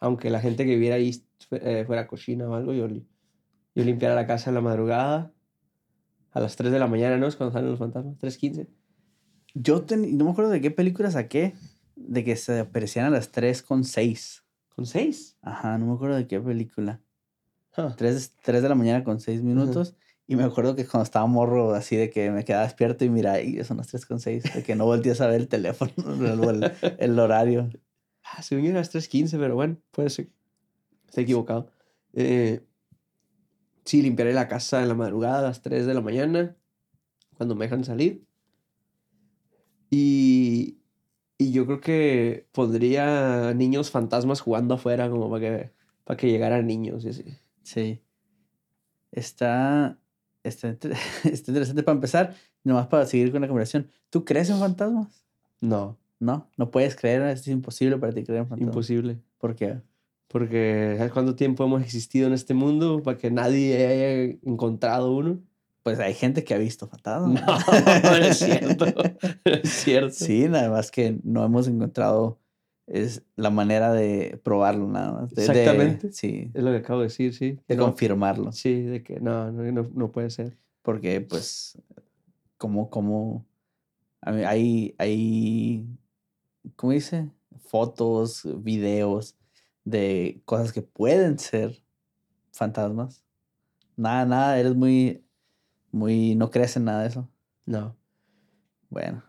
Aunque 0.00 0.28
la 0.28 0.40
gente 0.40 0.64
que 0.64 0.72
viviera 0.72 0.96
ahí 0.96 1.12
fu- 1.48 1.56
eh, 1.56 1.84
fuera 1.86 2.06
cochina 2.06 2.48
o 2.48 2.54
algo, 2.54 2.72
yo, 2.74 2.88
yo 3.74 3.84
limpiara 3.84 4.14
la 4.14 4.26
casa 4.26 4.50
en 4.50 4.54
la 4.54 4.60
madrugada. 4.60 5.32
A 6.32 6.40
las 6.40 6.56
3 6.56 6.72
de 6.72 6.78
la 6.80 6.86
mañana, 6.88 7.16
¿no? 7.16 7.26
Es 7.28 7.36
cuando 7.36 7.52
salen 7.52 7.70
los 7.70 7.78
fantasmas. 7.78 8.18
3.15. 8.18 8.66
Yo 9.54 9.82
ten- 9.82 10.18
no 10.18 10.24
me 10.24 10.30
acuerdo 10.32 10.50
de 10.50 10.60
qué 10.60 10.70
película 10.72 11.10
saqué, 11.10 11.54
de 11.94 12.24
que 12.24 12.34
se 12.36 12.58
aparecían 12.58 13.06
a 13.06 13.10
las 13.10 13.30
3 13.30 13.62
con 13.62 13.84
6. 13.84 14.44
¿Con 14.74 14.86
6? 14.86 15.36
Ajá, 15.42 15.78
no 15.78 15.86
me 15.86 15.92
acuerdo 15.94 16.16
de 16.16 16.26
qué 16.26 16.40
película. 16.40 17.00
3, 17.96 18.36
de 18.44 18.68
la 18.68 18.74
mañana 18.74 19.04
con 19.04 19.20
6 19.20 19.42
minutos. 19.42 19.94
Y 20.26 20.36
me 20.36 20.42
acuerdo 20.44 20.74
que 20.74 20.86
cuando 20.86 21.04
estaba 21.04 21.26
morro, 21.26 21.74
así 21.74 21.96
de 21.96 22.08
que 22.10 22.30
me 22.30 22.44
quedaba 22.44 22.64
despierto 22.64 23.04
y 23.04 23.10
mira, 23.10 23.40
y 23.42 23.62
son 23.62 23.76
las 23.76 23.88
3 23.88 24.06
con 24.06 24.18
6, 24.20 24.42
de 24.54 24.62
que 24.62 24.74
no 24.74 24.86
volteas 24.86 25.20
a 25.20 25.26
ver 25.26 25.40
el 25.42 25.48
teléfono 25.48 25.92
o 26.46 26.50
el, 26.50 26.72
el 26.98 27.18
horario. 27.18 27.68
Ah, 28.24 28.42
según 28.42 28.64
yo 28.64 28.70
era 28.70 28.78
las 28.80 28.90
3.15, 28.92 29.38
pero 29.38 29.54
bueno, 29.54 29.76
puede 29.90 30.08
ser. 30.10 30.30
Estoy 31.06 31.24
equivocado. 31.24 31.70
Eh, 32.14 32.62
sí, 33.84 34.02
limpiaré 34.02 34.32
la 34.32 34.48
casa 34.48 34.82
en 34.82 34.88
la 34.88 34.94
madrugada 34.94 35.38
a 35.40 35.42
las 35.42 35.62
3 35.62 35.86
de 35.86 35.94
la 35.94 36.00
mañana, 36.00 36.56
cuando 37.36 37.54
me 37.54 37.64
dejan 37.66 37.84
salir. 37.84 38.24
Y, 39.90 40.78
y 41.38 41.52
yo 41.52 41.66
creo 41.66 41.80
que 41.80 42.48
pondría 42.52 43.54
niños 43.54 43.90
fantasmas 43.90 44.40
jugando 44.40 44.74
afuera, 44.74 45.08
como 45.10 45.30
para 45.30 45.40
que, 45.40 45.72
para 46.04 46.16
que 46.16 46.30
llegaran 46.30 46.66
niños 46.66 47.04
y 47.04 47.08
así. 47.10 47.24
Sí. 47.62 48.00
Está, 49.12 49.98
está, 50.42 50.68
está 51.24 51.50
interesante 51.50 51.82
para 51.82 51.94
empezar, 51.94 52.34
nomás 52.64 52.88
para 52.88 53.06
seguir 53.06 53.30
con 53.30 53.42
la 53.42 53.48
conversación. 53.48 53.88
¿Tú 54.10 54.24
crees 54.24 54.50
en 54.50 54.58
fantasmas? 54.58 55.24
No, 55.60 55.98
No, 56.18 56.48
no 56.56 56.70
puedes 56.70 56.96
creer, 56.96 57.22
es 57.22 57.46
imposible 57.48 57.96
para 57.98 58.12
ti 58.12 58.24
creer 58.24 58.40
en 58.42 58.48
fantasmas. 58.48 58.74
imposible. 58.74 59.18
¿Por 59.38 59.54
qué? 59.54 59.80
Porque 60.28 60.94
¿sabes 60.98 61.12
cuánto 61.12 61.36
tiempo 61.36 61.64
hemos 61.64 61.82
existido 61.82 62.26
en 62.26 62.32
este 62.32 62.54
mundo 62.54 63.02
para 63.02 63.16
que 63.18 63.30
nadie 63.30 63.86
haya 63.86 64.38
encontrado 64.44 65.12
uno? 65.14 65.40
Pues 65.82 66.00
hay 66.00 66.14
gente 66.14 66.44
que 66.44 66.54
ha 66.54 66.58
visto 66.58 66.86
fantasmas. 66.88 67.42
No, 68.02 68.10
no 68.10 68.16
es 68.16 68.38
cierto. 68.38 68.86
No 69.44 69.52
es 69.52 69.68
cierto. 69.70 70.10
Sí, 70.14 70.48
nada 70.48 70.70
más 70.70 70.90
que 70.90 71.18
no 71.22 71.44
hemos 71.44 71.68
encontrado 71.68 72.38
es 72.86 73.22
la 73.36 73.50
manera 73.50 73.92
de 73.92 74.38
probarlo 74.42 74.88
nada 74.88 75.12
más. 75.12 75.30
de- 75.34 75.42
de- 75.42 75.48
Exactamente. 75.50 76.12
sí, 76.12 76.50
Es 76.54 76.62
lo 76.62 76.70
que 76.70 76.78
acabo 76.78 77.00
de 77.00 77.06
decir, 77.06 77.32
sí. 77.34 77.58
de 77.68 77.76
No, 77.76 77.84
confirmarlo. 77.86 78.52
Sí, 78.52 78.82
de 78.82 79.02
que 79.02 79.20
no, 79.20 79.50
no, 79.52 79.82
no, 79.94 80.10
puede 80.12 80.30
ser. 80.30 80.56
Porque, 80.82 81.20
pues, 81.22 81.78
como, 82.58 82.90
como, 82.90 83.46
hay, 84.20 84.94
hay, 84.98 85.86
¿cómo 86.76 86.92
dice? 86.92 87.30
Fotos, 87.58 88.42
videos 88.62 89.34
de 89.84 90.40
cosas 90.44 90.72
que 90.72 90.82
pueden 90.82 91.38
ser 91.38 91.82
fantasmas. 92.52 93.24
Nada, 93.96 94.24
nada, 94.26 94.58
eres 94.58 94.74
muy, 94.74 95.24
muy, 95.92 96.34
no 96.34 96.50
crees 96.50 96.76
en 96.76 96.84
nada 96.86 97.02
de 97.02 97.08
eso. 97.08 97.28
No. 97.66 97.96
Bueno, 98.90 99.22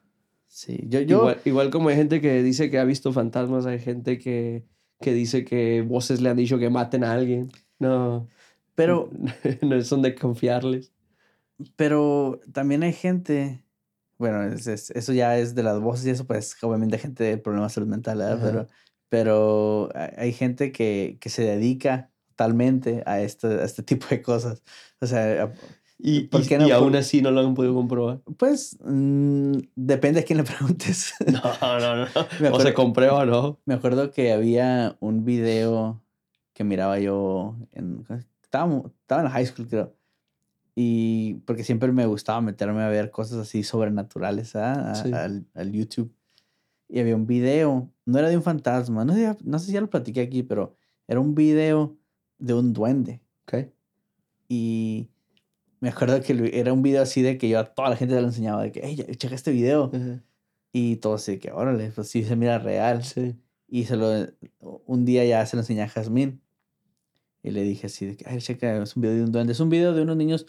sí, 0.48 0.84
yo, 0.88 1.00
yo, 1.02 1.18
Igual, 1.20 1.42
igual 1.46 1.70
como 1.72 1.90
hay 1.90 1.96
gente 1.96 2.22
que 2.22 2.42
dice 2.44 2.70
que 2.70 2.80
ha 2.80 2.84
visto 2.86 3.12
fantasmas, 3.14 3.66
hay 3.66 3.80
gente 3.80 4.18
que, 4.20 4.66
que 5.02 5.14
dice 5.14 5.44
que 5.46 5.82
voces 5.82 6.22
le 6.22 6.30
han 6.30 6.38
dicho 6.38 6.58
que 6.60 6.70
maten 6.70 7.04
a 7.04 7.14
alguien. 7.14 7.52
No. 7.80 8.28
pero, 8.76 9.10
no 9.62 9.82
son 9.82 10.02
de 10.02 10.16
confiarles. 10.16 10.92
pero 11.76 12.40
también 12.54 12.84
hay 12.84 12.94
gente, 12.94 13.64
bueno, 14.18 14.44
es- 14.44 14.68
es- 14.68 14.92
eso 14.92 15.14
ya 15.14 15.38
es 15.38 15.56
de 15.56 15.64
las 15.64 15.80
voces 15.80 16.06
y 16.06 16.10
eso, 16.12 16.26
pues, 16.26 16.56
obviamente 16.64 16.98
gente 16.98 17.24
de 17.24 17.38
problemas 17.38 17.72
de 17.72 17.76
salud 17.76 17.88
mental, 17.90 18.18
¿verdad? 18.20 18.40
Pero, 18.44 18.68
pero 19.10 19.90
hay 20.18 20.34
gente 20.34 20.72
que, 20.72 21.18
que 21.22 21.30
se 21.30 21.44
dedica 21.44 22.12
totalmente 22.30 23.04
a 23.06 23.22
este, 23.22 23.48
a 23.48 23.64
este 23.64 23.84
tipo 23.84 24.08
de 24.10 24.22
cosas. 24.22 24.64
O 25.02 25.08
sea, 25.08 25.44
a- 25.44 25.54
Y, 25.98 26.28
¿Por 26.28 26.42
y- 26.42 26.48
qué 26.48 26.58
no? 26.58 26.68
y 26.68 26.72
aún 26.72 26.94
así 26.96 27.22
no 27.22 27.32
lo 27.32 27.40
han 27.40 27.54
podido 27.54 27.74
comprobar. 27.74 28.20
pues, 28.38 28.78
mm, 28.84 29.54
depende 29.76 30.20
a 30.20 30.24
quién 30.24 30.38
le 30.40 30.44
preguntes. 30.54 31.14
No, 31.26 31.80
no, 31.80 31.96
no. 31.96 32.06
Me 32.06 32.50
O 32.50 32.60
se 32.60 32.70
acuerdo- 32.70 32.74
comprueba 32.74 33.20
o 33.20 33.26
no. 33.26 33.60
Me 33.66 33.74
acuerdo 33.76 34.12
que 34.12 34.34
había 34.34 34.98
un 35.00 35.24
video 35.24 36.02
que 36.54 36.64
miraba 36.66 37.00
yo 37.00 37.56
en... 37.72 38.06
Estaba, 38.44 38.84
estaba 39.02 39.22
en 39.22 39.26
la 39.26 39.32
high 39.32 39.46
school, 39.46 39.68
creo. 39.68 39.96
Y 40.76 41.36
porque 41.46 41.64
siempre 41.64 41.92
me 41.94 42.06
gustaba 42.06 42.42
meterme 42.42 42.84
a 42.84 42.90
ver 42.90 43.10
cosas 43.10 43.38
así 43.40 43.64
sobrenaturales 43.64 44.56
¿ah? 44.58 44.92
al, 45.14 45.46
al, 45.54 45.72
YouTube. 45.72 46.14
Y 46.90 47.00
había 47.00 47.16
un 47.16 47.26
video, 47.26 47.90
no 48.06 48.20
era 48.20 48.30
de 48.30 48.38
un 48.38 48.44
fantasma, 48.44 49.04
no 49.04 49.14
sé, 49.14 49.36
no 49.44 49.60
sé 49.60 49.68
si 49.68 49.72
ya 49.74 49.82
lo 49.82 49.90
platiqué 49.90 50.22
aquí, 50.22 50.44
pero 50.44 50.76
era 51.08 51.20
un 51.20 51.36
video 51.36 51.98
de 52.38 52.54
un 52.54 52.74
duende. 52.74 53.22
Okay. 53.44 53.72
Y 54.48 55.10
me 55.80 55.90
acuerdo 55.90 56.22
que 56.22 56.52
era 56.54 56.74
un 56.74 56.82
video 56.82 57.02
así 57.02 57.22
de 57.22 57.38
que 57.38 57.50
yo 57.50 57.60
a 57.60 57.66
toda 57.66 57.90
la 57.90 57.96
gente 57.96 58.16
le 58.16 58.22
enseñaba, 58.22 58.64
de 58.64 58.72
que, 58.72 58.82
hey, 58.84 59.06
checa 59.18 59.36
este 59.36 59.52
video. 59.52 59.92
Y 60.72 60.98
todo 60.98 61.16
así 61.16 61.38
que, 61.40 61.52
órale, 61.52 61.92
pues 61.92 62.10
sí 62.10 62.24
se 62.24 62.36
mira 62.36 62.60
real. 62.60 63.04
Sí. 63.04 63.36
Y 63.68 63.86
se 63.86 63.96
lo, 63.96 64.10
un 64.86 65.06
día 65.06 65.26
ya 65.26 65.46
se 65.46 65.56
lo 65.56 65.62
enseñé 65.62 65.84
a 65.84 65.88
Jazmín. 65.88 66.42
Y 67.44 67.52
le 67.52 67.62
dije 67.62 67.88
así 67.88 68.06
de 68.06 68.18
que, 68.18 68.26
ay, 68.28 68.40
checa, 68.40 68.82
es 68.82 68.96
un 68.96 69.02
video 69.02 69.16
de 69.16 69.24
un 69.24 69.32
duende. 69.32 69.54
Es 69.54 69.60
un 69.60 69.70
video 69.70 69.94
de 69.94 70.02
unos 70.02 70.18
niños 70.18 70.46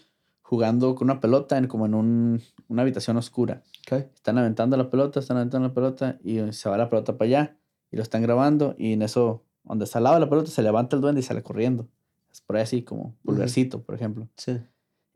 jugando 0.47 0.95
con 0.95 1.07
una 1.07 1.19
pelota 1.19 1.57
en 1.57 1.67
como 1.67 1.87
en 1.87 1.93
un, 1.93 2.41
una 2.69 2.83
habitación 2.83 3.17
oscura. 3.17 3.63
Okay. 3.85 4.07
Están 4.15 4.37
aventando 4.37 4.77
la 4.77 4.89
pelota, 4.89 5.19
están 5.19 5.35
aventando 5.35 5.67
la 5.67 5.73
pelota 5.73 6.19
y 6.23 6.39
se 6.53 6.69
va 6.69 6.77
la 6.77 6.89
pelota 6.89 7.17
para 7.17 7.27
allá 7.27 7.57
y 7.91 7.97
lo 7.97 8.01
están 8.01 8.21
grabando 8.21 8.73
y 8.77 8.93
en 8.93 9.01
eso, 9.01 9.43
donde 9.65 9.83
está 9.83 9.97
al 9.97 10.05
lado 10.05 10.15
de 10.15 10.21
la 10.21 10.29
pelota, 10.29 10.49
se 10.49 10.61
levanta 10.61 10.95
el 10.95 11.01
duende 11.01 11.19
y 11.19 11.23
sale 11.23 11.43
corriendo. 11.43 11.89
Es 12.31 12.39
por 12.39 12.55
ahí 12.55 12.63
así 12.63 12.81
como 12.81 13.13
pulvercito, 13.25 13.83
por 13.83 13.93
ejemplo. 13.93 14.29
Sí. 14.37 14.57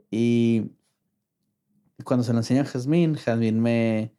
Y 0.10 0.72
cuando 2.04 2.26
se 2.26 2.34
lo 2.34 2.40
enseña 2.40 2.64
a 2.64 2.66
Jazmín, 2.66 3.16
Jazmín 3.16 3.62
me, 3.62 4.12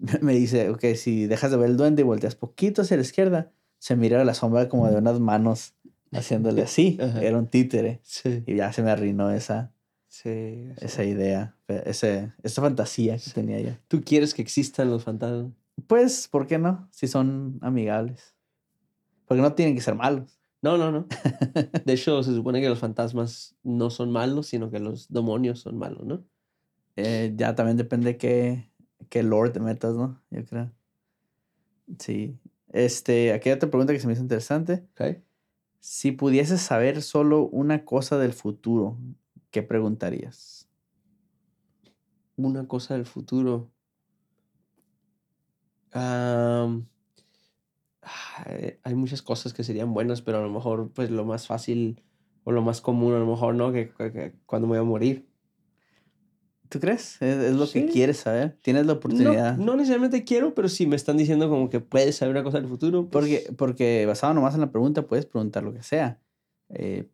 me 0.20 0.34
dice, 0.34 0.68
ok, 0.68 0.84
si 0.96 1.24
dejas 1.24 1.50
de 1.50 1.56
ver 1.56 1.70
el 1.70 1.78
duende 1.78 2.02
y 2.02 2.04
volteas 2.04 2.34
poquito 2.34 2.82
hacia 2.82 2.98
la 2.98 3.04
izquierda, 3.04 3.52
se 3.78 3.96
mira 3.96 4.22
la 4.22 4.34
sombra 4.34 4.68
como 4.68 4.86
de 4.90 4.98
unas 4.98 5.18
manos 5.18 5.72
haciéndole 6.12 6.60
así. 6.60 6.98
Era 7.22 7.38
un 7.38 7.46
títere. 7.46 8.00
Sí. 8.02 8.42
Y 8.46 8.56
ya 8.56 8.70
se 8.74 8.82
me 8.82 8.90
arruinó 8.90 9.30
esa, 9.30 9.72
Sí. 10.08 10.70
esa 10.80 11.04
idea, 11.04 11.54
ese, 11.68 12.32
esa 12.42 12.62
fantasía 12.62 13.16
que 13.18 13.30
tenía 13.30 13.60
yo. 13.60 13.72
¿Tú 13.88 14.02
quieres 14.02 14.34
que 14.34 14.42
existan 14.42 14.90
los 14.90 15.04
fantasmas? 15.04 15.52
Pues, 15.86 16.28
¿por 16.28 16.46
qué 16.46 16.58
no? 16.58 16.88
Si 16.90 17.06
son 17.06 17.58
amigables. 17.62 18.34
Porque 19.26 19.42
no 19.42 19.52
tienen 19.54 19.74
que 19.74 19.82
ser 19.82 19.94
malos. 19.94 20.40
No, 20.60 20.76
no, 20.76 20.90
no. 20.90 21.06
De 21.84 21.92
hecho, 21.92 22.22
se 22.22 22.34
supone 22.34 22.60
que 22.60 22.68
los 22.68 22.78
fantasmas 22.78 23.54
no 23.62 23.90
son 23.90 24.10
malos, 24.10 24.48
sino 24.48 24.70
que 24.70 24.80
los 24.80 25.08
demonios 25.12 25.60
son 25.60 25.78
malos, 25.78 26.04
¿no? 26.04 26.24
Eh, 26.96 27.32
ya 27.36 27.54
también 27.54 27.76
depende 27.76 28.16
qué, 28.16 28.68
qué 29.08 29.22
lore 29.22 29.50
te 29.50 29.60
metas, 29.60 29.94
¿no? 29.94 30.20
Yo 30.30 30.44
creo. 30.44 30.72
Sí. 31.98 32.36
Este, 32.72 33.32
aquí 33.32 33.50
hay 33.50 33.54
otra 33.54 33.70
pregunta 33.70 33.92
que 33.92 34.00
se 34.00 34.06
me 34.06 34.14
hizo 34.14 34.22
interesante. 34.22 34.84
Okay. 34.94 35.22
Si 35.78 36.10
pudieses 36.10 36.60
saber 36.60 37.02
solo 37.02 37.46
una 37.46 37.84
cosa 37.84 38.18
del 38.18 38.32
futuro, 38.32 38.98
¿qué 39.50 39.62
preguntarías? 39.62 40.68
Una 42.36 42.66
cosa 42.66 42.94
del 42.94 43.06
futuro. 43.06 43.70
hay 48.84 48.94
muchas 48.94 49.22
cosas 49.22 49.52
que 49.52 49.64
serían 49.64 49.92
buenas, 49.92 50.22
pero 50.22 50.38
a 50.38 50.42
lo 50.42 50.50
mejor, 50.50 50.90
pues 50.92 51.10
lo 51.10 51.24
más 51.24 51.46
fácil 51.46 52.02
o 52.44 52.52
lo 52.52 52.62
más 52.62 52.80
común, 52.80 53.14
a 53.14 53.18
lo 53.18 53.26
mejor, 53.26 53.54
¿no? 53.54 53.72
Que, 53.72 53.92
cuando 54.46 54.68
me 54.68 54.78
voy 54.78 54.86
a 54.86 54.88
morir. 54.88 55.28
¿Tú 56.68 56.80
crees? 56.80 57.20
¿Es, 57.22 57.54
lo 57.54 57.68
que 57.68 57.86
quieres 57.86 58.18
saber? 58.18 58.58
¿Tienes 58.60 58.86
la 58.86 58.94
oportunidad? 58.94 59.56
No, 59.56 59.74
necesariamente 59.74 60.24
quiero, 60.24 60.54
pero 60.54 60.68
si 60.68 60.86
me 60.86 60.96
están 60.96 61.16
diciendo 61.16 61.48
como 61.48 61.70
que 61.70 61.80
puedes 61.80 62.16
saber 62.16 62.34
una 62.34 62.44
cosa 62.44 62.58
del 62.58 62.68
futuro. 62.68 63.08
Pues 63.08 63.24
porque, 63.24 63.52
porque 63.56 64.06
basado 64.06 64.34
nomás 64.34 64.54
en 64.54 64.60
la 64.60 64.70
pregunta, 64.70 65.06
puedes 65.06 65.24
preguntar 65.26 65.62
lo 65.62 65.72
que 65.72 65.82
sea. 65.82 66.20
Eh, 66.68 67.08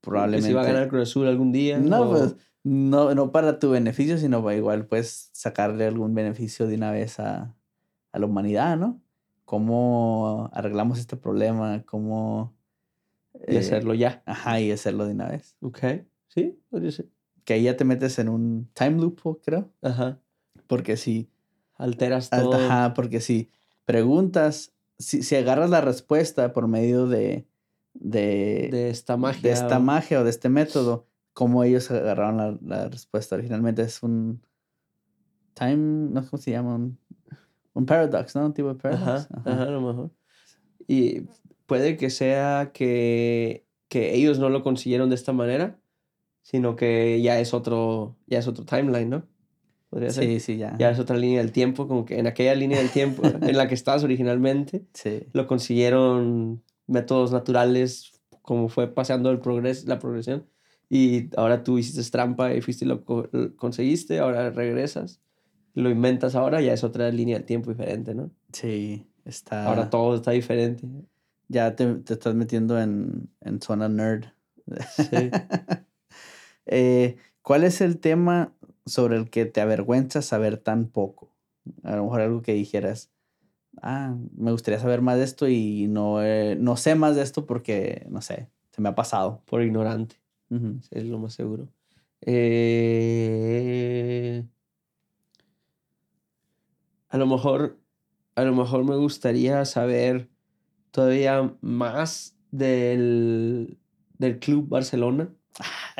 probablemente. 0.00 0.48
si 0.48 0.54
va 0.54 0.62
a 0.62 0.66
ganar 0.66 0.88
Cruz 0.88 1.10
Azul 1.10 1.26
algún 1.26 1.52
día. 1.52 1.78
No, 1.78 2.08
pues 2.08 2.36
no, 2.62 3.14
no 3.14 3.32
para 3.32 3.58
tu 3.58 3.70
beneficio, 3.70 4.18
sino 4.18 4.42
para 4.42 4.56
igual 4.56 4.86
puedes 4.86 5.30
sacarle 5.32 5.86
algún 5.86 6.14
beneficio 6.14 6.66
de 6.66 6.76
una 6.76 6.90
vez 6.90 7.18
a, 7.20 7.56
a 8.12 8.18
la 8.18 8.26
humanidad, 8.26 8.76
¿no? 8.76 9.00
¿Cómo 9.44 10.48
arreglamos 10.52 10.98
este 10.98 11.16
problema? 11.16 11.82
¿Cómo... 11.84 12.54
y 13.48 13.56
hacerlo 13.56 13.94
ya. 13.94 14.22
Ajá, 14.26 14.60
y 14.60 14.70
hacerlo 14.70 15.06
de 15.06 15.12
una 15.12 15.28
vez. 15.28 15.56
Ok, 15.60 15.78
sí. 16.28 16.58
Que 17.44 17.54
ahí 17.54 17.64
ya 17.64 17.76
te 17.76 17.84
metes 17.84 18.18
en 18.18 18.28
un 18.28 18.68
time 18.74 19.00
loop, 19.00 19.40
creo. 19.42 19.72
Ajá. 19.82 20.20
Porque 20.66 20.96
si... 20.96 21.28
Alteras 21.74 22.30
todo. 22.30 22.52
Ajá, 22.52 22.94
porque 22.94 23.20
si 23.20 23.48
preguntas, 23.86 24.72
si, 24.98 25.22
si 25.22 25.34
agarras 25.34 25.70
la 25.70 25.80
respuesta 25.80 26.52
por 26.52 26.68
medio 26.68 27.06
de 27.06 27.46
de, 27.94 28.90
esta 28.90 29.16
magia. 29.16 29.42
De 29.42 29.50
esta 29.50 29.78
magia 29.78 30.20
o 30.20 30.24
de 30.24 30.30
este 30.30 30.48
método, 30.48 31.06
como 31.32 31.64
ellos 31.64 31.90
agarraron 31.90 32.58
la, 32.62 32.88
respuesta 32.88 33.36
originalmente. 33.36 33.82
Es 33.82 34.02
un 34.02 34.42
time, 35.54 36.10
no 36.10 36.22
sé 36.22 36.30
cómo 36.30 36.42
se 36.42 36.50
llama, 36.50 36.76
un, 37.74 37.86
paradox, 37.86 38.34
¿no? 38.34 38.46
Un 38.46 38.54
tipo 38.54 38.68
de 38.68 38.74
paradox. 38.74 39.28
Ajá, 39.32 39.62
a 39.62 39.70
lo 39.70 39.80
mejor. 39.80 40.10
Y 40.86 41.22
puede 41.66 41.96
que 41.96 42.10
sea 42.10 42.72
que, 42.72 43.66
que 43.88 44.14
ellos 44.14 44.38
no 44.38 44.48
lo 44.48 44.62
consiguieron 44.62 45.08
de 45.08 45.14
esta 45.14 45.32
manera, 45.32 45.78
sino 46.42 46.76
que 46.76 47.20
ya 47.22 47.38
es 47.38 47.54
otro, 47.54 48.16
ya 48.26 48.38
es 48.38 48.48
otro 48.48 48.64
timeline, 48.64 49.08
¿no? 49.08 49.26
Podría 49.88 50.10
ser. 50.10 50.24
Sí, 50.24 50.40
sí, 50.40 50.56
ya. 50.56 50.76
Ya 50.78 50.90
es 50.90 50.98
otra 50.98 51.16
línea 51.16 51.38
del 51.40 51.52
tiempo, 51.52 51.88
como 51.88 52.04
que 52.04 52.18
en 52.18 52.26
aquella 52.26 52.54
línea 52.54 52.78
del 52.78 52.90
tiempo 52.90 53.22
en 53.24 53.56
la 53.56 53.68
que 53.68 53.74
estabas 53.74 54.04
originalmente, 54.04 54.84
sí. 54.94 55.24
lo 55.32 55.46
consiguieron 55.46 56.62
métodos 56.90 57.32
naturales, 57.32 58.12
como 58.42 58.68
fue 58.68 58.88
pasando 58.88 59.30
el 59.30 59.38
progres, 59.38 59.86
la 59.86 59.98
progresión. 59.98 60.46
Y 60.88 61.30
ahora 61.36 61.62
tú 61.62 61.78
hiciste 61.78 62.02
trampa 62.10 62.52
y 62.52 62.60
fuiste 62.60 62.84
y 62.84 62.88
lo, 62.88 63.04
conseguiste, 63.56 64.18
ahora 64.18 64.50
regresas, 64.50 65.20
lo 65.74 65.88
inventas 65.88 66.34
ahora, 66.34 66.60
ya 66.60 66.72
es 66.72 66.82
otra 66.82 67.10
línea 67.10 67.38
de 67.38 67.44
tiempo 67.44 67.70
diferente, 67.70 68.14
¿no? 68.14 68.30
Sí, 68.52 69.06
está... 69.24 69.66
Ahora 69.66 69.88
todo 69.88 70.16
está 70.16 70.32
diferente. 70.32 70.86
Ya 71.48 71.76
te, 71.76 71.94
te 71.94 72.14
estás 72.14 72.34
metiendo 72.34 72.80
en, 72.80 73.28
en 73.40 73.62
zona 73.62 73.88
nerd. 73.88 74.24
Sí. 74.96 75.30
eh, 76.66 77.16
¿Cuál 77.42 77.64
es 77.64 77.80
el 77.80 77.98
tema 77.98 78.52
sobre 78.84 79.16
el 79.16 79.30
que 79.30 79.46
te 79.46 79.60
avergüenza 79.60 80.22
saber 80.22 80.58
tan 80.58 80.88
poco? 80.88 81.32
A 81.84 81.94
lo 81.94 82.04
mejor 82.04 82.20
algo 82.20 82.42
que 82.42 82.52
dijeras, 82.52 83.10
ah, 83.82 84.14
me 84.36 84.52
gustaría 84.52 84.78
saber 84.80 85.02
más 85.02 85.16
de 85.16 85.24
esto 85.24 85.48
y 85.48 85.86
no, 85.88 86.18
no 86.56 86.76
sé 86.76 86.94
más 86.94 87.16
de 87.16 87.22
esto 87.22 87.46
porque, 87.46 88.06
no 88.08 88.20
sé, 88.22 88.48
se 88.70 88.80
me 88.80 88.88
ha 88.88 88.94
pasado. 88.94 89.42
Por 89.46 89.62
ignorante. 89.62 90.16
Es 90.90 91.04
lo 91.04 91.18
más 91.18 91.34
seguro. 91.34 91.68
Eh, 92.22 93.34
a 97.08 97.18
lo 97.18 97.26
mejor, 97.26 97.78
a 98.34 98.42
lo 98.44 98.54
mejor 98.54 98.84
me 98.84 98.96
gustaría 98.96 99.64
saber 99.64 100.28
todavía 100.90 101.54
más 101.60 102.36
del, 102.50 103.78
del 104.18 104.38
Club 104.38 104.68
Barcelona. 104.68 105.30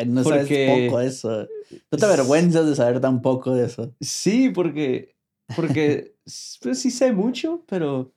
no 0.07 0.25
sabes 0.25 0.49
poco 0.49 1.01
eso. 1.01 1.47
No 1.91 1.99
te 1.99 2.05
avergüenzas 2.05 2.67
de 2.67 2.75
saber 2.75 3.01
tan 3.01 3.23
poco 3.23 3.55
de 3.55 3.67
eso. 3.67 3.95
Sí, 4.01 4.51
porque, 4.51 5.15
porque 5.55 6.17
pues 6.63 6.81
sí 6.81 6.91
sé 6.91 7.13
mucho, 7.13 7.65
pero, 7.67 8.13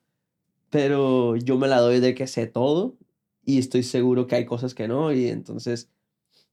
pero 0.70 1.36
yo 1.36 1.58
me 1.58 1.68
la 1.68 1.80
doy 1.80 2.00
de 2.00 2.16
que 2.16 2.28
sé 2.28 2.48
todo 2.48 2.98
y 3.46 3.60
estoy 3.60 3.84
seguro 3.84 4.28
que 4.28 4.36
hay 4.36 4.46
cosas 4.46 4.74
que 4.74 4.88
no 4.88 5.12
y 5.12 5.28
entonces 5.28 5.90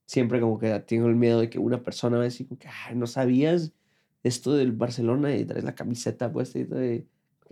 siempre 0.07 0.41
como 0.41 0.59
que 0.59 0.79
tengo 0.81 1.07
el 1.09 1.17
miedo 1.17 1.41
de 1.41 1.51
que 1.51 1.59
una 1.59 1.83
persona 1.83 2.19
me 2.19 2.29
diga 2.29 2.57
que 2.59 2.95
no 2.95 3.07
sabías 3.07 3.73
esto 4.23 4.55
del 4.55 4.73
Barcelona 4.73 5.35
y 5.37 5.45
traes 5.45 5.65
la 5.65 5.75
camiseta 5.75 6.33
puesta 6.33 6.59
y 6.59 6.65
todo 6.65 6.85
y, 6.85 7.07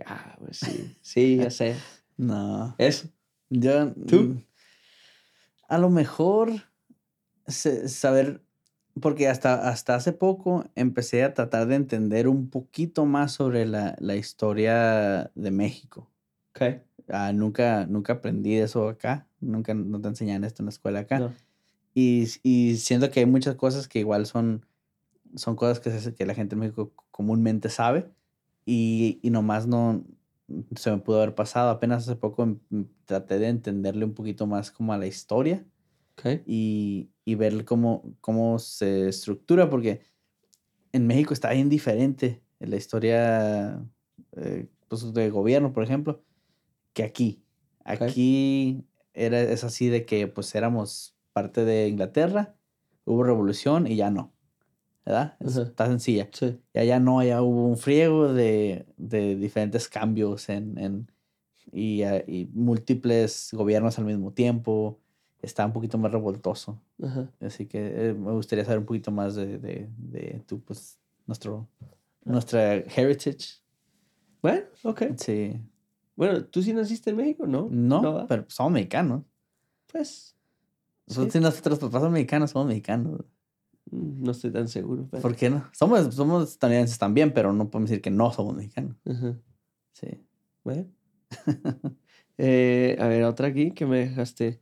ah, 0.05 0.37
pues 0.39 0.57
sí, 0.57 0.95
sí, 1.01 1.37
ya 1.37 1.49
sé. 1.49 1.75
no. 2.17 2.75
Eso. 2.77 3.07
Yo, 3.49 3.93
¿Tú? 3.93 4.17
Mm, 4.17 4.43
a 5.67 5.77
lo 5.77 5.89
mejor 5.89 6.51
saber 7.47 8.43
porque 9.01 9.27
hasta, 9.27 9.69
hasta 9.69 9.95
hace 9.95 10.13
poco 10.13 10.65
empecé 10.75 11.23
a 11.23 11.33
tratar 11.33 11.67
de 11.67 11.75
entender 11.75 12.27
un 12.27 12.49
poquito 12.49 13.05
más 13.05 13.31
sobre 13.33 13.65
la, 13.65 13.95
la 13.99 14.15
historia 14.15 15.31
de 15.35 15.51
México. 15.51 16.09
Okay. 16.51 16.81
Ah, 17.07 17.33
nunca, 17.33 17.85
nunca 17.87 18.13
aprendí 18.13 18.55
eso 18.55 18.87
acá, 18.87 19.27
nunca 19.39 19.73
no 19.73 19.99
te 19.99 20.09
enseñan 20.09 20.43
esto 20.43 20.61
en 20.61 20.67
la 20.67 20.71
escuela 20.71 20.99
acá. 20.99 21.33
Y, 21.93 22.27
y 22.43 22.77
siento 22.77 23.09
que 23.09 23.21
hay 23.21 23.25
muchas 23.25 23.55
cosas 23.55 23.87
que 23.87 23.99
igual 23.99 24.25
son, 24.25 24.65
son 25.35 25.55
cosas 25.55 25.79
que, 25.79 26.13
que 26.13 26.25
la 26.25 26.35
gente 26.35 26.55
en 26.55 26.59
México 26.59 26.93
comúnmente 27.11 27.69
sabe 27.69 28.09
y, 28.65 29.19
y 29.23 29.31
nomás 29.31 29.67
no 29.67 30.03
se 30.75 30.91
me 30.91 30.97
pudo 30.97 31.17
haber 31.17 31.35
pasado. 31.35 31.69
Apenas 31.69 32.03
hace 32.03 32.15
poco 32.15 32.57
traté 33.05 33.39
de 33.39 33.49
entenderle 33.49 34.05
un 34.05 34.13
poquito 34.13 34.47
más 34.47 34.71
como 34.71 34.93
a 34.93 34.97
la 34.97 35.07
historia. 35.07 35.65
Okay. 36.19 36.43
Y, 36.45 37.11
y 37.25 37.35
ver 37.35 37.65
cómo, 37.65 38.15
cómo 38.21 38.59
se 38.59 39.07
estructura, 39.09 39.69
porque 39.69 40.01
en 40.91 41.07
México 41.07 41.33
está 41.33 41.51
bien 41.51 41.69
diferente 41.69 42.43
en 42.59 42.71
la 42.71 42.75
historia 42.77 43.85
eh, 44.33 44.67
pues, 44.87 45.13
de 45.13 45.29
gobierno, 45.29 45.73
por 45.73 45.83
ejemplo, 45.83 46.23
que 46.93 47.03
aquí. 47.03 47.43
Aquí 47.85 48.85
era, 49.13 49.41
es 49.41 49.63
así 49.63 49.89
de 49.89 50.05
que 50.05 50.27
pues 50.27 50.53
éramos 50.55 51.17
parte 51.33 51.65
de 51.65 51.87
Inglaterra, 51.87 52.55
hubo 53.05 53.23
revolución 53.23 53.87
y 53.87 53.95
ya 53.95 54.11
no. 54.11 54.33
¿Verdad? 55.05 55.37
Es- 55.39 55.57
Ajá. 55.57 55.63
Está 55.69 55.87
sencilla. 55.87 56.29
Sí. 56.33 56.59
Ya 56.73 56.83
ya 56.83 56.99
no, 56.99 57.23
ya 57.23 57.41
hubo 57.41 57.67
un 57.67 57.77
friego 57.77 58.33
de, 58.33 58.85
de 58.97 59.35
diferentes 59.35 59.87
cambios 59.89 60.49
en, 60.49 60.77
en 60.77 61.11
y, 61.71 62.03
ah, 62.03 62.23
y 62.27 62.47
múltiples 62.53 63.49
gobiernos 63.53 63.99
al 63.99 64.05
mismo 64.05 64.33
tiempo. 64.33 64.99
Está 65.41 65.65
un 65.65 65.71
poquito 65.73 65.97
más 65.97 66.11
revoltoso. 66.11 66.81
Ajá. 67.01 67.31
Así 67.39 67.65
que 67.65 68.09
eh, 68.09 68.13
me 68.13 68.31
gustaría 68.33 68.65
saber 68.65 68.79
un 68.79 68.85
poquito 68.85 69.09
más 69.11 69.35
de, 69.35 69.57
de, 69.57 69.89
de 69.97 70.43
tu, 70.45 70.59
pues, 70.61 70.99
nuestro, 71.25 71.67
nuestra 72.25 72.73
heritage. 72.75 73.61
Bueno, 74.41 74.63
ok. 74.83 75.03
Sí. 75.17 75.59
Bueno, 76.15 76.43
¿tú 76.45 76.61
sí 76.61 76.73
naciste 76.73 77.11
en 77.11 77.15
México? 77.15 77.47
No. 77.47 77.69
No, 77.71 78.25
pero 78.27 78.43
somos 78.49 78.73
mexicanos. 78.73 79.23
Pues. 79.91 80.35
Nosotros, 81.07 81.33
Sí. 81.33 81.39
nuestros 81.39 81.79
papás 81.79 82.01
son 82.01 82.11
mexicanos, 82.11 82.51
somos 82.51 82.67
mexicanos. 82.67 83.21
mm, 83.91 84.23
No 84.23 84.31
estoy 84.31 84.51
tan 84.51 84.67
seguro. 84.67 85.07
pero- 85.09 85.21
¿Por 85.21 85.35
qué 85.37 85.49
no? 85.49 85.63
Somos, 85.71 86.13
somos 86.13 86.51
estadounidenses 86.51 86.99
también, 86.99 87.33
pero 87.33 87.53
no 87.53 87.69
podemos 87.69 87.89
decir 87.89 88.01
que 88.01 88.11
no 88.11 88.31
somos 88.33 88.55
mexicanos. 88.55 88.97
Ajá. 89.05 89.37
Sí. 89.93 90.07
Bueno. 90.65 90.85
Eh, 92.41 92.95
a 93.01 93.07
ver, 93.07 93.23
otra 93.25 93.49
aquí 93.49 93.71
que 93.71 93.85
me 93.85 93.97
dejaste. 93.99 94.61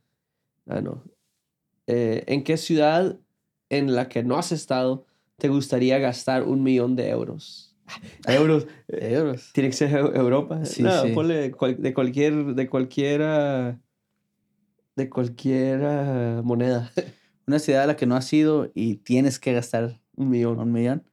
Ah, 0.68 0.80
no. 0.80 1.02
Eh, 1.86 2.24
¿En 2.26 2.44
qué 2.44 2.56
ciudad 2.56 3.18
en 3.70 3.94
la 3.94 4.08
que 4.08 4.22
no 4.22 4.36
has 4.38 4.52
estado 4.52 5.06
te 5.38 5.48
gustaría 5.48 5.98
gastar 5.98 6.42
un 6.44 6.62
millón 6.62 6.94
de 6.96 7.08
euros? 7.08 7.74
Euros. 8.28 8.66
eh, 8.88 9.14
Euros. 9.14 9.50
Tiene 9.54 9.70
que 9.70 9.76
ser 9.76 9.90
Eu- 9.92 10.14
Europa. 10.14 10.64
Sí, 10.64 10.82
no, 10.82 11.02
sí. 11.02 11.12
ponle 11.14 11.36
de 11.36 11.52
cualquier, 11.94 12.54
de 12.54 12.68
cualquiera, 12.68 13.80
de 14.96 15.08
cualquier 15.08 15.80
moneda. 16.42 16.90
Una 17.46 17.58
ciudad 17.58 17.84
a 17.84 17.86
la 17.86 17.96
que 17.96 18.04
no 18.04 18.14
has 18.14 18.30
ido 18.32 18.70
y 18.74 18.96
tienes 18.96 19.38
que 19.38 19.54
gastar 19.54 19.98
un 20.16 20.28
millón. 20.28 20.58
un 20.60 20.70
millón. 20.70 21.04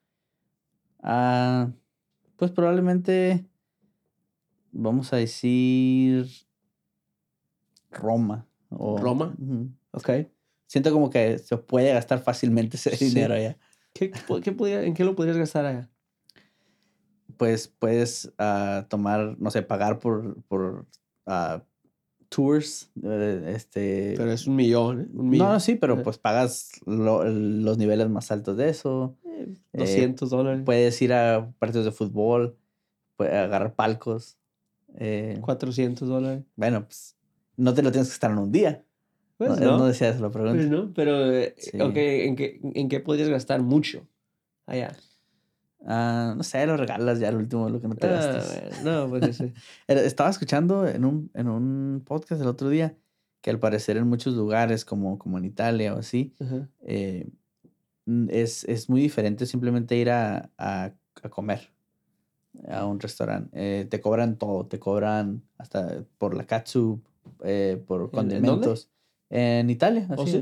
Ah, 1.01 1.72
pues 2.36 2.51
probablemente 2.51 3.45
vamos 4.74 5.14
a 5.14 5.18
decir 5.18 6.28
Roma. 7.91 8.45
O- 8.70 8.97
¿Roma? 8.97 9.36
Ok. 9.91 10.09
Siento 10.68 10.91
como 10.91 11.09
que 11.09 11.38
se 11.39 11.57
puede 11.57 11.93
gastar 11.93 12.20
fácilmente 12.22 12.78
ese 12.78 12.95
Sí. 12.95 13.05
dinero 13.05 13.34
allá. 13.36 13.57
¿Qué, 13.93 14.11
qué 14.43 14.51
podría- 14.51 14.84
¿En 14.84 14.93
qué 14.93 15.03
lo 15.03 15.16
podrías 15.16 15.38
gastar 15.38 15.66
allá? 15.66 15.89
Pues 17.38 17.68
puedes 17.68 18.32
ah, 18.38 18.86
tomar, 18.89 19.36
no 19.39 19.51
sé, 19.51 19.61
pagar 19.61 19.99
por, 19.99 20.41
por 20.43 20.86
ah, 21.26 21.63
tours. 22.30 22.91
eh, 23.03 23.53
este, 23.55 24.13
Pero 24.18 24.32
es 24.32 24.47
un 24.47 24.55
millón, 24.55 25.01
¿eh? 25.01 25.07
Un 25.11 25.18
no, 25.18 25.24
millón. 25.24 25.49
no, 25.49 25.59
sí, 25.59 25.76
pero 25.76 25.95
Ajá. 25.95 26.03
pues 26.03 26.18
pagas 26.18 26.70
lo- 26.86 27.24
los 27.26 27.78
niveles 27.78 28.09
más 28.09 28.32
altos 28.32 28.57
de 28.57 28.70
eso. 28.70 29.18
Eh, 29.26 29.53
Eh, 29.74 29.80
200 29.80 30.30
dólares. 30.30 30.61
Puedes 30.66 31.01
ir 31.01 31.13
a 31.13 31.51
partidos 31.59 31.86
de 31.86 31.91
fútbol, 31.91 32.57
puedes 33.18 33.34
agarrar 33.34 33.76
palcos. 33.76 34.38
eh, 34.97 35.38
400 35.41 36.07
dólares. 36.07 36.45
bueno, 36.55 36.86
pues 36.86 37.18
no 37.58 37.74
te 37.74 37.82
lo 37.84 37.91
tienes 37.91 38.10
que 38.10 38.14
estar 38.14 38.32
en 38.32 38.38
un 38.39 38.51
día. 38.51 38.84
Pues 39.38 39.60
no, 39.60 39.66
no. 39.66 39.78
no 39.80 39.86
decía 39.88 40.10
eso 40.10 40.22
la 40.22 40.32
pregunta. 40.32 40.56
Pues 40.56 40.70
no, 40.70 40.93
pero, 40.93 41.32
eh, 41.32 41.56
Sí. 41.58 41.72
¿en 41.74 41.93
qué, 42.36 42.60
¿en 42.74 42.88
qué 42.89 42.99
podrías 43.01 43.30
gastar 43.30 43.62
mucho 43.62 44.08
allá? 44.66 44.95
Ah, 45.88 46.34
no 46.36 46.41
sé, 46.43 46.66
lo 46.66 46.78
regalas 46.78 47.20
ya 47.20 47.28
al 47.30 47.36
último, 47.36 47.70
lo 47.70 47.80
que 47.80 47.88
no 47.88 47.95
te 47.95 48.08
Ah, 48.08 48.41
bueno, 48.82 49.03
no, 49.03 49.10
pues. 49.10 49.43
Era- 49.88 50.01
Estaba 50.01 50.30
escuchando 50.30 50.88
en 50.88 51.06
un, 51.06 51.30
en 51.34 51.47
un 51.47 52.01
podcast 52.06 52.41
el 52.41 52.47
otro 52.47 52.70
día 52.70 52.95
que 53.41 53.51
al 53.51 53.60
parecer 53.60 53.97
en 53.97 54.08
muchos 54.08 54.34
lugares, 54.34 54.84
como, 54.86 55.20
como 55.20 55.38
en 55.38 55.45
Italia 55.45 55.93
o 55.93 55.99
así, 55.99 56.34
eh, 56.82 57.28
es, 58.30 58.64
es 58.64 58.89
muy 58.89 59.01
diferente 59.01 59.45
simplemente 59.45 59.95
ir 59.95 60.10
a, 60.10 60.49
a, 60.58 60.91
a 61.22 61.30
comer 61.30 61.72
a 62.68 62.86
un 62.86 62.99
restaurante. 62.99 63.49
Eh, 63.53 63.86
te 63.86 63.99
cobran 64.01 64.38
todo, 64.38 64.66
te 64.66 64.80
cobran 64.80 65.43
hasta 65.60 66.03
por 66.18 66.36
la 66.36 66.45
katsu, 66.47 67.01
eh, 67.43 67.82
por 67.86 68.09
condimentos. 68.11 68.89
En 69.30 69.69
Italia, 69.69 70.07
¿Oh, 70.15 70.23
así, 70.23 70.32
sí? 70.34 70.38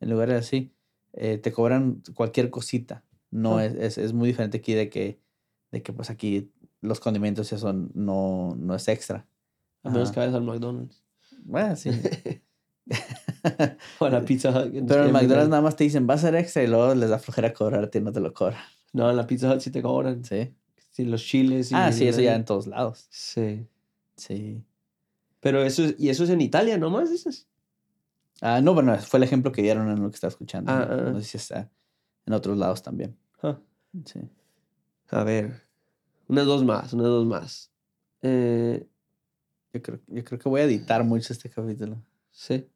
en 0.00 0.10
lugares 0.10 0.36
así. 0.46 0.72
Eh, 1.12 1.38
te 1.38 1.52
cobran 1.52 2.02
cualquier 2.14 2.50
cosita. 2.50 3.04
No 3.30 3.58
Ah. 3.58 3.66
es, 3.66 3.74
es, 3.74 3.98
es 3.98 4.12
muy 4.12 4.28
diferente 4.28 4.58
aquí 4.58 4.74
de 4.74 4.88
que, 4.88 5.18
de 5.70 5.82
que 5.82 5.92
pues 5.92 6.10
aquí 6.10 6.50
los 6.80 7.00
condimentos 7.00 7.50
y 7.52 7.54
eso 7.54 7.72
no, 7.72 8.54
no 8.58 8.74
es 8.74 8.88
extra. 8.88 9.26
A 9.82 9.90
menos 9.90 10.08
Ajá. 10.08 10.14
que 10.14 10.20
vayas 10.20 10.34
al 10.34 10.44
McDonald's. 10.44 11.02
Bueno, 11.44 11.76
sí. 11.76 11.90
o 13.98 14.04
a 14.04 14.10
la 14.10 14.24
Pizza 14.24 14.50
Hut. 14.50 14.72
Pero 14.86 15.04
en 15.06 15.12
McDonald's 15.12 15.48
nada 15.50 15.62
más 15.62 15.76
te 15.76 15.84
dicen, 15.84 16.06
va 16.08 16.14
a 16.14 16.18
ser 16.18 16.34
extra 16.34 16.62
y 16.62 16.66
luego 16.66 16.94
les 16.94 17.10
da 17.10 17.18
flojera 17.18 17.52
cobrarte 17.52 17.98
y 17.98 18.02
no 18.02 18.12
te 18.12 18.20
lo 18.20 18.32
cobran. 18.32 18.60
No, 18.92 19.10
en 19.10 19.16
la 19.16 19.26
Pizza 19.26 19.52
Hut 19.52 19.60
sí 19.60 19.70
te 19.70 19.82
cobran. 19.82 20.24
Sí. 20.24 20.54
Sí, 20.90 21.04
los 21.04 21.22
chiles. 21.24 21.72
Y 21.72 21.74
Ah, 21.74 21.90
sí, 21.90 22.06
eso 22.06 22.20
ya 22.20 22.34
en 22.34 22.44
todos 22.44 22.66
lados. 22.66 23.06
Sí. 23.10 23.66
Sí. 24.16 24.62
Pero 25.42 25.62
eso 25.64 25.82
es, 25.84 25.96
y 25.98 26.08
eso 26.08 26.22
es 26.24 26.30
en 26.30 26.40
Italia 26.40 26.78
nomás, 26.78 27.10
dices. 27.10 27.48
Ah, 28.40 28.60
no, 28.60 28.74
bueno, 28.74 28.96
fue 28.98 29.18
el 29.18 29.24
ejemplo 29.24 29.50
que 29.52 29.60
dieron 29.62 29.90
en 29.90 30.00
lo 30.02 30.08
que 30.08 30.14
estaba 30.14 30.30
escuchando. 30.30 30.70
Ah, 30.72 30.86
no, 30.88 30.94
ah. 30.94 31.10
No 31.12 31.20
sé 31.20 31.26
si 31.26 31.36
está 31.36 31.68
en 32.26 32.32
otros 32.32 32.56
lados 32.56 32.80
también. 32.82 33.16
Ah. 33.42 33.58
Sí. 34.04 34.20
A 35.10 35.24
ver. 35.24 35.60
Unas 36.28 36.46
dos 36.46 36.64
más, 36.64 36.92
unas 36.92 37.06
dos 37.06 37.26
más. 37.26 37.72
Eh, 38.22 38.86
Yo 39.72 39.82
creo, 39.82 40.00
yo 40.06 40.24
creo 40.24 40.38
que 40.38 40.48
voy 40.48 40.60
a 40.60 40.64
editar 40.64 41.02
mucho 41.04 41.32
este 41.32 41.50
capítulo. 41.50 42.00
sí. 42.30 42.68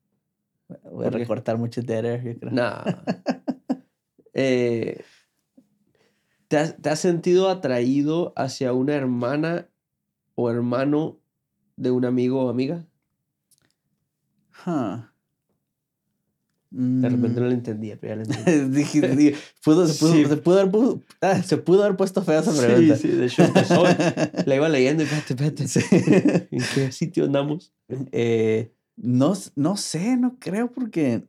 Voy 0.90 1.06
a 1.06 1.10
recortar 1.10 1.56
mucho 1.56 1.80
dead 1.80 2.04
air, 2.04 2.24
yo 2.24 2.38
creo. 2.40 2.50
Nah. 2.52 2.84
Eh, 4.38 5.02
¿te, 6.48 6.58
has, 6.58 6.76
te 6.76 6.90
has 6.90 6.98
sentido 7.00 7.48
atraído 7.48 8.34
hacia 8.36 8.74
una 8.74 8.94
hermana 8.94 9.68
o 10.34 10.50
hermano 10.50 11.18
de 11.76 11.90
un 11.90 12.04
amigo 12.04 12.44
o 12.44 12.48
amiga? 12.50 12.84
Huh. 14.66 15.02
De 16.70 17.08
repente 17.08 17.40
Mm. 17.40 17.42
no 17.42 17.46
lo 17.48 17.52
entendía, 17.52 17.96
pero 17.98 18.14
ya 18.14 18.16
lo 18.16 18.22
entendí. 18.34 18.76
Dije, 18.82 19.00
dije, 19.16 19.36
pudo, 19.64 19.86
se, 19.86 19.98
pudo, 19.98 20.12
Sí. 20.12 20.24
se, 20.26 20.36
pudo 20.36 20.60
haber, 20.60 21.00
ah, 21.20 21.42
se 21.42 21.56
pudo 21.58 21.84
haber 21.84 21.96
puesto 21.96 22.22
fea 22.22 22.40
esa 22.40 22.52
Sí, 22.52 22.60
pregunta. 22.60 22.96
sí, 22.96 23.08
de 23.08 23.26
hecho 23.26 23.44
empezó. 23.44 23.84
La 24.46 24.56
iba 24.56 24.68
leyendo 24.68 25.02
y 25.04 25.06
espérate, 25.06 25.34
espérate. 25.34 25.68
Sí. 25.68 25.80
¿En 26.50 26.62
qué 26.74 26.92
sitio 26.92 27.24
andamos? 27.24 27.72
Eh, 28.12 28.72
no, 28.96 29.34
no 29.54 29.76
sé, 29.76 30.16
no 30.16 30.36
creo 30.40 30.70
porque 30.72 31.24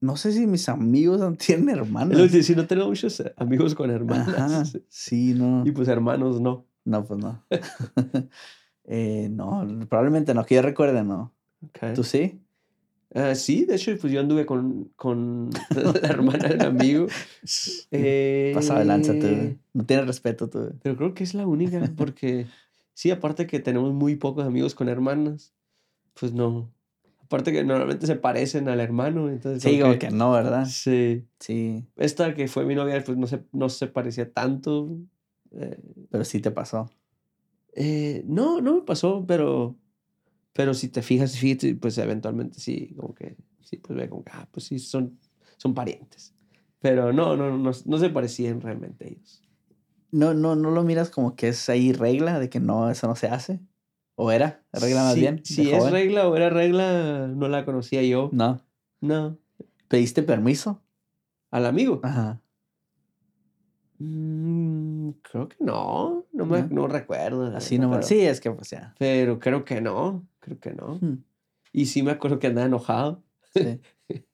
no 0.00 0.16
sé 0.16 0.32
si 0.32 0.46
mis 0.46 0.68
amigos 0.68 1.20
tienen 1.38 1.68
hermanos. 1.70 2.18
Lo 2.18 2.42
sí, 2.42 2.54
no 2.54 2.66
tengo 2.66 2.86
muchos 2.86 3.22
amigos 3.36 3.74
con 3.74 3.90
hermanas. 3.90 4.28
Ajá, 4.28 4.64
sí, 4.88 5.34
no. 5.34 5.62
Y 5.64 5.70
pues 5.70 5.88
hermanos 5.88 6.40
no. 6.40 6.66
No, 6.84 7.04
pues 7.04 7.20
no. 7.20 7.44
Eh, 8.86 9.28
no, 9.30 9.66
probablemente 9.88 10.32
no, 10.34 10.44
que 10.44 10.54
yo 10.54 10.62
recuerde, 10.62 11.02
no. 11.02 11.32
Ok. 11.62 11.94
¿Tú 11.94 12.04
sí? 12.04 12.40
Ah, 13.14 13.34
sí, 13.34 13.64
de 13.64 13.76
hecho, 13.76 13.96
pues 13.98 14.12
yo 14.12 14.20
anduve 14.20 14.46
con, 14.46 14.90
con 14.96 15.50
la 16.02 16.08
hermana 16.08 16.48
del 16.48 16.62
amigo. 16.62 17.06
Eh, 17.92 18.50
Pasaba 18.54 18.80
de 18.80 18.86
lanza 18.86 19.16
tú. 19.18 19.56
No 19.72 19.84
tienes 19.86 20.06
respeto 20.06 20.48
tú. 20.48 20.72
Pero 20.82 20.96
creo 20.96 21.14
que 21.14 21.22
es 21.22 21.32
la 21.32 21.46
única, 21.46 21.80
porque 21.96 22.46
sí, 22.92 23.10
aparte 23.12 23.46
que 23.46 23.60
tenemos 23.60 23.92
muy 23.94 24.16
pocos 24.16 24.44
amigos 24.44 24.74
con 24.74 24.88
hermanas, 24.88 25.54
pues 26.18 26.32
no. 26.32 26.72
Aparte 27.22 27.52
que 27.52 27.62
normalmente 27.62 28.06
se 28.06 28.16
parecen 28.16 28.68
al 28.68 28.80
hermano, 28.80 29.28
entonces... 29.28 29.62
Sí, 29.62 29.78
como 29.78 29.92
ok. 29.92 29.98
que 29.98 30.10
no, 30.10 30.32
¿verdad? 30.32 30.66
Sí. 30.66 31.24
Sí, 31.38 31.84
Esta 31.96 32.34
que 32.34 32.48
fue 32.48 32.64
mi 32.64 32.74
novia, 32.74 33.02
pues 33.04 33.16
no 33.16 33.28
se, 33.28 33.44
no 33.52 33.68
se 33.68 33.86
parecía 33.86 34.32
tanto. 34.32 34.96
Eh, 35.52 35.78
pero 36.10 36.24
sí 36.24 36.40
te 36.40 36.50
pasó. 36.50 36.90
Eh, 37.76 38.24
no, 38.26 38.60
no 38.60 38.74
me 38.76 38.82
pasó, 38.82 39.24
pero... 39.26 39.76
Pero 40.52 40.72
si 40.74 40.88
te 40.88 41.02
fijas, 41.02 41.36
fíjate, 41.38 41.74
pues 41.74 41.96
eventualmente 41.98 42.58
sí, 42.60 42.94
como 42.96 43.14
que... 43.14 43.36
Sí, 43.60 43.76
pues 43.76 43.96
ve 43.98 44.08
como 44.08 44.24
que, 44.24 44.32
ah, 44.34 44.48
pues 44.50 44.66
sí, 44.66 44.78
son, 44.78 45.18
son 45.58 45.74
parientes. 45.74 46.34
Pero 46.80 47.12
no, 47.12 47.36
no, 47.36 47.56
no, 47.58 47.70
no 47.84 47.98
se 47.98 48.10
parecían 48.10 48.60
realmente 48.60 49.08
ellos. 49.08 49.42
No, 50.12 50.32
no, 50.34 50.54
no 50.56 50.70
lo 50.70 50.82
miras 50.84 51.10
como 51.10 51.34
que 51.36 51.48
es 51.48 51.68
ahí 51.68 51.92
regla 51.92 52.38
de 52.38 52.48
que 52.48 52.60
no, 52.60 52.88
eso 52.90 53.06
no 53.08 53.16
se 53.16 53.26
hace. 53.26 53.60
¿O 54.14 54.30
era? 54.32 54.64
¿Regla 54.72 55.02
más 55.02 55.14
Si- 55.14 55.20
bien? 55.20 55.40
Si 55.44 55.70
es 55.70 55.90
regla 55.90 56.26
o 56.28 56.36
era 56.36 56.48
regla, 56.48 57.26
no 57.28 57.48
la 57.48 57.64
conocía 57.66 58.02
yo. 58.02 58.30
No. 58.32 58.62
No. 59.00 59.36
¿Pediste 59.88 60.22
permiso? 60.22 60.80
¿Al 61.50 61.66
amigo? 61.66 62.00
Ajá. 62.02 62.40
Mm, 65.06 65.10
creo 65.22 65.48
que 65.48 65.56
no. 65.60 66.26
No 66.32 66.46
me 66.46 66.62
¿No? 66.62 66.68
no 66.70 66.86
recuerdo. 66.88 67.46
Así 67.56 67.78
nomás. 67.78 68.06
pero- 68.06 68.08
Sí, 68.08 68.20
es 68.26 68.40
que 68.40 68.50
pues 68.50 68.70
ya. 68.70 68.94
Pero 68.98 69.38
creo 69.38 69.64
que 69.64 69.80
no. 69.80 70.26
Creo 70.40 70.58
que 70.58 70.72
no. 70.72 70.98
Hmm, 71.00 71.22
Y 71.72 71.86
sí 71.86 72.02
me 72.02 72.12
acuerdo 72.12 72.38
que 72.38 72.46
andaba 72.48 72.66
enojado, 72.66 73.22
Sí, 73.54 73.80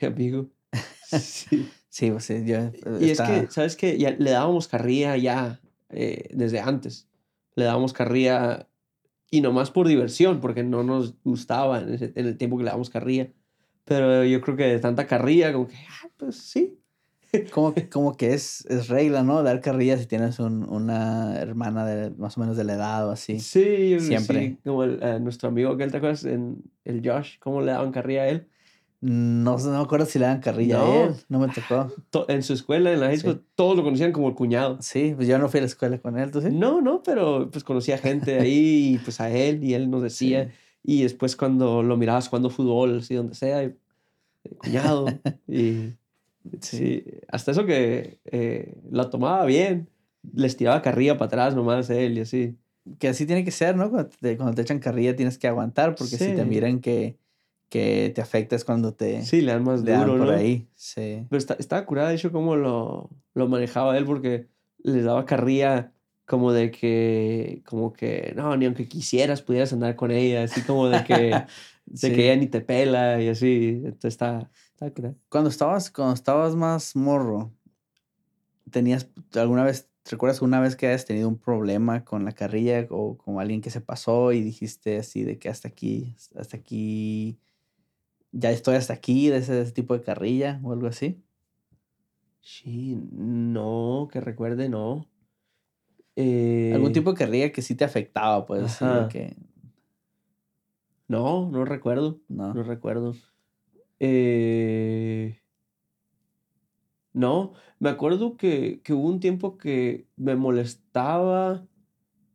mi 0.00 0.06
amigo. 0.08 0.50
Sí. 1.20 1.68
sí, 1.88 2.10
pues 2.10 2.24
sí, 2.24 2.44
yo. 2.44 2.58
Y 3.00 3.10
está- 3.10 3.36
es 3.36 3.46
que, 3.46 3.50
¿sabes 3.52 3.76
qué? 3.76 3.96
Ya 3.98 4.10
le 4.10 4.30
dábamos 4.32 4.66
carrilla 4.68 5.16
ya 5.16 5.60
eh, 5.90 6.28
desde 6.32 6.58
antes. 6.60 7.08
Le 7.54 7.64
dábamos 7.64 7.92
carrilla 7.92 8.68
y 9.30 9.40
nomás 9.42 9.70
por 9.70 9.86
diversión, 9.86 10.40
porque 10.40 10.64
no 10.64 10.82
nos 10.82 11.14
gustaba 11.22 11.80
en, 11.80 11.94
ese- 11.94 12.12
en 12.16 12.26
el 12.26 12.36
tiempo 12.36 12.56
que 12.58 12.64
le 12.64 12.70
damos 12.70 12.90
carrilla. 12.90 13.30
Pero 13.84 14.24
yo 14.24 14.40
creo 14.40 14.56
que 14.56 14.64
de 14.64 14.78
tanta 14.80 15.06
carrilla, 15.06 15.52
como 15.52 15.68
que, 15.68 15.76
ah, 15.76 16.08
pues 16.16 16.36
sí. 16.36 16.80
Como, 17.52 17.74
como 17.90 18.16
que 18.16 18.34
es, 18.34 18.64
es 18.66 18.88
regla, 18.88 19.22
¿no? 19.22 19.42
Dar 19.42 19.60
carrilla 19.60 19.96
si 19.98 20.06
tienes 20.06 20.38
un- 20.38 20.68
una 20.68 21.36
hermana 21.38 21.84
de 21.86 22.10
más 22.10 22.36
o 22.36 22.40
menos 22.40 22.56
de 22.56 22.64
la 22.64 22.74
edad 22.74 23.08
o 23.08 23.10
así. 23.10 23.40
Sí, 23.40 23.98
Siempre. 24.00 24.40
sí. 24.40 24.58
Como 24.64 24.84
el, 24.84 24.98
eh, 25.02 25.18
nuestro 25.20 25.48
amigo 25.48 25.76
que 25.76 25.86
¿te 25.88 25.96
acuerdas? 25.96 26.24
En 26.24 26.62
el 26.84 27.02
Josh, 27.04 27.38
¿cómo 27.40 27.60
le 27.60 27.72
daban 27.72 27.92
carrilla 27.92 28.22
a 28.22 28.28
él? 28.28 28.48
No, 29.00 29.58
no 29.58 29.70
me 29.70 29.76
acuerdo 29.84 30.06
si 30.06 30.18
le 30.18 30.24
dan 30.24 30.40
carrilla 30.40 30.78
No. 30.78 30.84
a 30.84 31.04
él. 31.04 31.14
No 31.28 31.38
me 31.38 31.48
tocó. 31.48 31.92
To- 32.10 32.26
en 32.28 32.42
su 32.42 32.54
escuela, 32.54 32.90
en 32.92 33.00
la 33.00 33.06
high 33.08 33.18
Sí. 33.18 33.40
todos 33.54 33.76
lo 33.76 33.82
conocían 33.82 34.12
como 34.12 34.28
el 34.28 34.34
cuñado. 34.34 34.78
Sí, 34.80 35.12
pues 35.14 35.28
yo 35.28 35.38
no 35.38 35.48
fui 35.48 35.58
a 35.58 35.62
la 35.62 35.66
escuela 35.66 35.98
con 35.98 36.18
él, 36.18 36.30
¿tú 36.30 36.40
sí? 36.40 36.48
No, 36.50 36.80
no, 36.80 37.02
pero 37.02 37.50
pues 37.50 37.64
conocía 37.64 37.98
gente 37.98 38.40
ahí 38.40 38.94
y 38.94 38.98
pues 38.98 39.20
a 39.20 39.30
él 39.30 39.62
y 39.62 39.74
él 39.74 39.90
nos 39.90 40.02
decía. 40.02 40.50
Y 40.82 41.02
después 41.02 41.36
cuando 41.36 41.82
lo 41.82 41.96
mirabas 41.98 42.28
jugando 42.28 42.48
fútbol, 42.50 42.98
así 42.98 43.14
donde 43.14 43.34
sea, 43.34 43.62
y, 43.64 43.66
eh, 44.44 44.54
cuñado. 44.56 45.06
y 45.48 45.92
sí. 46.60 47.04
hasta 47.28 47.50
eso 47.52 47.66
que 47.66 48.18
eh, 48.24 48.74
lo 48.90 49.10
tomaba 49.10 49.44
bien. 49.46 49.88
Les 50.34 50.56
tiraba 50.56 50.80
carrilla 50.82 51.18
para 51.18 51.26
atrás 51.26 51.54
nomás 51.54 51.90
él 51.90 52.18
y 52.18 52.20
así. 52.22 52.56
Que 52.98 53.08
así 53.08 53.26
tiene 53.26 53.44
que 53.44 53.50
ser, 53.50 53.76
¿no? 53.76 53.90
Cuando 53.90 54.08
te, 54.20 54.36
cuando 54.36 54.54
te 54.54 54.62
echan 54.62 54.78
carrilla 54.78 55.16
tienes 55.16 55.38
que 55.38 55.48
aguantar 55.48 55.94
porque 55.94 56.16
si 56.16 56.34
te 56.34 56.44
miran 56.44 56.80
que, 56.80 57.16
que 57.68 58.10
te 58.14 58.20
afecta 58.20 58.56
es 58.56 58.64
cuando 58.64 58.92
te 58.94 59.22
Sí, 59.22 59.40
le 59.42 59.52
dan 59.52 59.64
más 59.64 59.82
le 59.82 59.92
dan 59.92 60.06
duro, 60.06 60.18
por 60.18 60.26
¿no? 60.28 60.32
ahí. 60.38 60.66
Sí. 60.74 61.24
Pero 61.28 61.38
está, 61.38 61.54
estaba 61.58 61.84
curada, 61.86 62.08
de 62.10 62.14
hecho, 62.16 62.30
cómo 62.32 62.56
lo, 62.56 63.10
lo 63.34 63.48
manejaba 63.48 63.96
él, 63.98 64.04
porque 64.04 64.46
les 64.82 65.04
daba 65.04 65.24
carrilla 65.24 65.92
como 66.26 66.52
de 66.52 66.70
que, 66.70 67.62
como 67.66 67.92
que, 67.92 68.32
no, 68.36 68.56
ni 68.56 68.64
aunque 68.66 68.86
quisieras 68.88 69.42
pudieras 69.42 69.72
andar 69.74 69.94
con 69.96 70.10
ella, 70.10 70.44
así 70.44 70.62
como 70.62 70.88
de 70.88 71.04
que, 71.04 71.14
de 71.86 72.08
Sí. 72.08 72.12
que 72.12 72.24
ella 72.32 72.36
ni 72.40 72.46
te 72.46 72.60
pela 72.62 73.20
y 73.20 73.28
así. 73.28 73.80
Entonces 73.84 74.12
está, 74.14 74.50
curada. 74.92 75.16
Cuando 75.28 75.50
estabas, 75.50 75.90
cuando 75.90 76.14
estabas 76.14 76.54
más 76.56 76.96
morro, 76.96 77.52
¿tenías 78.70 79.08
alguna 79.34 79.64
vez, 79.64 79.90
recuerdas 80.10 80.42
una 80.42 80.60
vez 80.60 80.76
que 80.76 80.86
hayas 80.86 81.04
tenido 81.04 81.28
un 81.28 81.38
problema 81.38 82.04
con 82.04 82.24
la 82.24 82.32
carrilla 82.32 82.86
o 82.90 83.16
con 83.16 83.40
alguien 83.40 83.60
que 83.60 83.70
se 83.70 83.80
pasó 83.80 84.32
y 84.32 84.42
dijiste 84.42 84.98
así 84.98 85.22
de 85.24 85.38
que 85.38 85.48
hasta 85.48 85.68
aquí, 85.68 86.16
hasta 86.36 86.56
aquí, 86.56 87.38
ya 88.32 88.50
estoy 88.50 88.76
hasta 88.76 88.94
aquí 88.94 89.28
de 89.30 89.38
ese, 89.38 89.54
de 89.54 89.62
ese 89.62 89.72
tipo 89.72 89.94
de 89.96 90.02
carrilla 90.04 90.60
o 90.64 90.72
algo 90.72 90.86
así? 90.88 91.22
Sí, 92.40 92.96
no, 93.12 94.08
que 94.12 94.20
recuerde, 94.20 94.68
no. 94.68 95.06
Algún 96.72 96.90
Eh, 96.90 96.92
tipo 96.92 97.12
de 97.12 97.18
carrilla 97.18 97.52
que 97.52 97.62
sí 97.62 97.74
te 97.74 97.84
afectaba, 97.84 98.44
pues, 98.46 98.62
así 98.62 98.86
de 98.86 98.92
Ajá. 98.92 99.08
que, 99.08 99.36
No, 101.08 101.48
no 101.50 101.64
recuerdo, 101.64 102.20
no. 102.28 102.52
no 102.54 102.62
recuerdo. 102.62 103.14
Eh, 104.00 105.40
No, 107.12 107.52
me 107.78 107.90
acuerdo 107.90 108.36
que, 108.36 108.80
que 108.82 108.92
hubo 108.92 109.08
un 109.08 109.20
tiempo 109.20 109.56
que 109.56 110.08
me 110.16 110.34
molestaba, 110.34 111.64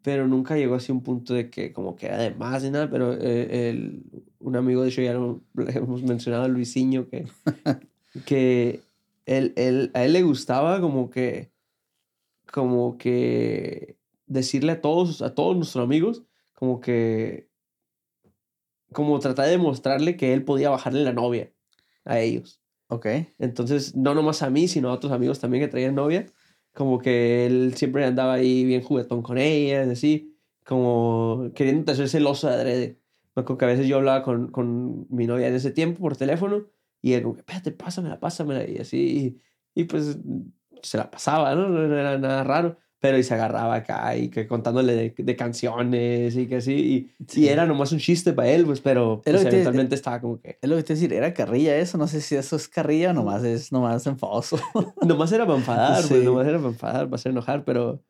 pero 0.04 0.28
nunca 0.28 0.56
llegó 0.58 0.76
así 0.76 0.92
a 0.92 0.96
un 0.96 1.04
punto 1.04 1.34
de 1.34 1.50
que 1.50 1.74
como 1.74 1.96
que 1.98 2.08
era 2.08 2.18
de 2.20 2.32
más 2.36 2.64
ni 2.64 2.72
nada, 2.72 2.90
pero 2.90 3.14
eh, 3.14 3.70
el, 3.72 4.04
un 4.40 4.56
amigo, 4.56 4.84
de 4.84 4.90
hecho 4.90 5.02
ya 5.02 5.14
lo, 5.14 5.42
lo 5.56 5.70
hemos 5.70 6.04
mencionado, 6.04 6.48
Luisinho, 6.50 7.10
que, 7.10 7.28
que 8.26 8.82
él, 9.26 9.54
él- 9.58 9.92
a 9.96 10.06
él 10.06 10.14
le 10.14 10.24
gustaba 10.24 10.82
como 10.82 11.10
que, 11.10 11.52
como 12.52 12.98
que 12.98 13.98
decirle 14.28 14.74
a 14.74 14.82
todos, 14.82 15.22
a 15.22 15.36
todos 15.36 15.56
nuestros 15.56 15.84
amigos, 15.84 16.24
como 16.54 16.80
que, 16.82 17.49
como 18.94 19.20
tratar 19.20 19.46
de 19.46 19.52
demostrarle 19.52 20.18
que 20.18 20.34
él 20.34 20.44
podía 20.44 20.70
bajarle 20.70 21.04
la 21.04 21.14
novia 21.14 21.52
a 22.06 22.20
ellos. 22.20 22.62
Ok. 22.88 23.08
Entonces, 23.38 23.96
no 23.96 24.16
nomás 24.16 24.42
a 24.42 24.50
mí, 24.50 24.68
sino 24.68 24.90
a 24.90 24.94
otros 24.94 25.12
amigos 25.12 25.40
también 25.40 25.64
que 25.64 25.68
traían 25.68 25.96
novia. 25.96 26.26
Como 26.74 27.00
que 27.00 27.46
él 27.46 27.74
siempre 27.76 28.06
andaba 28.06 28.34
ahí 28.34 28.66
bien 28.66 28.82
juguetón 28.82 29.22
con 29.22 29.38
ellas, 29.38 29.88
así, 29.88 30.36
como 30.66 31.52
queriendo 31.56 31.92
hacer 31.92 32.10
celoso 32.10 32.48
de 32.48 32.54
adrede. 32.54 33.00
Me 33.36 33.42
acuerdo 33.42 33.58
que 33.58 33.66
a 33.66 33.68
veces 33.70 33.88
yo 33.88 33.98
hablaba 33.98 34.24
con, 34.24 34.52
con 34.52 35.08
mi 35.10 35.28
novia 35.28 35.48
en 35.48 35.56
ese 35.56 35.72
tiempo 35.72 36.02
por 36.02 36.18
teléfono 36.18 36.68
y 37.02 37.14
él 37.14 37.24
como, 37.24 37.36
que, 37.36 37.42
espérate, 37.42 37.72
pásamela, 37.72 38.20
pásamela, 38.20 38.68
y 38.68 38.78
así. 38.78 39.42
Y, 39.76 39.82
y 39.82 39.84
pues 39.86 40.18
se 40.82 40.98
la 40.98 41.10
pasaba, 41.12 41.56
¿no? 41.56 41.70
No 41.70 41.98
era 41.98 42.18
nada 42.18 42.44
raro. 42.44 42.78
Pero 43.02 43.18
y 43.18 43.24
se 43.24 43.34
agarraba 43.34 43.76
acá 43.76 44.16
y 44.18 44.30
que 44.30 44.46
contándole 44.46 44.94
de, 44.94 45.14
de 45.18 45.36
canciones 45.38 46.36
y 46.36 46.48
que 46.48 46.58
así. 46.58 46.74
Y, 46.74 47.26
Sí. 47.28 47.42
y 47.44 47.48
era 47.48 47.66
nomás 47.66 47.92
un 47.94 48.00
chiste 48.00 48.34
para 48.34 48.50
él, 48.50 48.66
pues, 48.66 48.82
pero 48.82 49.22
pues, 49.24 49.36
que 49.38 49.44
te- 49.44 49.50
eventualmente 49.50 49.96
estaba 49.96 50.20
como 50.20 50.40
que... 50.42 50.58
Es 50.62 50.70
lo 50.70 50.76
que 50.76 50.84
te 50.84 50.94
decir, 50.96 51.14
era 51.14 51.34
carrilla 51.34 51.78
eso, 51.78 51.98
no 51.98 52.08
sé 52.08 52.20
si 52.22 52.36
eso 52.36 52.56
es 52.58 52.68
carrilla 52.68 53.12
o 53.12 53.14
nomás 53.14 53.44
es 53.44 53.72
nomás 53.72 54.06
enfadoso. 54.08 54.58
Nomás 55.06 55.32
era 55.32 55.46
para 55.46 55.58
enfadar, 55.60 56.06
pues, 56.08 56.20
Sí. 56.20 56.26
nomás 56.26 56.46
era 56.48 56.58
para 56.58 56.70
enfadar, 56.70 57.06
para 57.06 57.16
hacer 57.16 57.32
enojar, 57.32 57.64
pero 57.64 58.04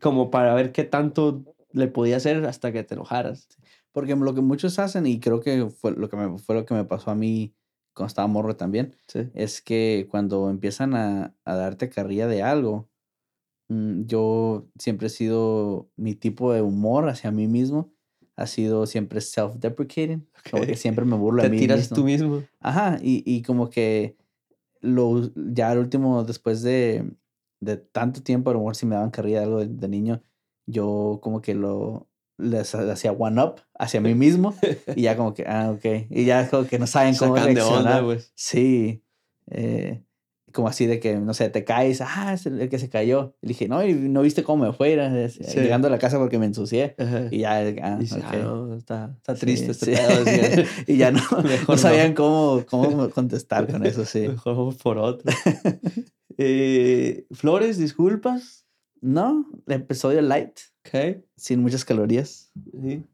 como 0.00 0.30
para 0.30 0.54
ver 0.54 0.72
qué 0.72 0.84
tanto 0.84 1.44
le 1.72 1.88
podía 1.88 2.16
hacer 2.18 2.44
hasta 2.46 2.72
que 2.72 2.84
te 2.84 2.94
enojaras. 2.94 3.48
Porque 3.92 4.14
lo 4.14 4.34
que 4.34 4.42
muchos 4.42 4.78
hacen, 4.78 5.06
y 5.06 5.18
creo 5.20 5.40
que 5.40 5.68
fue 5.70 5.92
lo 5.92 6.08
que 6.08 6.16
me, 6.16 6.38
fue 6.38 6.54
lo 6.54 6.64
que 6.66 6.74
me 6.74 6.84
pasó 6.84 7.10
a 7.10 7.14
mí 7.14 7.54
cuando 7.94 8.08
estaba 8.08 8.28
morro 8.28 8.54
también, 8.56 8.94
Sí. 9.08 9.28
es 9.34 9.60
que 9.62 10.06
cuando 10.10 10.50
empiezan 10.50 10.94
a, 10.94 11.34
a 11.44 11.54
darte 11.56 11.88
carrilla 11.88 12.26
de 12.28 12.42
algo, 12.42 12.88
yo 13.68 14.66
siempre 14.78 15.08
he 15.08 15.10
sido, 15.10 15.88
mi 15.96 16.14
tipo 16.14 16.52
de 16.52 16.62
humor 16.62 17.08
hacia 17.08 17.30
mí 17.30 17.48
mismo 17.48 17.92
ha 18.36 18.46
sido 18.46 18.86
siempre 18.86 19.20
self-deprecating, 19.20 20.26
como 20.50 20.64
que 20.64 20.76
siempre 20.76 21.04
me 21.04 21.16
burlo 21.16 21.42
de 21.42 21.48
Te 21.48 21.54
mí 21.54 21.58
tiras 21.60 21.78
mismo. 21.80 21.96
tú 21.96 22.04
mismo. 22.04 22.42
Ajá, 22.60 22.98
y, 23.02 23.22
y 23.26 23.42
como 23.42 23.70
que 23.70 24.16
lo, 24.80 25.30
ya 25.34 25.70
al 25.70 25.78
último, 25.78 26.22
después 26.24 26.62
de, 26.62 27.10
de 27.60 27.76
tanto 27.78 28.22
tiempo, 28.22 28.50
a 28.50 28.52
lo 28.52 28.60
mejor 28.60 28.76
si 28.76 28.86
me 28.86 28.94
daban 28.94 29.10
carrilla 29.10 29.38
de 29.40 29.44
algo 29.46 29.58
de, 29.60 29.66
de 29.68 29.88
niño, 29.88 30.22
yo 30.66 31.18
como 31.22 31.40
que 31.40 31.54
lo 31.54 32.08
les 32.38 32.74
ha- 32.74 32.92
hacía 32.92 33.12
one 33.12 33.42
up 33.42 33.62
hacia 33.78 34.00
mí 34.00 34.14
mismo 34.14 34.54
y 34.94 35.02
ya 35.02 35.16
como 35.16 35.32
que, 35.32 35.44
ah, 35.46 35.70
ok, 35.74 35.84
y 36.10 36.24
ya 36.26 36.48
como 36.50 36.66
que 36.66 36.78
no 36.78 36.86
saben 36.86 37.14
cómo 37.16 37.34
Sacan 37.36 37.54
de 37.54 37.60
reaccionar. 37.62 38.02
onda, 38.02 38.04
pues. 38.06 38.32
Sí, 38.34 39.02
eh, 39.50 40.04
como 40.56 40.66
así 40.68 40.86
de 40.86 40.98
que, 40.98 41.16
no 41.18 41.32
sé, 41.34 41.48
te 41.50 41.62
caes, 41.62 42.00
ah, 42.00 42.32
es 42.34 42.46
el, 42.46 42.68
que 42.68 42.78
se 42.80 42.88
cayó. 42.88 43.36
Y 43.40 43.46
dije, 43.48 43.68
no, 43.68 43.86
y 43.86 43.92
no 43.94 44.22
viste 44.22 44.42
cómo 44.42 44.64
me 44.66 44.72
fue, 44.72 44.96
Sí. 45.30 45.60
llegando 45.60 45.86
a 45.86 45.90
la 45.92 45.98
casa 45.98 46.18
porque 46.18 46.38
me 46.40 46.46
ensucié. 46.46 46.96
Ajá. 46.98 47.28
Y 47.30 47.38
ya, 47.40 47.58
ah, 47.58 47.68
ok. 48.00 48.22
"Ah, 48.24 48.36
no, 48.42 48.74
está, 48.74 49.14
está 49.16 49.34
Sí, 49.36 49.40
triste 49.42 49.70
este 49.70 49.94
sí. 49.94 50.02
pedo. 50.02 50.24
y 50.88 50.96
ya 50.96 51.12
no, 51.12 51.20
Mejor 51.44 51.68
no 51.68 51.74
no. 51.74 51.78
sabían 51.78 52.14
cómo, 52.14 52.64
cómo 52.66 53.08
contestar 53.10 53.70
con 53.70 53.86
eso, 53.86 54.04
sí. 54.04 54.20
Mejor 54.28 54.76
por 54.78 54.98
otro. 54.98 55.30
Eh, 56.38 57.26
Flores, 57.32 57.78
disculpas. 57.78 58.66
No, 59.00 59.46
el 59.66 59.74
episodio 59.74 60.20
light, 60.22 60.58
Ok. 60.88 61.22
sin 61.36 61.60
muchas 61.60 61.84
calorías. 61.84 62.50
Sí. 62.82 63.04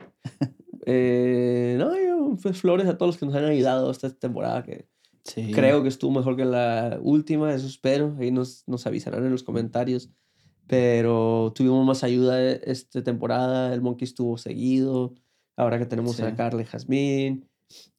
Eh, 0.86 1.76
no, 1.78 1.94
yo, 1.96 2.36
pues, 2.42 2.58
flores 2.60 2.86
a 2.86 2.96
todos 2.96 3.10
los 3.14 3.18
que 3.18 3.26
nos 3.26 3.34
han 3.34 3.44
ayudado 3.44 3.90
esta 3.90 4.10
temporada 4.10 4.62
que 4.64 4.86
Sí. 5.24 5.52
Creo 5.52 5.82
que 5.82 5.88
estuvo 5.88 6.10
mejor 6.10 6.36
que 6.36 6.44
la 6.44 6.98
última, 7.02 7.54
eso 7.54 7.66
espero. 7.66 8.16
Ahí 8.18 8.30
nos, 8.30 8.64
nos 8.66 8.86
avisarán 8.86 9.24
en 9.24 9.30
los 9.32 9.42
comentarios. 9.42 10.10
Pero 10.66 11.52
tuvimos 11.54 11.84
más 11.86 12.02
ayuda 12.04 12.40
e- 12.42 12.60
esta 12.64 13.02
temporada. 13.02 13.72
El 13.74 13.82
Monkey 13.82 14.04
estuvo 14.04 14.38
seguido. 14.38 15.14
Ahora 15.56 15.78
que 15.78 15.86
tenemos 15.86 16.16
Sí. 16.16 16.22
a 16.22 16.34
Carla 16.34 16.62
y 16.62 16.64
Jazmín. 16.64 17.48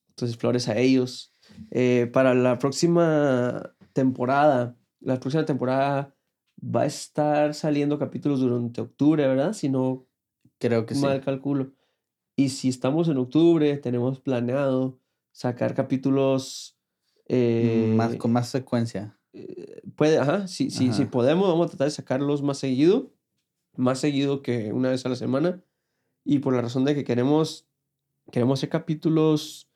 Entonces, 0.09 0.37
flores 0.37 0.67
a 0.69 0.77
ellos. 0.77 1.33
Eh, 1.71 2.09
para 2.11 2.33
la 2.33 2.57
próxima 2.59 3.73
temporada, 3.93 4.75
la 5.01 5.19
próxima 5.19 5.45
temporada 5.45 6.15
va 6.63 6.81
a 6.81 6.85
estar 6.85 7.53
saliendo 7.53 7.99
capítulos 7.99 8.39
durante 8.39 8.81
octubre, 8.81 9.27
¿verdad? 9.27 9.53
Si 9.53 9.69
no 9.69 10.07
Creo 10.59 10.85
que 10.85 10.95
sí. 10.95 11.01
mal 11.01 11.21
calculo. 11.21 11.73
Y 12.37 12.49
si 12.49 12.69
estamos 12.69 13.07
en 13.09 13.17
octubre, 13.17 13.77
tenemos 13.77 14.19
planeado 14.19 14.99
sacar 15.31 15.73
capítulos. 15.75 16.77
Eh, 17.27 17.93
más, 17.95 18.15
con 18.17 18.31
más 18.31 18.51
frecuencia. 18.51 19.17
eh, 19.33 19.81
puede, 19.95 20.17
ajá, 20.19 20.47
si, 20.47 20.69
si, 20.69 20.93
si 20.93 21.03
Ajá. 21.03 21.11
podemos, 21.11 21.47
vamos 21.47 21.67
a 21.67 21.69
tratar 21.69 21.87
de 21.87 21.91
sacarlos 21.91 22.41
más 22.41 22.57
seguido. 22.59 23.13
Más 23.75 23.99
seguido 23.99 24.41
que 24.43 24.71
una 24.73 24.89
vez 24.89 25.05
a 25.05 25.09
la 25.09 25.15
semana. 25.15 25.63
Y 26.25 26.39
por 26.39 26.53
la 26.55 26.61
razón 26.61 26.85
de 26.85 26.95
que 26.95 27.03
queremos, 27.03 27.67
queremos 28.31 28.59
hacer 28.59 28.69
capítulos 28.69 29.69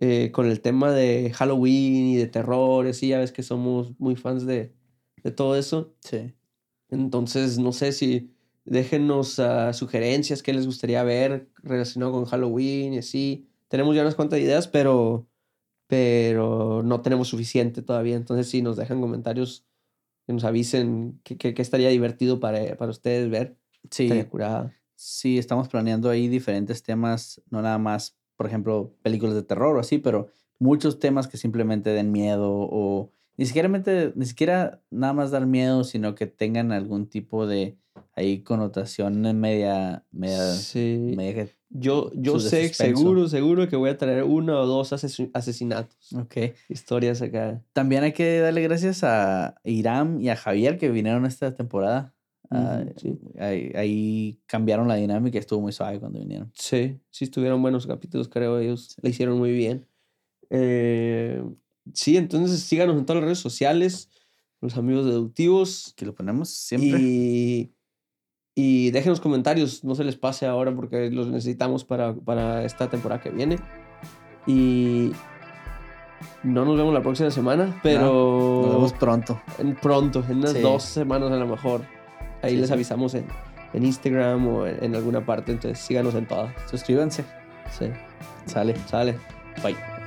eh, 0.00 0.30
con 0.32 0.46
el 0.46 0.60
tema 0.60 0.92
de 0.92 1.32
Halloween 1.34 2.06
y 2.08 2.16
de 2.16 2.26
terror. 2.28 2.86
y 2.88 3.08
ya 3.08 3.18
ves 3.18 3.32
que 3.32 3.42
somos 3.42 3.98
muy 3.98 4.16
fans 4.16 4.46
de, 4.46 4.74
de 5.24 5.30
todo 5.32 5.56
eso. 5.56 5.94
Sí. 6.00 6.34
Entonces, 6.88 7.58
no 7.58 7.72
sé 7.72 7.92
si 7.92 8.34
déjennos 8.64 9.38
ah, 9.40 9.72
sugerencias 9.72 10.42
que 10.42 10.52
les 10.52 10.66
gustaría 10.66 11.02
ver 11.02 11.50
relacionado 11.62 12.12
con 12.12 12.24
Halloween 12.26 12.94
y 12.94 12.98
así. 12.98 13.48
Tenemos 13.68 13.94
ya 13.96 14.02
unas 14.02 14.14
cuantas 14.16 14.40
ideas, 14.40 14.68
pero, 14.68 15.28
pero 15.90 16.82
no 16.84 17.00
tenemos 17.02 17.26
suficiente 17.28 17.82
todavía. 17.82 18.14
Entonces, 18.14 18.48
si 18.48 18.62
nos 18.62 18.76
dejan 18.76 19.00
comentarios 19.00 19.66
que 20.24 20.32
nos 20.32 20.44
avisen 20.44 21.20
qué 21.24 21.36
que, 21.36 21.60
estaría 21.60 21.88
divertido 21.88 22.38
para, 22.38 22.76
para 22.76 22.92
ustedes 22.92 23.28
ver, 23.28 23.56
Sí. 23.90 24.08
curada. 24.30 24.72
sí, 24.94 25.36
estamos 25.38 25.66
planeando 25.68 26.08
ahí 26.08 26.28
diferentes 26.28 26.82
temas, 26.84 27.42
no 27.50 27.60
nada 27.62 27.78
más, 27.78 28.16
por 28.36 28.46
ejemplo, 28.46 28.94
películas 29.02 29.34
de 29.34 29.42
terror 29.42 29.76
o 29.76 29.80
así, 29.80 29.98
pero 29.98 30.28
muchos 30.60 30.98
temas 31.00 31.26
que 31.26 31.38
simplemente 31.38 31.90
den 31.90 32.12
miedo 32.12 32.50
o 32.52 33.10
ni 33.36 33.46
siquiera, 33.46 33.68
ni 34.14 34.26
siquiera 34.26 34.82
nada 34.90 35.12
más 35.14 35.30
dar 35.32 35.46
miedo, 35.46 35.82
sino 35.82 36.14
que 36.14 36.26
tengan 36.26 36.70
algún 36.70 37.08
tipo 37.08 37.46
de 37.46 37.78
ahí 38.12 38.42
connotación 38.42 39.22
media, 39.40 40.04
media, 40.12 40.44
Sí. 40.52 41.14
media 41.16 41.34
que- 41.34 41.59
Yo, 41.72 42.10
yo 42.14 42.40
Su 42.40 42.48
sé, 42.48 42.68
suspenso. 42.68 42.98
seguro, 43.00 43.28
seguro 43.28 43.68
que 43.68 43.76
voy 43.76 43.90
a 43.90 43.96
traer 43.96 44.24
uno 44.24 44.60
o 44.60 44.66
dos 44.66 44.92
asesin- 44.92 45.30
asesinatos. 45.34 46.12
Ok. 46.14 46.36
Historias 46.68 47.22
acá. 47.22 47.62
También 47.72 48.02
hay 48.02 48.12
que 48.12 48.40
darle 48.40 48.62
gracias 48.62 49.04
a 49.04 49.54
Iram 49.64 50.20
y 50.20 50.28
a 50.30 50.36
Javier 50.36 50.78
que 50.78 50.90
vinieron 50.90 51.26
esta 51.26 51.54
temporada. 51.54 52.12
Ah, 52.50 52.82
sí. 52.96 53.16
ahí, 53.38 53.70
ahí 53.76 54.40
cambiaron 54.46 54.88
la 54.88 54.96
dinámica 54.96 55.38
y 55.38 55.40
estuvo 55.40 55.60
muy 55.60 55.70
suave 55.70 56.00
cuando 56.00 56.18
vinieron. 56.18 56.50
Sí, 56.56 56.98
sí 57.08 57.24
estuvieron 57.26 57.62
buenos 57.62 57.86
capítulos, 57.86 58.28
creo. 58.28 58.58
Ellos 58.58 58.96
le 59.00 59.10
hicieron 59.10 59.38
muy 59.38 59.52
bien. 59.52 59.86
Eh, 60.50 61.42
sí, 61.94 62.16
entonces 62.16 62.60
síganos 62.60 62.96
en 62.98 63.06
todas 63.06 63.18
las 63.22 63.24
redes 63.26 63.38
sociales, 63.38 64.10
los 64.60 64.76
amigos 64.76 65.06
deductivos. 65.06 65.94
Que 65.96 66.04
lo 66.06 66.14
ponemos 66.14 66.48
siempre. 66.50 66.98
Y, 67.00 67.70
y 68.62 68.90
dejen 68.90 69.10
los 69.10 69.20
comentarios, 69.20 69.84
no 69.84 69.94
se 69.94 70.04
les 70.04 70.16
pase 70.16 70.46
ahora 70.46 70.72
porque 70.74 71.10
los 71.10 71.28
necesitamos 71.28 71.84
para, 71.84 72.12
para 72.14 72.64
esta 72.64 72.88
temporada 72.90 73.20
que 73.22 73.30
viene. 73.30 73.56
Y 74.46 75.12
no 76.42 76.64
nos 76.64 76.76
vemos 76.76 76.92
la 76.92 77.00
próxima 77.02 77.30
semana, 77.30 77.78
pero 77.82 78.62
Nos 78.64 78.72
vemos 78.74 78.92
pronto. 78.94 79.40
en- 79.58 79.74
pronto, 79.76 80.24
en 80.28 80.38
unas 80.38 80.52
Sí. 80.52 80.60
dos 80.60 80.82
semanas 80.82 81.30
a 81.30 81.36
lo 81.36 81.46
mejor. 81.46 81.82
Ahí 82.42 82.52
Sí, 82.52 82.56
les 82.56 82.66
sí. 82.68 82.72
avisamos 82.74 83.14
en, 83.14 83.24
en 83.72 83.84
Instagram 83.84 84.46
o 84.48 84.66
en, 84.66 84.82
en 84.84 84.94
alguna 84.96 85.24
parte, 85.24 85.52
entonces 85.52 85.78
síganos 85.78 86.14
en 86.14 86.26
todas. 86.26 86.52
Suscríbanse. 86.70 87.24
Sí, 87.78 87.86
Sale. 88.46 88.74
sale. 88.86 89.16
Bye. 89.62 89.99